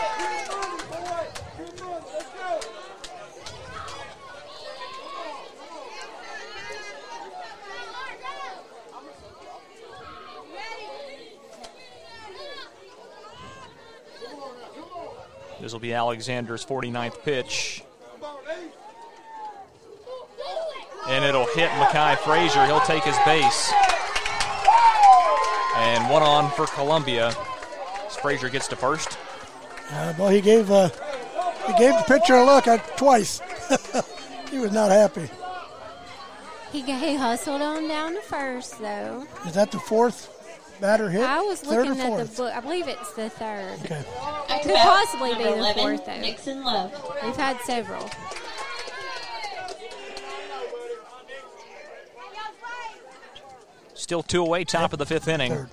[15.61, 17.83] This will be Alexander's 49th pitch.
[21.09, 22.65] And it'll hit Makai Frazier.
[22.67, 23.73] He'll take his base.
[25.77, 27.35] And one on for Columbia.
[28.07, 29.17] As Frazier gets to first.
[29.91, 30.91] Uh, well, he gave uh,
[31.67, 33.41] he gave the pitcher a look at twice.
[34.51, 35.31] he was not happy.
[36.73, 39.27] He, he hustled on down to first, though.
[39.47, 40.38] Is that the fourth
[40.81, 41.23] batter hit?
[41.23, 42.55] I was Third looking or at the book.
[42.55, 43.79] I believe it's the third.
[43.85, 44.05] Okay.
[44.21, 46.21] Up to Could bat, possibly be the 11, fourth, though.
[46.21, 46.93] Nixon Love.
[47.23, 48.09] We've had several.
[53.95, 55.67] Still two away, top of the fifth inning.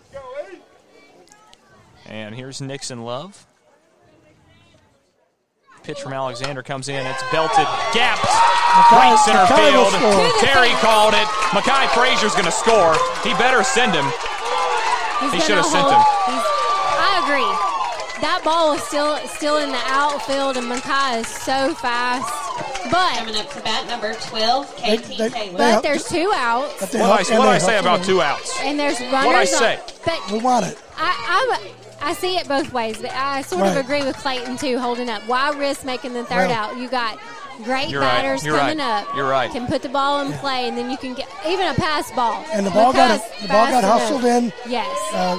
[2.06, 3.48] And here's Nixon Love.
[5.84, 7.06] Pitch from Alexander comes in.
[7.06, 8.26] It's belted, gapped,
[8.92, 10.34] right center Makai field.
[10.42, 11.28] Terry called it.
[11.54, 12.96] Makai Frazier's going to score.
[13.24, 14.06] He better send him.
[15.22, 16.34] He's He gonna should have sent hold- him.
[16.34, 16.46] he's-
[17.00, 18.22] I agree.
[18.22, 22.32] That ball is still still in the outfield, and Makai is so fast.
[22.92, 25.58] But Coming up to bat, number 12, KT Taylor.
[25.58, 28.58] but there's two outs, But What I, and what they I say about two outs?
[28.62, 29.26] and there's runners.
[29.26, 29.80] What'd I on- say?
[30.06, 30.78] But We want it.
[30.98, 31.58] I,
[32.02, 35.10] I'm, I see it both ways, but I sort of agree with Clayton too, holding
[35.10, 35.24] up.
[35.28, 36.78] Why risk making the third Well- out?
[36.78, 37.18] You got
[37.64, 38.22] great You're right.
[38.22, 39.04] batters You're coming right.
[39.04, 39.16] up.
[39.16, 39.52] You're right.
[39.52, 42.46] Can put the ball in play, and then you can get even a pass ball.
[42.52, 44.02] And the ball got Makai's the ball got fast enough.
[44.02, 44.54] hustled in.
[44.70, 45.14] Yes.
[45.14, 45.36] Uh,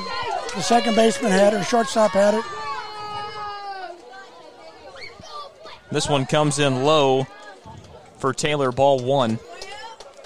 [0.57, 1.65] the second baseman had it.
[1.65, 2.45] Shortstop had it.
[5.91, 7.27] This one comes in low
[8.19, 9.39] for Taylor, ball one.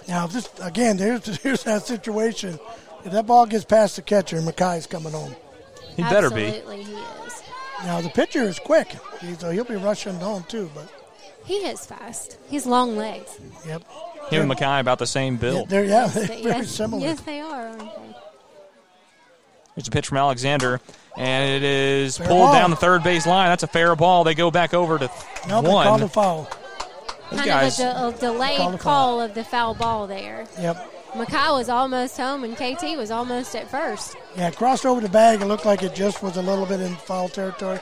[0.08, 2.58] Now, this again, there's here's that situation.
[3.04, 5.34] If that ball gets past the catcher, Makai's coming home.
[5.96, 6.46] He better be.
[6.46, 7.42] Absolutely, he is.
[7.84, 8.94] Now the pitcher is quick.
[9.20, 10.70] He's, uh, he'll be rushing home too.
[10.74, 10.90] But
[11.50, 12.38] He hits fast.
[12.48, 13.36] He's long legs.
[13.66, 13.82] yep,
[14.30, 15.68] Him and Makai about the same build.
[15.68, 17.02] they're yeah, they're very yes, similar.
[17.02, 18.14] Yes, they are, aren't they?
[19.74, 20.80] There's a pitch from Alexander,
[21.16, 22.52] and it is Fair pulled ball.
[22.52, 23.48] down the third base line.
[23.48, 24.22] That's a fair ball.
[24.22, 25.10] They go back over to
[25.48, 26.08] No, they called a one.
[26.08, 26.48] foul.
[27.30, 30.06] Those kind guys, of a, de- a delayed Called a call, of the foul ball
[30.06, 30.46] there.
[30.60, 30.76] Yep.
[31.14, 34.14] Makai was almost home, and KT was almost at first.
[34.36, 35.40] Yeah, it crossed over the bag.
[35.42, 37.80] It looked like it just was a little bit in foul territory.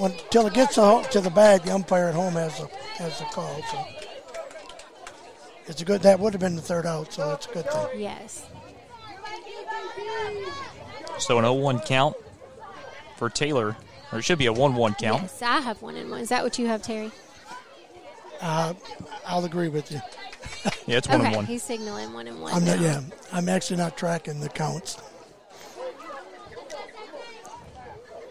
[0.00, 2.68] Until it gets to, the bag, the umpire at home has a
[2.98, 3.60] has the call.
[3.70, 3.86] So
[5.66, 6.02] it's a good.
[6.02, 7.86] That would have been the third out, so it's a good thing.
[7.96, 8.46] Yes.
[11.18, 12.16] so an 0-1 count
[13.16, 13.76] for Taylor,
[14.12, 15.22] or it should be a 1-1 count.
[15.22, 16.20] Yes, I have one and one.
[16.20, 17.10] Is that what you have, Terry?
[18.40, 18.74] Uh,
[19.26, 20.00] I'll agree with you.
[20.86, 21.46] Yeah, it's one okay, and one.
[21.46, 22.52] he's signaling one and one.
[22.52, 22.80] I'm not.
[22.80, 23.00] Yeah,
[23.32, 24.98] I'm actually not tracking the counts.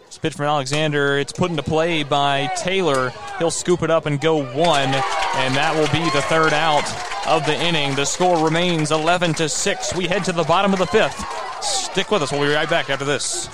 [0.06, 1.18] It's Pitch from Alexander.
[1.18, 3.12] It's put into play by Taylor.
[3.38, 6.82] He'll scoop it up and go one, and that will be the third out
[7.26, 7.94] of the inning.
[7.94, 9.94] The score remains 11 to 6.
[9.94, 11.22] We head to the bottom of the fifth.
[11.62, 12.32] Stick with us.
[12.32, 13.50] We'll be right back after this.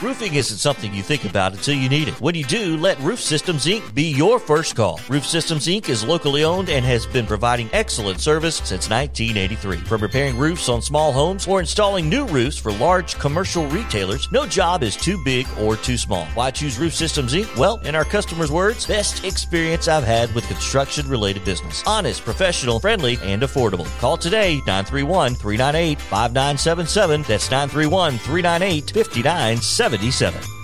[0.00, 2.20] Roofing isn't something you think about until you need it.
[2.20, 3.92] When you do, let Roof Systems Inc.
[3.94, 5.00] be your first call.
[5.08, 5.88] Roof Systems Inc.
[5.88, 9.78] is locally owned and has been providing excellent service since 1983.
[9.78, 14.46] From repairing roofs on small homes or installing new roofs for large commercial retailers, no
[14.46, 16.26] job is too big or too small.
[16.26, 17.56] Why choose Roof Systems Inc.?
[17.56, 21.82] Well, in our customers' words, best experience I've had with construction related business.
[21.88, 23.86] Honest, professional, friendly, and affordable.
[23.98, 27.22] Call today 931 398 5977.
[27.22, 29.87] That's 931 398 5977.
[29.88, 30.57] 77.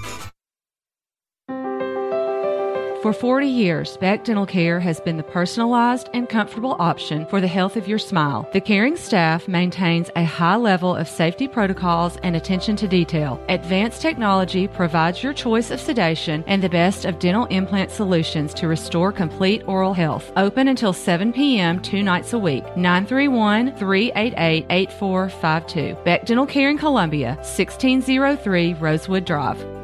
[3.05, 7.47] For 40 years, Beck Dental Care has been the personalized and comfortable option for the
[7.47, 8.49] health of your smile.
[8.55, 13.39] The caring staff maintains a high level of safety protocols and attention to detail.
[13.51, 18.69] Advanced technology provides your choice of sedation and the best of dental implant solutions to
[18.69, 20.33] restore complete oral health.
[20.39, 21.83] Open until 7 p.m.
[21.83, 22.65] two nights a week.
[22.75, 26.03] 931 388 8452.
[26.05, 29.84] Beck Dental Care in Columbia, 1603 Rosewood Drive.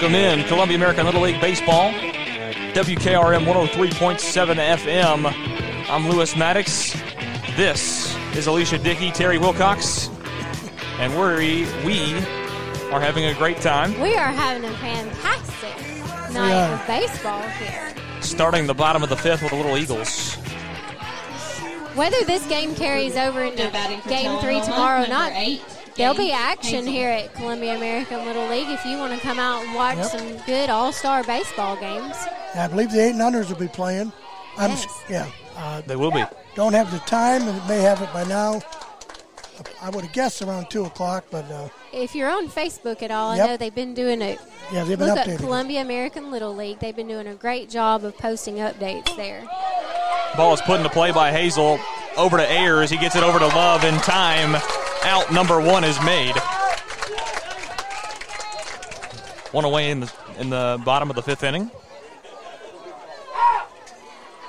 [0.00, 1.92] Welcome in Columbia American Little League Baseball.
[1.92, 5.90] WKRM 103.7 FM.
[5.90, 6.94] I'm Lewis Maddox.
[7.54, 10.08] This is Alicia Dickey, Terry Wilcox,
[10.98, 12.14] and we we
[12.90, 14.00] are having a great time.
[14.00, 15.76] We are having a fantastic
[16.32, 16.80] night are.
[16.80, 17.94] of baseball here.
[18.22, 20.36] Starting the bottom of the fifth with the Little Eagles.
[21.94, 23.70] Whether this game carries over into
[24.08, 25.62] game three tomorrow or not, eight,
[25.96, 26.92] there'll be action Hazel.
[26.92, 30.06] here at Columbia American Little League if you want to come out and watch Yep.
[30.06, 32.16] some good all star baseball games.
[32.54, 34.12] I believe the eight and unders will be playing.
[34.58, 35.26] I'm s- yeah.
[35.56, 36.24] Uh, They will be.
[36.54, 38.60] Don't have the time, and may have it by now.
[39.82, 43.36] I would have guessed around two o'clock, but uh, If you're on Facebook at all,
[43.36, 43.44] Yep.
[43.44, 44.38] I know they've been doing a
[44.72, 45.40] Yeah, they've been look updating up.
[45.40, 46.78] Columbia American Little League.
[46.80, 49.42] They've been doing a great job of posting updates there.
[50.36, 51.78] Ball is put into play by Hazel.
[52.16, 52.90] Over to Ayers.
[52.90, 54.56] He gets it over to Love in time.
[55.04, 56.36] Out number one is made.
[59.52, 61.70] One away in the in the bottom of the fifth inning.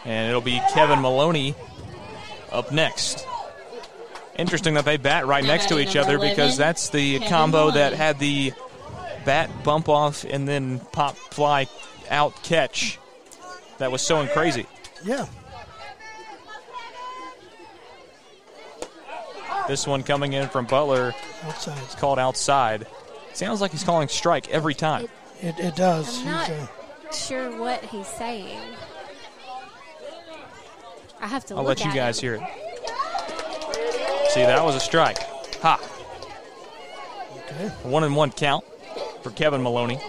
[0.05, 1.55] And it'll be Kevin Maloney
[2.51, 3.25] up next.
[4.35, 8.17] Interesting that they bat right next to each other because that's the combo that had
[8.19, 8.53] the
[9.25, 11.67] bat bump off and then pop fly
[12.09, 12.97] out catch.
[13.77, 14.65] That was so crazy.
[15.03, 15.25] yeah.
[19.71, 21.15] This one coming in from Butler.
[21.45, 21.81] Outside.
[21.83, 22.87] It's called outside.
[23.31, 25.07] Sounds like he's calling strike every time.
[25.41, 26.19] It, it does.
[26.19, 28.59] I'm not He's, uh, sure what he's saying.
[31.21, 32.21] I have to I'll look let you guys it.
[32.21, 32.41] hear it.
[34.31, 35.19] See, that was a strike.
[35.61, 35.79] Ha.
[37.37, 37.69] Okay.
[37.83, 38.65] One and one count
[39.23, 40.01] for Kevin Maloney.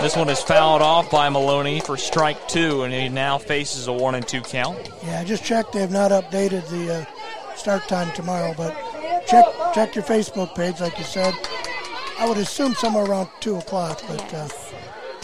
[0.00, 3.92] This one is fouled off by Maloney for strike two, and he now faces a
[3.92, 4.90] one and two count.
[5.04, 5.72] yeah, I just checked.
[5.72, 8.74] They have not updated the uh, start time tomorrow, but
[9.26, 9.44] check
[9.74, 11.34] check your Facebook page, like you said.
[12.18, 14.48] I would assume somewhere around two o'clock, but uh,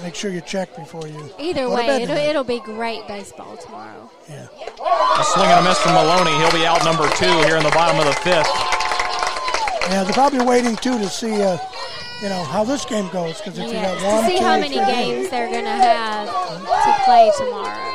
[0.03, 1.31] make sure you check before you.
[1.39, 4.11] Either way, it'll, it'll be great baseball tomorrow.
[4.29, 4.47] Yeah.
[5.19, 6.33] A swing and a miss from Maloney.
[6.39, 8.49] He'll be out number two here in the bottom of the fifth.
[9.89, 11.59] Yeah, they're probably waiting too to see, uh,
[12.23, 13.39] you know, how this game goes.
[13.39, 15.65] Because if Yes, you got one, to see two, how many three games they're going
[15.65, 17.93] to have to play tomorrow.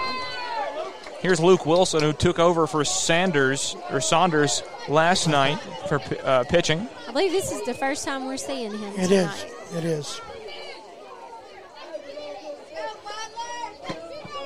[1.20, 6.88] Here's Luke Wilson, who took over for Sanders or Saunders last night for uh, pitching.
[7.08, 9.46] I believe this is the first time we're seeing him It tonight.
[9.72, 9.76] is.
[9.76, 10.22] It is.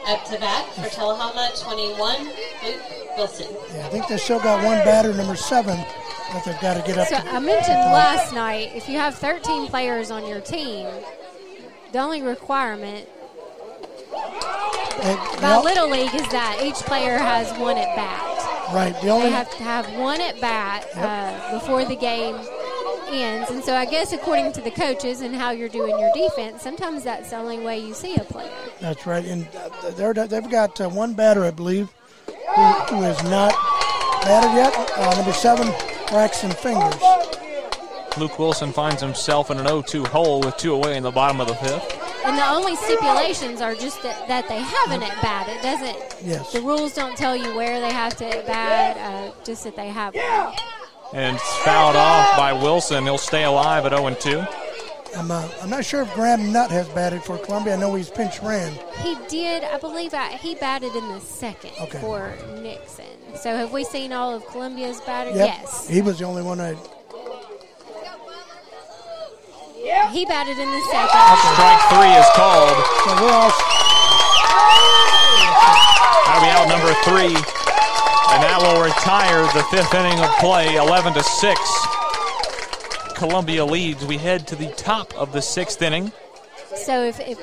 [0.07, 2.81] Up to bat for Tullahoma, 21, Luke
[3.17, 3.47] Wilson.
[3.73, 5.79] Yeah, I think they still got one batter, number seven,
[6.45, 7.15] they've got to get up So.
[7.15, 10.87] I mentioned last night, if you have 13 players on your team,
[11.91, 13.07] the only requirement
[15.01, 18.73] And By Little League is that each player has one at bat.
[18.73, 18.99] Right.
[19.01, 22.35] The only they have to have one at bat uh, before the game
[23.09, 23.49] ends.
[23.51, 27.03] And so I guess according to the coaches and how you're doing your defense, sometimes
[27.03, 28.51] that's the only way you see a player.
[28.81, 31.89] That's right, and uh, they're, they've got uh, one batter, I believe,
[32.55, 33.53] who, who is not
[34.23, 34.73] batted yet.
[34.97, 35.67] Uh, number seven,
[36.09, 37.01] Braxton Fingers.
[38.17, 41.47] Luke Wilson finds himself in an 0-2 hole with two away in the bottom of
[41.47, 42.01] the fifth.
[42.25, 45.47] And the only stipulations are just that, that they have an at bat.
[45.49, 46.27] It doesn't.
[46.27, 46.53] Yes.
[46.53, 48.97] The rules don't tell you where they have to at bat.
[48.97, 50.55] Uh, just that they have one.
[51.13, 53.03] And it's fouled off by Wilson.
[53.03, 54.47] He'll stay alive at 0-2.
[55.17, 57.73] I'm, uh, I'm not sure if Graham Nutt has batted for Columbia.
[57.75, 58.73] I know he's pinch ran.
[59.01, 61.99] He did, I believe, uh, he batted in the second Okay.
[61.99, 63.05] for Nixon.
[63.35, 65.35] So have we seen all of Columbia's batters?
[65.37, 65.47] Yep.
[65.47, 65.87] Yes.
[65.87, 66.75] He was the only one I.
[70.11, 71.09] He batted in the second.
[71.55, 72.77] Strike three is called.
[73.03, 73.51] So we're all.
[76.25, 77.35] That'll be out number three.
[78.33, 81.59] And that will retire the fifth inning of play, 11 to 6.
[83.15, 84.05] Columbia leads.
[84.05, 86.11] We head to the top of the sixth inning.
[86.75, 87.39] So if, if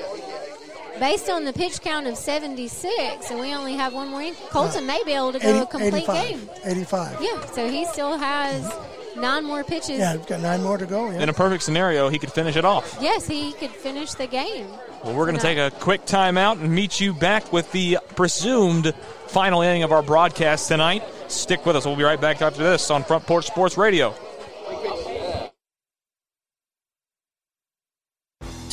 [0.99, 4.85] based on the pitch count of 76 and we only have one more inning, Colton
[4.85, 6.29] may be able to go 80 a complete 85.
[6.29, 6.49] game.
[6.63, 7.17] 85.
[7.21, 8.71] Yeah, so he still has
[9.17, 9.99] nine more pitches.
[9.99, 11.09] Yeah, we've got nine more to go.
[11.11, 11.21] Yeah.
[11.21, 12.97] In a perfect scenario, he could finish it off.
[13.01, 14.67] Yes, he could finish the game.
[15.03, 18.93] Well, we're going to take a quick timeout and meet you back with the presumed
[19.27, 21.03] final inning of our broadcast tonight.
[21.27, 21.85] Stick with us.
[21.85, 24.15] We'll be right back after this on Front Porch Sports Radio.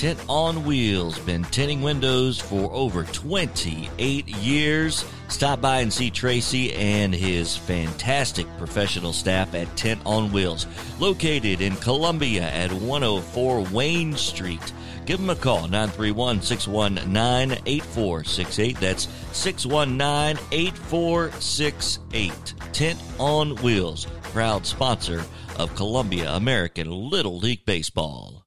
[0.00, 5.04] Tint on Wheels, been tinting windows for over 28 years.
[5.28, 10.66] Stop by and see Tracy and his fantastic professional staff at Tint on Wheels,
[10.98, 14.72] located in Columbia at 104 Wayne Street.
[15.04, 18.80] Give them a call, 931 619 8468.
[18.80, 22.54] That's 619 8468.
[22.72, 25.22] Tint on Wheels, proud sponsor
[25.58, 28.46] of Columbia American Little League Baseball.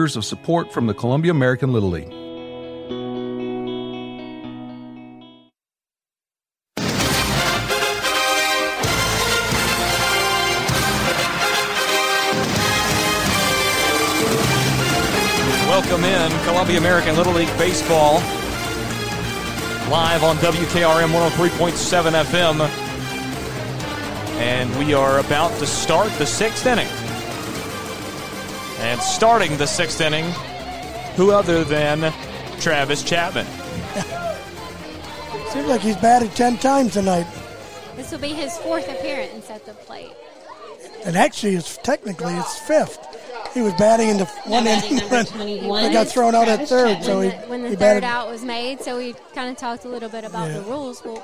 [0.00, 2.08] of support from the Columbia American Little League.
[15.68, 18.14] Welcome in Columbia American Little League Baseball.
[19.90, 22.60] Live on WKRM 103.7 FM.
[24.40, 26.88] And we are about to start the sixth inning.
[28.80, 30.24] And starting the sixth inning,
[31.16, 32.12] who other than
[32.60, 33.46] Travis Chapman?
[35.50, 37.26] Seems like he's batted 10 times tonight.
[37.96, 40.12] This will be his fourth appearance at the plate.
[41.04, 42.98] And actually, it's technically his fifth.
[43.52, 46.68] He was batting in the one batting inning number when he got thrown out at
[46.68, 46.98] third.
[47.02, 47.04] Chapman.
[47.04, 48.04] So when he, the, when the he third batted.
[48.04, 50.58] out was made, so we kind of talked a little bit about Yeah.
[50.58, 51.02] the rules.
[51.04, 51.20] Well,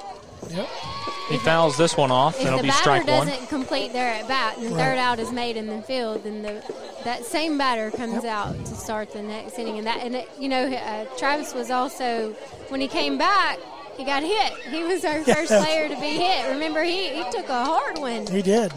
[1.29, 3.01] He fouls this one off, and it'll be strike one.
[3.01, 4.85] If the batter doesn't complete their at bat and the Right.
[4.85, 6.63] third out is made in the field, then the
[7.05, 9.79] that same batter comes out to start the next inning.
[9.79, 12.33] And that, and it, you know, uh, Travis was also
[12.69, 13.59] when he came back,
[13.97, 14.53] he got hit.
[14.71, 15.65] He was our first Yes.
[15.65, 16.49] player to be hit.
[16.49, 18.27] Remember, he he took a hard one.
[18.29, 18.73] He did.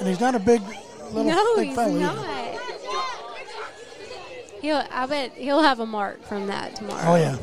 [0.00, 0.60] And he's not a big
[1.12, 2.26] little no, big he's fellow not.
[4.60, 7.02] He'll, I bet he'll have a mark from that tomorrow.
[7.12, 7.36] Oh yeah.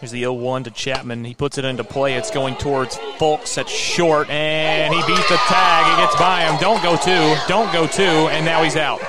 [0.00, 1.24] Here's the 0-1 to Chapman.
[1.24, 2.14] He puts it into play.
[2.14, 5.88] It's going towards Fulks at short, and he beats the tag.
[5.88, 6.60] He gets by him.
[6.60, 7.34] Don't go two.
[7.48, 9.00] Don't go two, and now he's out.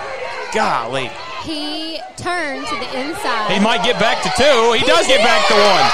[0.56, 1.12] Golly.
[1.44, 3.52] He turned to the inside.
[3.52, 4.80] He might get back to two.
[4.80, 5.88] He, does get back to one.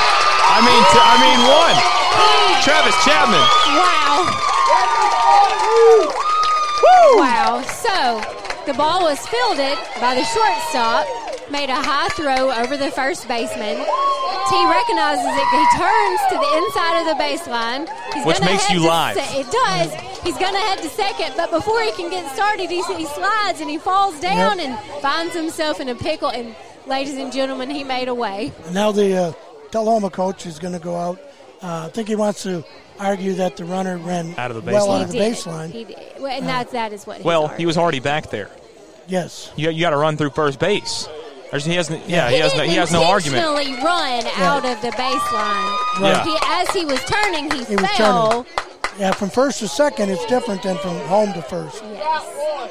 [0.46, 1.78] I mean, I mean one.
[2.62, 3.42] Travis Chapman.
[3.74, 4.30] Wow.
[7.18, 7.62] Wow.
[7.66, 11.08] So the ball was fielded by the shortstop,
[11.52, 13.76] made a high throw over the first baseman.
[14.50, 15.48] T recognizes it.
[15.52, 17.88] He turns to the inside of the baseline.
[18.14, 19.16] He's Which gonna makes head you to live.
[19.18, 19.94] se- it does.
[20.24, 23.60] He's going to head to second, but before he can get started, he, he slides
[23.60, 24.68] and he falls down Yep.
[24.70, 26.30] and finds himself in a pickle.
[26.30, 26.56] And
[26.88, 28.54] ladies and gentlemen, he made away.
[28.66, 29.34] And now the uh,
[29.72, 31.20] Tullahoma coach is going to go out.
[31.62, 32.64] Uh, I think he wants to
[33.00, 34.96] argue that the runner ran Out of the well baseline.
[34.96, 35.34] out of the He did.
[35.38, 35.72] baseline.
[35.72, 35.98] He did.
[36.20, 37.18] Well, and that's that is what.
[37.18, 37.60] he's Well, arguing.
[37.60, 38.50] he was already back there.
[39.08, 39.52] Yes.
[39.56, 41.08] You, you got to run through first base.
[41.52, 43.46] There's, he has, no- yeah, he has no, he has no argument.
[43.46, 46.02] Intentionally run out of the baseline.
[46.02, 46.24] Right.
[46.26, 48.30] He, as he was turning, he, He was fell.
[48.44, 49.00] turning.
[49.00, 51.84] Yeah, from first to second, it's different than from home to first.
[51.84, 52.24] Yes.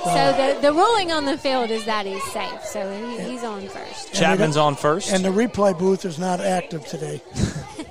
[0.05, 2.62] So the, the ruling on the field is that he's safe.
[2.65, 4.12] So he, he's on first.
[4.15, 5.12] Chapman's on first.
[5.12, 7.20] And the replay booth is not active today.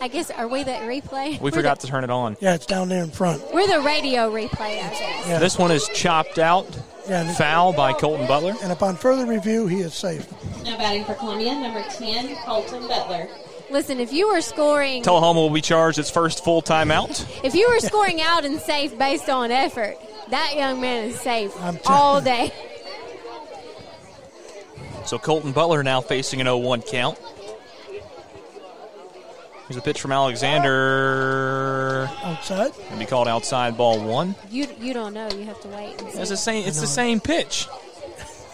[0.00, 1.32] I guess are we the replay?
[1.40, 2.36] We We're forgot to turn it on.
[2.40, 3.42] Yeah, it's down there in front.
[3.52, 4.82] We're the radio replay.
[4.84, 5.26] I guess.
[5.26, 5.38] Yeah.
[5.38, 6.66] This one is chopped out.
[7.08, 8.54] Yeah, and- Foul by Colton Butler.
[8.62, 10.26] And upon further review, he is safe.
[10.64, 13.28] Now batting for Columbia, number 10, Colton Butler.
[13.70, 17.26] Listen, if you were scoring, Tullahoma will be charged its first full timeout.
[17.42, 19.96] if you were scoring out and safe based on effort,
[20.30, 22.52] that young man is safe I'm all day.
[25.04, 27.18] So Colton Butler now facing an 0-1 count.
[29.68, 32.08] Here's a pitch from Alexander.
[32.22, 32.72] Outside.
[32.88, 34.34] Gonna be called outside ball one.
[34.50, 35.28] You you don't know.
[35.30, 36.00] You have to wait.
[36.00, 36.18] And see.
[36.20, 36.66] It's the same.
[36.68, 37.66] It's the same pitch.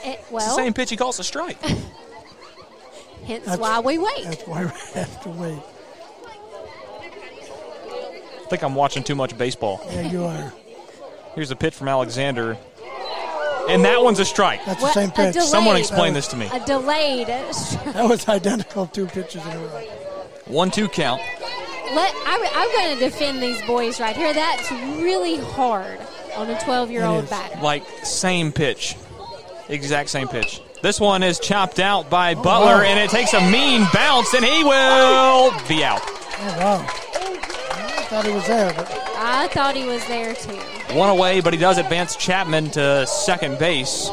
[0.05, 1.61] It- It's well, the same pitch he calls a strike.
[3.27, 4.25] hence That's- why we wait.
[4.25, 5.59] That's why we have to wait.
[8.43, 9.81] I think I'm watching too much baseball.
[9.93, 10.53] Yeah, you are.
[11.35, 12.57] Here's a pitch from Alexander.
[13.69, 14.65] And that one's a strike.
[14.67, 15.35] That's Well, the same pitch.
[15.35, 16.49] delayed- Someone explain this to me.
[16.53, 17.29] A delayed.
[17.93, 19.85] That was identical two pitches in a row.
[20.47, 21.21] One two count.
[21.95, 24.33] Let I, I'm going to defend these boys right here.
[24.33, 26.01] That's really hard
[26.37, 27.61] on a 12 year old batter.
[27.61, 28.97] Like same pitch.
[29.69, 30.61] Exact same pitch.
[30.83, 32.83] This one is chopped out by Butler, wow.
[32.83, 36.01] and it takes a mean bounce, and he will be out.
[36.05, 36.87] Oh, wow.
[36.89, 40.57] I thought he was there, but I thought he was there too.
[40.97, 44.11] One away, but he does advance Chapman to second base.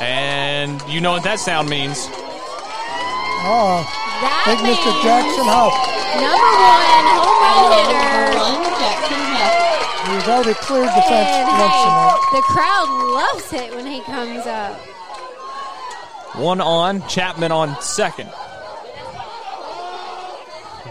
[0.00, 2.08] And you know what that sound means.
[3.44, 4.90] oh, That big Mr.
[5.02, 5.74] Jackson Huff.
[6.14, 8.38] Number one home run hitter.
[8.38, 10.06] One, Jackson Huff.
[10.06, 12.30] He's already cleared the fence And once hey, tonight.
[12.32, 14.76] the crowd loves it when he comes up.
[16.36, 18.28] One on, Chapman on second.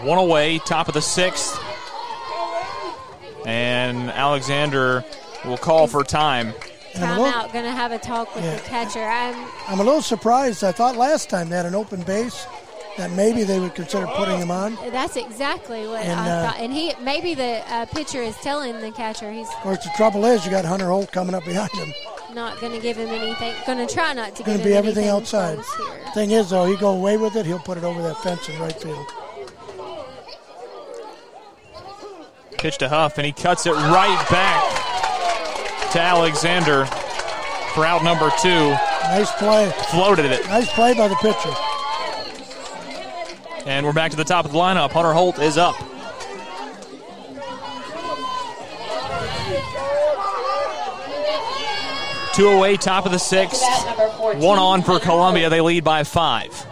[0.04, 1.58] One away, top of the sixth.
[3.46, 5.04] And Alexander
[5.44, 6.52] will call for time.
[6.94, 7.52] And I'm little- Timeout.
[7.52, 8.56] Going to have a talk with Yeah.
[8.56, 9.02] the catcher.
[9.02, 9.34] I'm
[9.68, 10.62] I'm a little surprised.
[10.62, 12.46] I thought last time they had an open base
[12.98, 14.74] that maybe they would consider putting him on.
[14.90, 16.60] That's exactly what And, I uh, thought.
[16.60, 20.26] And he maybe the uh, pitcher is telling the catcher he's Of course, the trouble
[20.26, 21.92] is you got Hunter Holt coming up behind him.
[22.34, 23.54] not going to give him anything.
[23.66, 25.58] Going to try not to Going to be him everything outside.
[26.14, 28.58] Thing is, though, he go away with it, he'll put it over that fence in
[28.60, 29.06] right field.
[32.58, 36.86] Pitch to Huff, and he cuts it right back to Alexander
[37.74, 38.70] for out number two.
[39.02, 39.72] Nice play.
[39.90, 40.46] Floated it.
[40.46, 41.71] Nice play by the pitcher.
[43.64, 44.90] And we're back to the top of the lineup.
[44.90, 45.76] Hunter Holt is up.
[52.34, 53.60] Two away, top of the sixth.
[53.60, 55.50] Bat number 14, One on for Columbia.
[55.50, 56.66] They lead by five.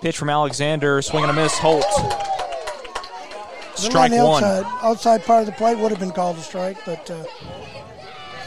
[0.00, 1.56] Pitch from Alexander, swing and a miss.
[1.56, 1.84] Holt.
[3.76, 4.42] Strike one.
[4.42, 7.24] Outside, outside part of the plate would have been called a strike, but uh,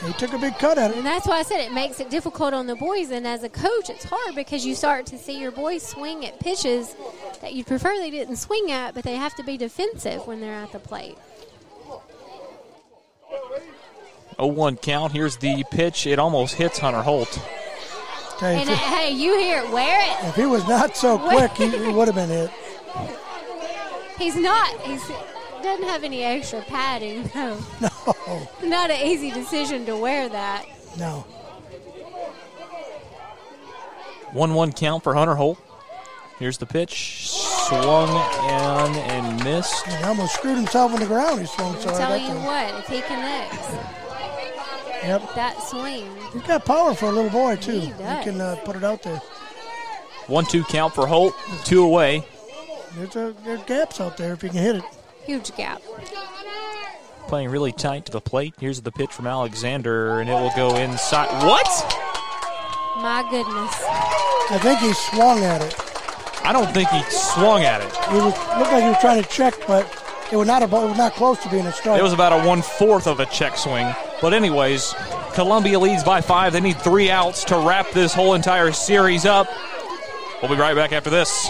[0.05, 0.97] he took a big cut at it.
[0.97, 3.11] And that's why I said it makes it difficult on the boys.
[3.11, 6.39] And as a coach, it's hard because you start to see your boys swing at
[6.39, 6.95] pitches
[7.41, 10.53] that you'd prefer they didn't swing at, but they have to be defensive when they're
[10.53, 11.17] at the plate.
[14.39, 15.11] 0-1 count.
[15.13, 16.07] Here's the pitch.
[16.07, 17.39] It almost hits Hunter Holt.
[18.37, 20.29] Okay, And if, uh, hey, you hear it, wear it.
[20.29, 22.49] if he was not so quick, he, he would have been hit.
[24.17, 24.79] He's not.
[24.81, 25.03] He's
[25.63, 27.29] doesn't have any extra padding.
[27.35, 30.65] No, No, not an easy decision to wear that.
[30.97, 31.25] no.
[34.33, 35.59] 1-1 count for Hunter Holt.
[36.39, 37.27] Here's the pitch.
[37.29, 39.85] Swung and and missed.
[39.85, 41.41] He almost screwed himself on the ground.
[41.41, 41.97] He swung so I'm hard.
[41.97, 42.45] telling you time.
[42.45, 43.71] what, if he connects
[45.03, 45.35] Yep.
[45.35, 47.79] that swing, He's got power for a little boy, too.
[47.79, 47.91] He He,
[48.23, 49.21] can uh, put it out there.
[50.27, 51.33] 1-2 count for Holt.
[51.65, 52.23] Two away.
[52.95, 54.83] There's, a, there's gaps out there if he can hit it.
[55.25, 55.81] Huge gap.
[57.27, 58.55] Playing really tight to the plate.
[58.59, 61.27] Here's the pitch from Alexander, and it will go inside.
[61.45, 61.67] What?
[62.97, 63.73] My goodness.
[64.51, 65.75] I think he swung at it.
[66.43, 67.87] I don't think he swung at it.
[67.87, 69.85] It was, looked like he was trying to check, but
[70.31, 71.99] it was not a, it was not close to being a strike.
[71.99, 73.93] It was about a one fourth of a check swing.
[74.21, 74.93] But anyways,
[75.33, 76.51] Columbia leads by five.
[76.53, 79.47] They need three outs to wrap this whole entire series up.
[80.41, 81.49] We'll be right back after this.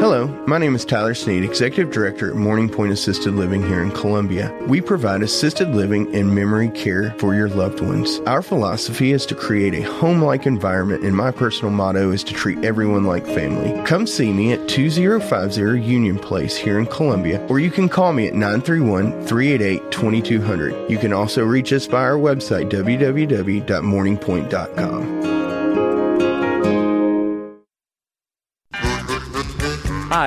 [0.00, 3.90] Hello, my name is Tyler Sneed, Executive Director at Morning Pointe Assisted Living here in
[3.90, 4.54] Columbia.
[4.66, 8.20] We provide assisted living and memory care for your loved ones.
[8.26, 12.34] Our philosophy is to create a home like environment, and my personal motto is to
[12.34, 13.82] treat everyone like family.
[13.86, 18.26] Come see me at 2050 Union Place here in Columbia, or you can call me
[18.26, 20.90] at 931 388 2200.
[20.90, 25.39] You can also reach us by our website, www.morningpointe.com.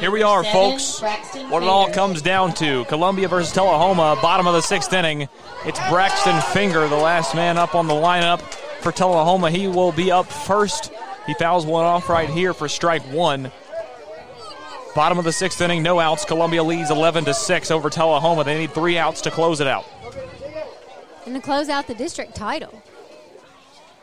[0.00, 1.02] Here we are, folks.
[1.02, 5.28] What it all comes down to Columbia versus Tullahoma, bottom of the sixth inning.
[5.66, 8.40] It's Braxton Finger, the last man up on the lineup
[8.80, 9.50] for Tullahoma.
[9.50, 10.90] He will be up first.
[11.26, 13.52] He fouls one off right here for strike one.
[14.94, 16.24] Bottom of the sixth inning, no outs.
[16.24, 18.42] Columbia leads 11 to 6 over Tullahoma.
[18.42, 19.84] They need three outs to close it out.
[21.26, 22.82] And to close out the district title.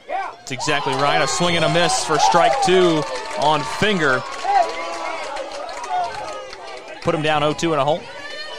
[0.08, 1.22] That's exactly right.
[1.22, 3.02] A swing and a miss for strike two
[3.40, 4.22] on Finger.
[7.08, 8.02] Put him down 0 2 and a hole.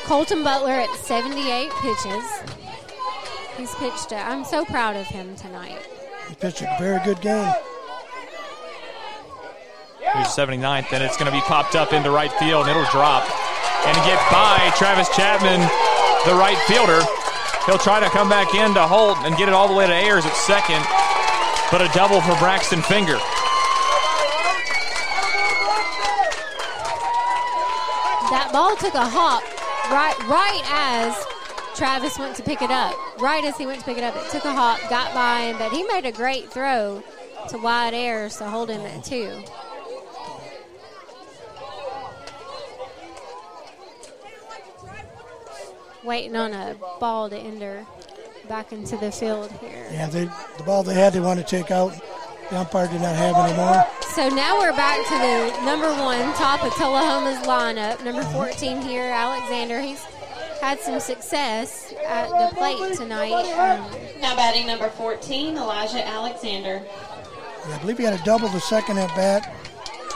[0.06, 2.24] Colton Butler at 78 pitches.
[3.58, 4.10] He's pitched.
[4.14, 5.86] i I'm so proud of him tonight.
[6.30, 7.52] He pitched a very good game.
[10.00, 13.28] Here's 79th, and it's going to be popped up into right field, and it'll drop.
[13.84, 15.60] And get by Travis Chapman,
[16.24, 17.04] the right fielder.
[17.66, 19.92] He'll try to come back in to Holt and get it all the way to
[19.92, 20.80] Ayers at second,
[21.70, 23.18] but a double for Braxton Finger.
[28.48, 29.42] That ball took a hop
[29.92, 32.94] right right as Travis went to pick it up.
[33.20, 35.58] Right as he went to pick it up, it took a hop, got by him,
[35.58, 37.02] but he made a great throw
[37.50, 39.42] to Wyatt Ayers to hold him at two.
[46.02, 47.84] Waiting on a ball to enter
[48.48, 49.90] back into the field here.
[49.92, 50.24] Yeah, they,
[50.56, 51.92] the ball they had, they want to take out.
[52.50, 53.84] The umpire did not have anymore.
[54.14, 58.02] So now we're back to the number one top of Tullahoma's lineup.
[58.04, 59.80] Number 14 here, Alexander.
[59.80, 60.02] He's
[60.60, 63.32] had some success at the plate tonight.
[63.32, 66.82] Um, Now batting number 14, Elijah Alexander.
[67.68, 69.54] Yeah, I believe he had a double the second at bat.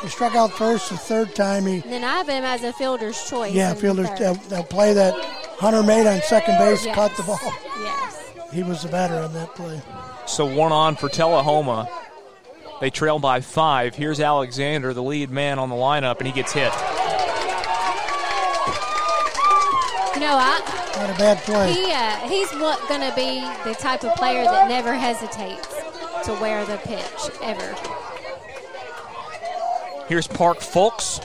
[0.01, 1.67] He struck out first the third time.
[1.67, 3.53] He and then I have him as a fielder's choice.
[3.53, 4.19] yeah, in the fielders third.
[4.19, 5.15] they'll, they'll play that
[5.61, 6.95] Hunter made on second base, Yes.
[6.95, 7.39] caught the ball.
[7.81, 8.33] Yes.
[8.53, 9.81] He was the batter on that play.
[10.27, 11.89] So one on for Tullahoma.
[12.83, 13.95] They trail by five.
[13.95, 16.73] Here's Alexander, the lead man on the lineup, and he gets hit.
[20.13, 21.73] You know, I, Not a bad play.
[21.73, 25.69] he uh, he's what going to be the type of player that never hesitates
[26.25, 27.73] to wear the pitch ever.
[30.09, 31.25] Here's Park Fulks.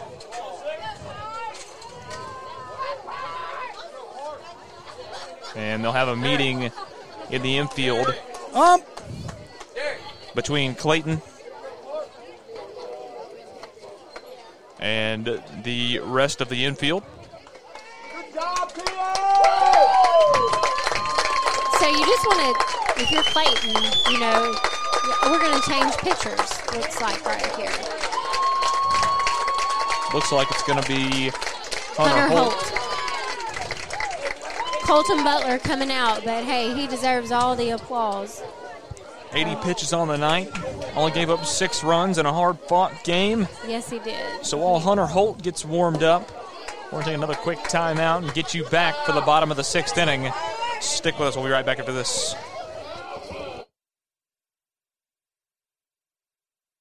[5.55, 6.71] And they'll have a meeting
[7.31, 8.13] in the infield
[8.53, 8.83] Um,
[10.35, 11.19] between Clayton
[14.79, 17.03] and the rest of the infield.
[21.79, 22.53] So you just want to,
[23.01, 23.75] if you're Clayton,
[24.11, 24.53] you know,
[25.25, 26.51] we're going to change pitchers.
[26.73, 27.71] Looks like right here.
[30.13, 31.31] Looks like it's going to be
[31.95, 32.53] Hunter, Hunter Holt.
[32.53, 32.73] Holt.
[34.85, 38.41] Colton Butler coming out, but hey, he deserves all the applause.
[39.33, 40.49] 80 pitches on the night.
[40.95, 43.47] Only gave up six runs in a hard fought game.
[43.67, 44.45] Yes, he did.
[44.45, 46.29] So while Hunter Holt gets warmed up,
[46.85, 49.57] we're going to take another quick timeout and get you back for the bottom of
[49.57, 50.31] the sixth inning.
[50.79, 51.35] Stick with us.
[51.35, 52.35] We'll be right back after this.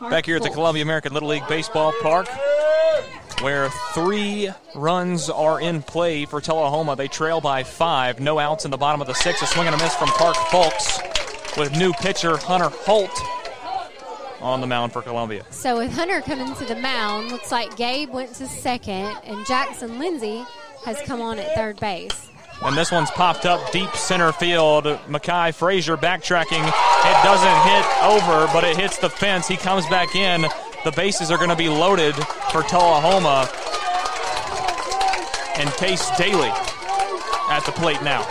[0.00, 2.26] Back here at the Columbia American Little League Baseball Park,
[3.42, 6.96] where three runs are in play for Tullahoma.
[6.96, 8.18] They trail by five.
[8.18, 9.44] No outs in the bottom of the sixth.
[9.44, 13.16] A swing and a miss from Park Fulks with new pitcher Hunter Holt
[14.40, 15.46] on the mound for Columbia.
[15.50, 20.00] So with Hunter coming to the mound, looks like Gabe went to second, and Jackson
[20.00, 20.44] Lindsay
[20.84, 22.30] has come on at third base.
[22.62, 24.84] And this one's popped up deep center field.
[24.84, 26.64] Makai Frazier backtracking.
[26.64, 29.46] It doesn't hit over, but it hits the fence.
[29.46, 30.42] He comes back in.
[30.84, 32.14] The bases are going to be loaded
[32.50, 33.48] for Tullahoma.
[35.58, 36.50] And Case Daly
[37.50, 38.26] at the plate now.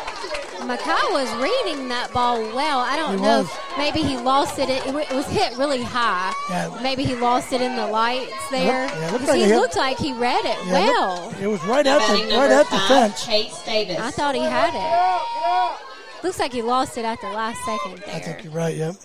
[0.65, 2.79] Makai was reading that ball well.
[2.79, 3.39] I don't He know.
[3.41, 3.49] was.
[3.77, 4.69] Maybe he lost it.
[4.69, 6.33] It, it was hit really high.
[6.49, 6.77] Yeah.
[6.81, 8.87] Maybe he lost it in the lights there.
[8.87, 11.25] yeah, it looked 'Cause like he hit- looked like he read it Yeah, well.
[11.27, 13.25] look, it was right at the right at the fence.
[13.25, 13.97] Chase Davis.
[13.99, 16.23] I thought he had it.
[16.23, 18.15] Looks like he lost it at the last second there.
[18.15, 18.75] I think you're right.
[18.75, 18.95] Yep.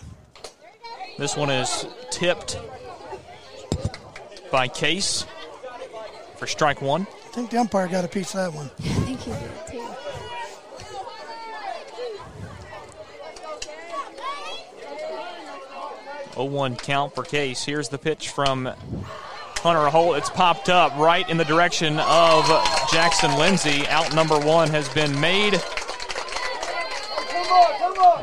[1.19, 2.57] This one is tipped
[4.51, 5.25] by Case
[6.37, 7.05] for strike one.
[7.11, 8.69] I think the umpire got a piece of that one.
[8.79, 9.51] I think he did
[16.31, 16.39] too.
[16.39, 17.63] Oh one count for Case.
[17.63, 18.69] Here's the pitch from
[19.57, 20.17] Hunter Holt.
[20.17, 22.45] It's popped up right in the direction of
[22.91, 23.87] Jackson Lindsay.
[23.87, 25.61] Out number one has been made.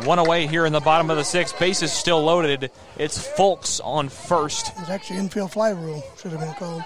[0.04, 1.58] One away here in the bottom of the sixth.
[1.58, 2.70] Base is still loaded.
[2.96, 4.68] It's Fulks on first.
[4.68, 6.02] It was actually infield fly rule.
[6.16, 6.82] Should have been called.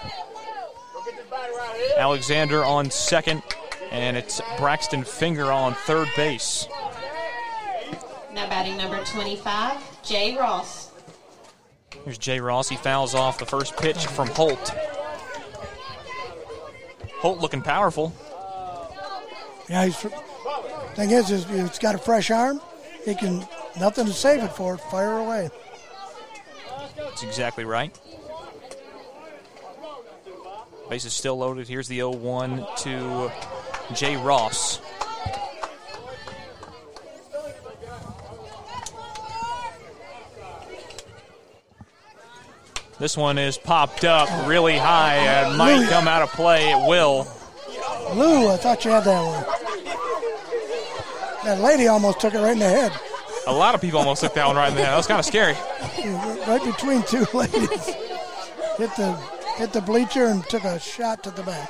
[1.97, 3.43] Alexander on second.
[3.91, 6.67] And it's Braxton Finger on third base.
[8.33, 10.82] Now batting number 25, Jay Ross.
[12.03, 12.69] Here's Jay Ross.
[12.69, 14.69] He fouls off the first pitch from Holt.
[17.19, 18.13] Holt looking powerful.
[19.69, 19.95] Yeah, he's.
[20.95, 22.61] Thing is, is it's got a fresh arm.
[23.05, 23.47] He can
[23.79, 24.77] nothing to save it for.
[24.77, 25.49] Fire away.
[26.97, 27.97] That's exactly right.
[30.89, 31.67] Base is still loaded.
[31.67, 33.31] Here's the 0 1 to
[33.93, 34.79] Jay Ross.
[42.99, 46.71] This one is popped up really high and might come out of play.
[46.71, 47.27] It will.
[48.13, 49.43] Lou, I thought you had that one.
[51.45, 52.91] That lady almost took it right in the head.
[53.47, 54.91] A lot of people almost took that one right in the head.
[54.93, 55.55] That was kind of scary.
[56.47, 57.85] Right between two ladies.
[58.75, 59.17] hit the
[59.57, 61.69] hit the bleacher and took a shot to the back.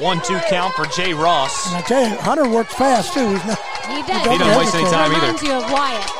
[0.00, 1.66] One two count for Jay Ross.
[1.68, 3.26] And I tell you, Hunter works fast too.
[3.28, 3.58] He's not.
[3.86, 4.26] He does.
[4.26, 5.20] He doesn't waste any time either.
[5.26, 6.10] Reminds you of Wyatt.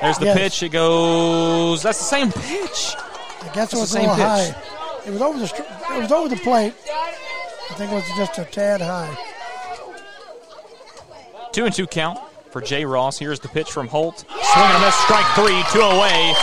[0.00, 0.36] There's the Yes.
[0.38, 0.62] pitch.
[0.64, 1.82] It goes.
[1.82, 2.94] That's the same pitch.
[2.96, 4.54] I guess That's it the was a same little pitch.
[4.54, 4.54] high.
[5.06, 5.66] It was over the
[5.96, 6.74] it was over the plate.
[7.70, 9.16] I think it was just a tad high.
[11.52, 12.18] Two and two count
[12.50, 13.18] for Jay Ross.
[13.18, 14.18] Here's the pitch from Holt.
[14.28, 14.94] Swing and a miss.
[14.96, 15.62] Strike three.
[15.72, 16.34] Two away.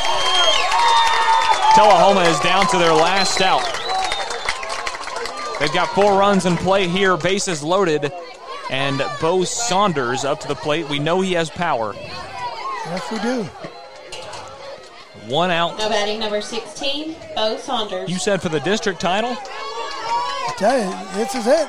[1.76, 3.62] Tullahoma is down to their last out.
[5.60, 7.18] They've got four runs in play here.
[7.18, 8.12] Bases loaded.
[8.72, 10.90] And Bo Saunders up to the plate.
[10.90, 11.94] We know he has power.
[12.86, 13.44] Yes, we do.
[15.34, 15.78] One out.
[15.80, 18.10] Now batting number 16, Bo Saunders.
[18.10, 19.32] You said for the district title?
[19.40, 21.68] I tell you, this is it.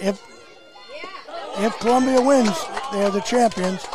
[0.00, 0.22] If
[1.56, 2.50] if Columbia wins,
[2.92, 3.86] they're the champions.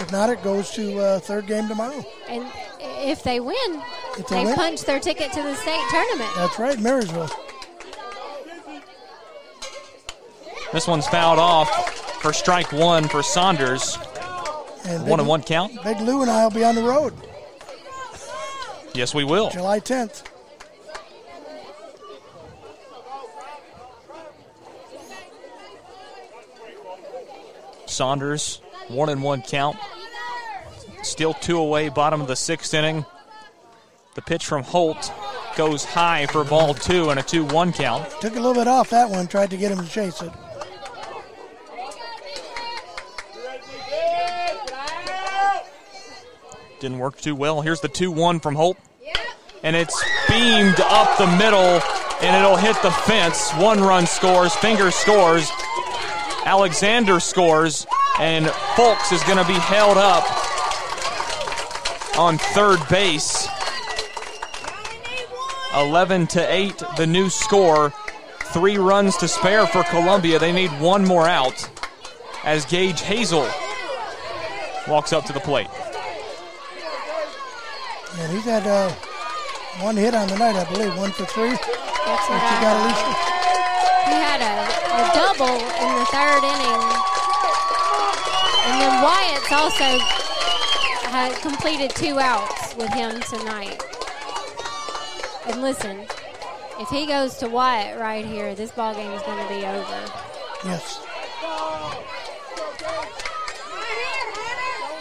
[0.00, 2.04] If not, it goes to uh, third game tomorrow.
[2.28, 2.44] And
[2.80, 3.54] if they win,
[4.18, 4.54] If they they win?
[4.56, 6.30] punch their ticket to the state tournament.
[6.36, 7.30] That's right, Maryville.
[10.72, 11.70] This one's fouled off
[12.20, 13.96] for strike one for Saunders.
[14.84, 15.82] And One Big- and one count.
[15.82, 17.14] Big Lou and I will be on the road
[18.94, 19.50] Yes, we will.
[19.50, 20.22] July 10th.
[27.86, 29.76] Saunders One and one count.
[31.02, 33.04] Still two away, bottom of the sixth inning.
[34.14, 35.12] The pitch from Holt
[35.56, 38.08] goes high for ball two and a 2 1 count.
[38.20, 40.32] Took a little bit off that one, tried to get him to chase it.
[46.84, 47.62] Didn't work too well.
[47.62, 48.76] Here's the 2 1 from Holt.
[49.62, 49.98] And it's
[50.28, 51.80] beamed up the middle,
[52.20, 53.50] and it'll hit the fence.
[53.52, 55.50] One run scores, Finger scores,
[56.44, 57.86] Alexander scores,
[58.18, 58.44] and
[58.76, 60.24] Fulks is going to be held up
[62.18, 63.48] on third base.
[65.74, 67.94] 11 to 8, the new score.
[68.52, 70.38] Three runs to spare for Columbia.
[70.38, 71.66] They need one more out
[72.44, 73.48] as Gage Hazel
[74.86, 75.68] walks up to the plate.
[78.18, 78.90] And he's had uh,
[79.80, 81.50] one hit on the night, I believe, one for three.
[81.50, 83.10] That's what you got, Alicia.
[84.06, 84.54] He had a,
[84.94, 86.82] a double in the third inning.
[88.66, 89.98] And then Wyatt's also
[91.10, 93.82] had completed two outs with him tonight.
[95.46, 96.06] And listen,
[96.80, 100.12] if he goes to Wyatt right here, this ball game is going to be over.
[100.64, 101.00] Yes.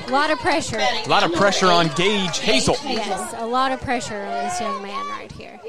[0.05, 0.77] A lot of pressure.
[0.80, 2.75] A lot of pressure on Gage Hazel.
[2.84, 5.59] Yes, a lot of pressure on this young man right here.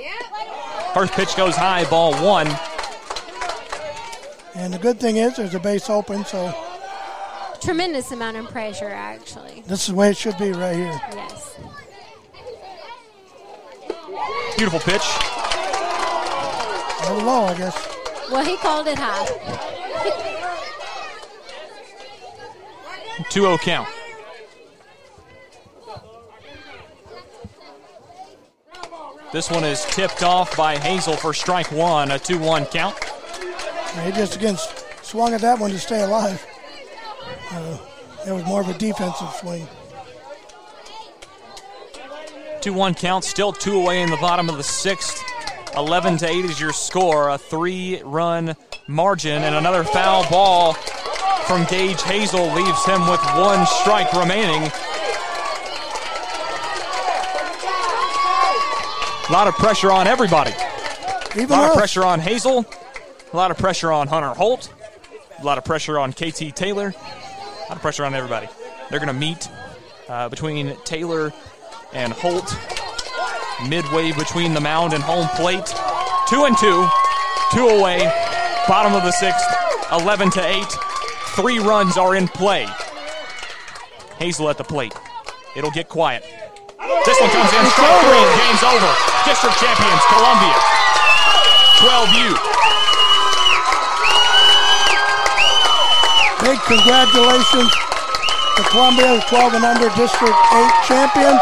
[0.92, 2.48] First pitch goes high, ball one.
[4.54, 6.52] And the good thing is there's a base open, so
[7.60, 9.62] Tremendous amount of pressure, actually.
[9.66, 11.00] this is the way it should be right here.
[11.12, 11.56] Yes.
[14.56, 15.02] Beautiful pitch.
[17.00, 17.96] A little low, I guess.
[18.30, 19.26] Well, he called it high.
[23.30, 23.88] 2 0 count.
[29.34, 32.96] This one is tipped off by Hazel for strike one, a 2 1 count.
[34.04, 34.56] He just again
[35.02, 36.46] swung at that one to stay alive.
[37.50, 37.76] Uh,
[38.28, 39.66] it was more of a defensive swing.
[42.60, 45.20] 2 1 count, still two away in the bottom of the sixth.
[45.76, 48.54] 11 to 8 is your score, a three run
[48.86, 50.74] margin, and another foul ball
[51.48, 54.70] from Gage Hazel leaves him with one strike remaining.
[59.26, 60.52] A lot of pressure on everybody.
[61.34, 61.70] Even a lot us.
[61.70, 62.66] of pressure on Hazel,
[63.32, 64.70] a lot of pressure on Hunter Holt,
[65.40, 68.48] a lot of pressure on KT Taylor, a lot of pressure on everybody.
[68.90, 69.48] They're going to meet
[70.10, 71.32] uh, between Taylor
[71.94, 72.54] and Holt,
[73.66, 75.74] midway between the mound and home plate.
[76.28, 76.86] Two and two,
[77.54, 78.00] two away,
[78.68, 79.46] bottom of the sixth,
[79.90, 80.64] 11 to 8.
[81.34, 82.66] Three runs are in play.
[84.18, 84.94] Hazel at the plate.
[85.56, 86.22] It'll get quiet.
[87.06, 88.44] This one comes in strike three.
[88.44, 89.13] Game's over.
[89.24, 90.56] District champions, Columbia.
[91.80, 92.28] 12U.
[96.44, 97.72] Big congratulations
[98.56, 101.32] to Columbia, 12 and under District 8 champion,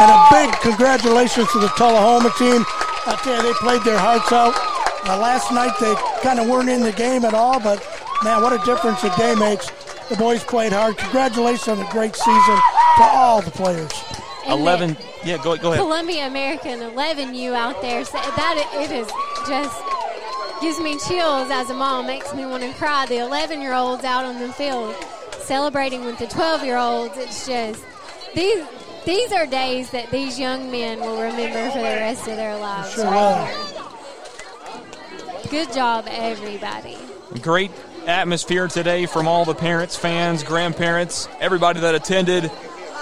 [0.00, 2.64] and a big congratulations to the Tullahoma team.
[3.04, 4.54] I tell you, they played their hearts out.
[5.06, 7.78] Uh, last night they kind of weren't in the game at all, but
[8.24, 9.68] man, what a difference a day makes.
[10.08, 10.96] The boys played hard.
[10.96, 12.56] Congratulations on a great season
[12.96, 14.07] to all the players.
[14.48, 14.96] 11.
[15.24, 15.82] Yeah, go, go ahead.
[15.82, 18.04] Columbia American eleven you out there.
[18.04, 19.08] So that it is
[19.46, 19.82] just
[20.60, 22.06] gives me chills as a mom.
[22.06, 23.06] Makes me want to cry.
[23.06, 24.94] The 11 year olds out on the field
[25.40, 27.16] celebrating with the 12 year olds.
[27.16, 27.84] It's just
[28.34, 28.64] these.
[29.04, 32.92] These are days that these young men will remember for the rest of their lives.
[32.92, 33.78] Sure right.
[35.50, 36.98] Good job, everybody.
[37.40, 37.70] Great
[38.06, 42.50] atmosphere today from all the parents, fans, grandparents, everybody that attended.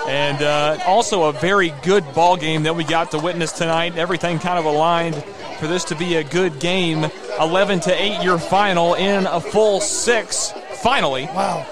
[0.09, 3.97] And uh, also a very good ball game that we got to witness tonight.
[3.97, 5.17] Everything kind of aligned
[5.59, 7.11] for this to be a good game.
[7.41, 10.53] 11 to 8 your final in a full six.
[10.83, 11.25] Finally.
[11.27, 11.67] Wow.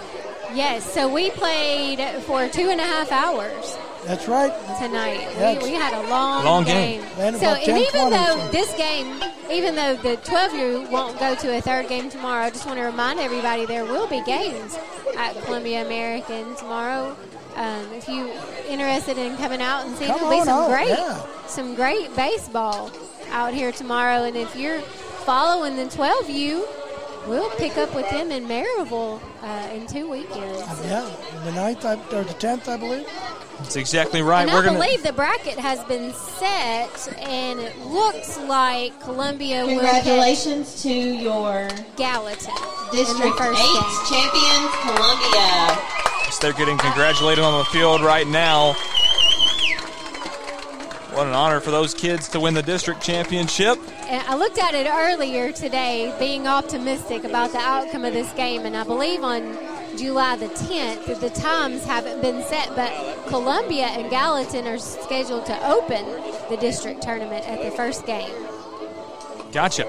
[0.52, 3.76] Yes, so we played for two and a half hours.
[4.04, 4.52] That's right.
[4.78, 5.20] Tonight.
[5.36, 5.58] Yeah.
[5.58, 7.00] We, we had a long, Long game.
[7.16, 7.32] game.
[7.34, 8.48] So, about and even 20, though so.
[8.52, 12.50] this game, even though the 12 year won't go to a third game tomorrow, I
[12.50, 14.78] just want to remind everybody there will be games
[15.16, 17.16] at Columbia American tomorrow.
[17.56, 18.30] Um, if you
[18.68, 21.46] interested in coming out and seeing, Come there'll be some out, great, yeah.
[21.46, 22.90] some great baseball
[23.30, 24.24] out here tomorrow.
[24.24, 26.64] And if you're following the 12U,
[27.26, 30.60] we'll pick up with them in Maryville uh, in two weekends.
[30.84, 31.08] Yeah,
[31.44, 33.06] the 9th I- or the 10th, I believe.
[33.58, 34.42] That's exactly right.
[34.42, 39.64] And We're I gonna believe the bracket has been set, and it looks like Columbia
[39.64, 42.52] Congratulations to your Gallatin
[42.90, 43.84] District the 8 game.
[44.10, 45.78] champions, Columbia.
[46.24, 48.74] Yes, They're getting congratulated on the field right now.
[51.14, 53.78] What an honor for those kids to win the district championship.
[54.02, 58.76] I looked at it earlier today, being optimistic about the outcome of this game, and
[58.76, 59.42] I believe on
[59.96, 61.20] July the 10th.
[61.20, 62.90] The times haven't been set, but
[63.28, 66.04] Columbia and Gallatin are scheduled to open
[66.50, 68.34] the district tournament at the first game.
[69.52, 69.84] Gotcha.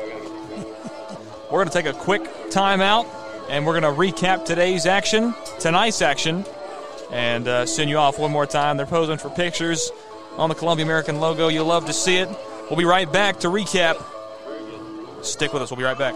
[1.49, 3.07] We're going to take a quick timeout
[3.49, 6.45] and we're going to recap today's action, tonight's action,
[7.11, 8.77] and uh, send you off one more time.
[8.77, 9.89] They're posing for pictures
[10.38, 11.48] on the Columbia American logo.
[11.48, 12.30] You'll love to see it.
[12.70, 14.03] We'll be right back to recap.
[15.24, 15.72] Stick with us.
[15.72, 16.16] We'll be right back.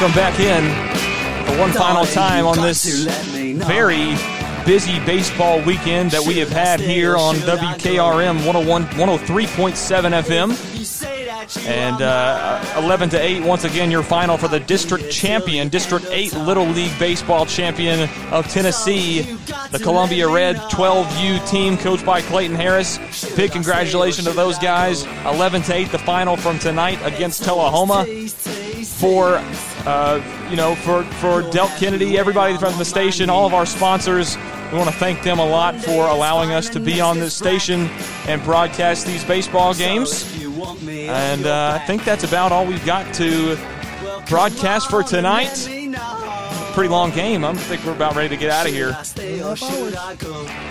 [0.00, 3.04] Welcome back in for one final time on this
[3.66, 4.14] very
[4.64, 11.66] busy baseball weekend that we have had here on WKRM 101, 103.7 FM.
[11.66, 16.32] And uh, 11 to 8, once again, your final for the district champion, District 8
[16.34, 19.22] Little League Baseball champion of Tennessee,
[19.72, 22.98] the Columbia Red 12U team, coached by Clayton Harris.
[23.34, 25.06] Big congratulations to those guys.
[25.24, 28.06] 11 to 8, the final from tonight against Tullahoma.
[28.84, 29.42] For
[29.88, 34.36] uh, you know, for for Delk Kennedy, everybody from the station, all of our sponsors,
[34.70, 37.88] we want to thank them a lot for allowing us to be on this station
[38.26, 40.30] and broadcast these baseball games.
[40.86, 43.56] And uh, I think that's about all we've got to
[44.28, 45.66] broadcast for tonight.
[46.74, 47.42] Pretty long game.
[47.42, 48.92] I think we're about ready to get out of here.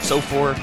[0.04, 0.54] So for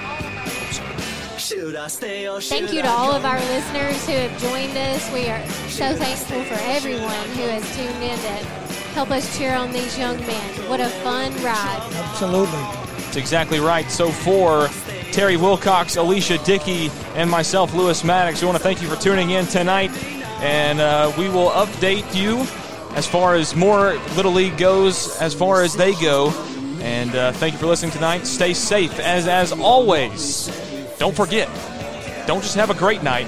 [1.45, 5.13] Thank you to all of our listeners who have joined us.
[5.13, 8.47] We are so thankful for everyone who has tuned in to
[8.95, 10.71] help us cheer on these young men.
[10.71, 11.87] What a fun ride.
[11.93, 12.49] Absolutely.
[13.05, 13.91] That's exactly right.
[13.91, 14.69] So for
[15.13, 19.31] Terry Wilcox, Alicia Dickey, and myself, Lewis Maddox, we want to thank you for tuning
[19.31, 19.91] in tonight.
[20.41, 22.47] And uh, we will update you
[22.97, 26.31] as far as more Little League goes, as far as they go.
[26.81, 28.27] And uh, thank you for listening tonight.
[28.27, 30.49] Stay safe, as as always.
[30.99, 31.49] Don't forget,
[32.27, 33.27] don't just have a great night,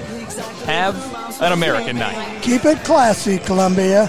[0.65, 0.95] have
[1.41, 2.41] an American night.
[2.41, 4.07] Keep it classy, Columbia.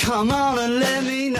[0.00, 1.30] Come on and let me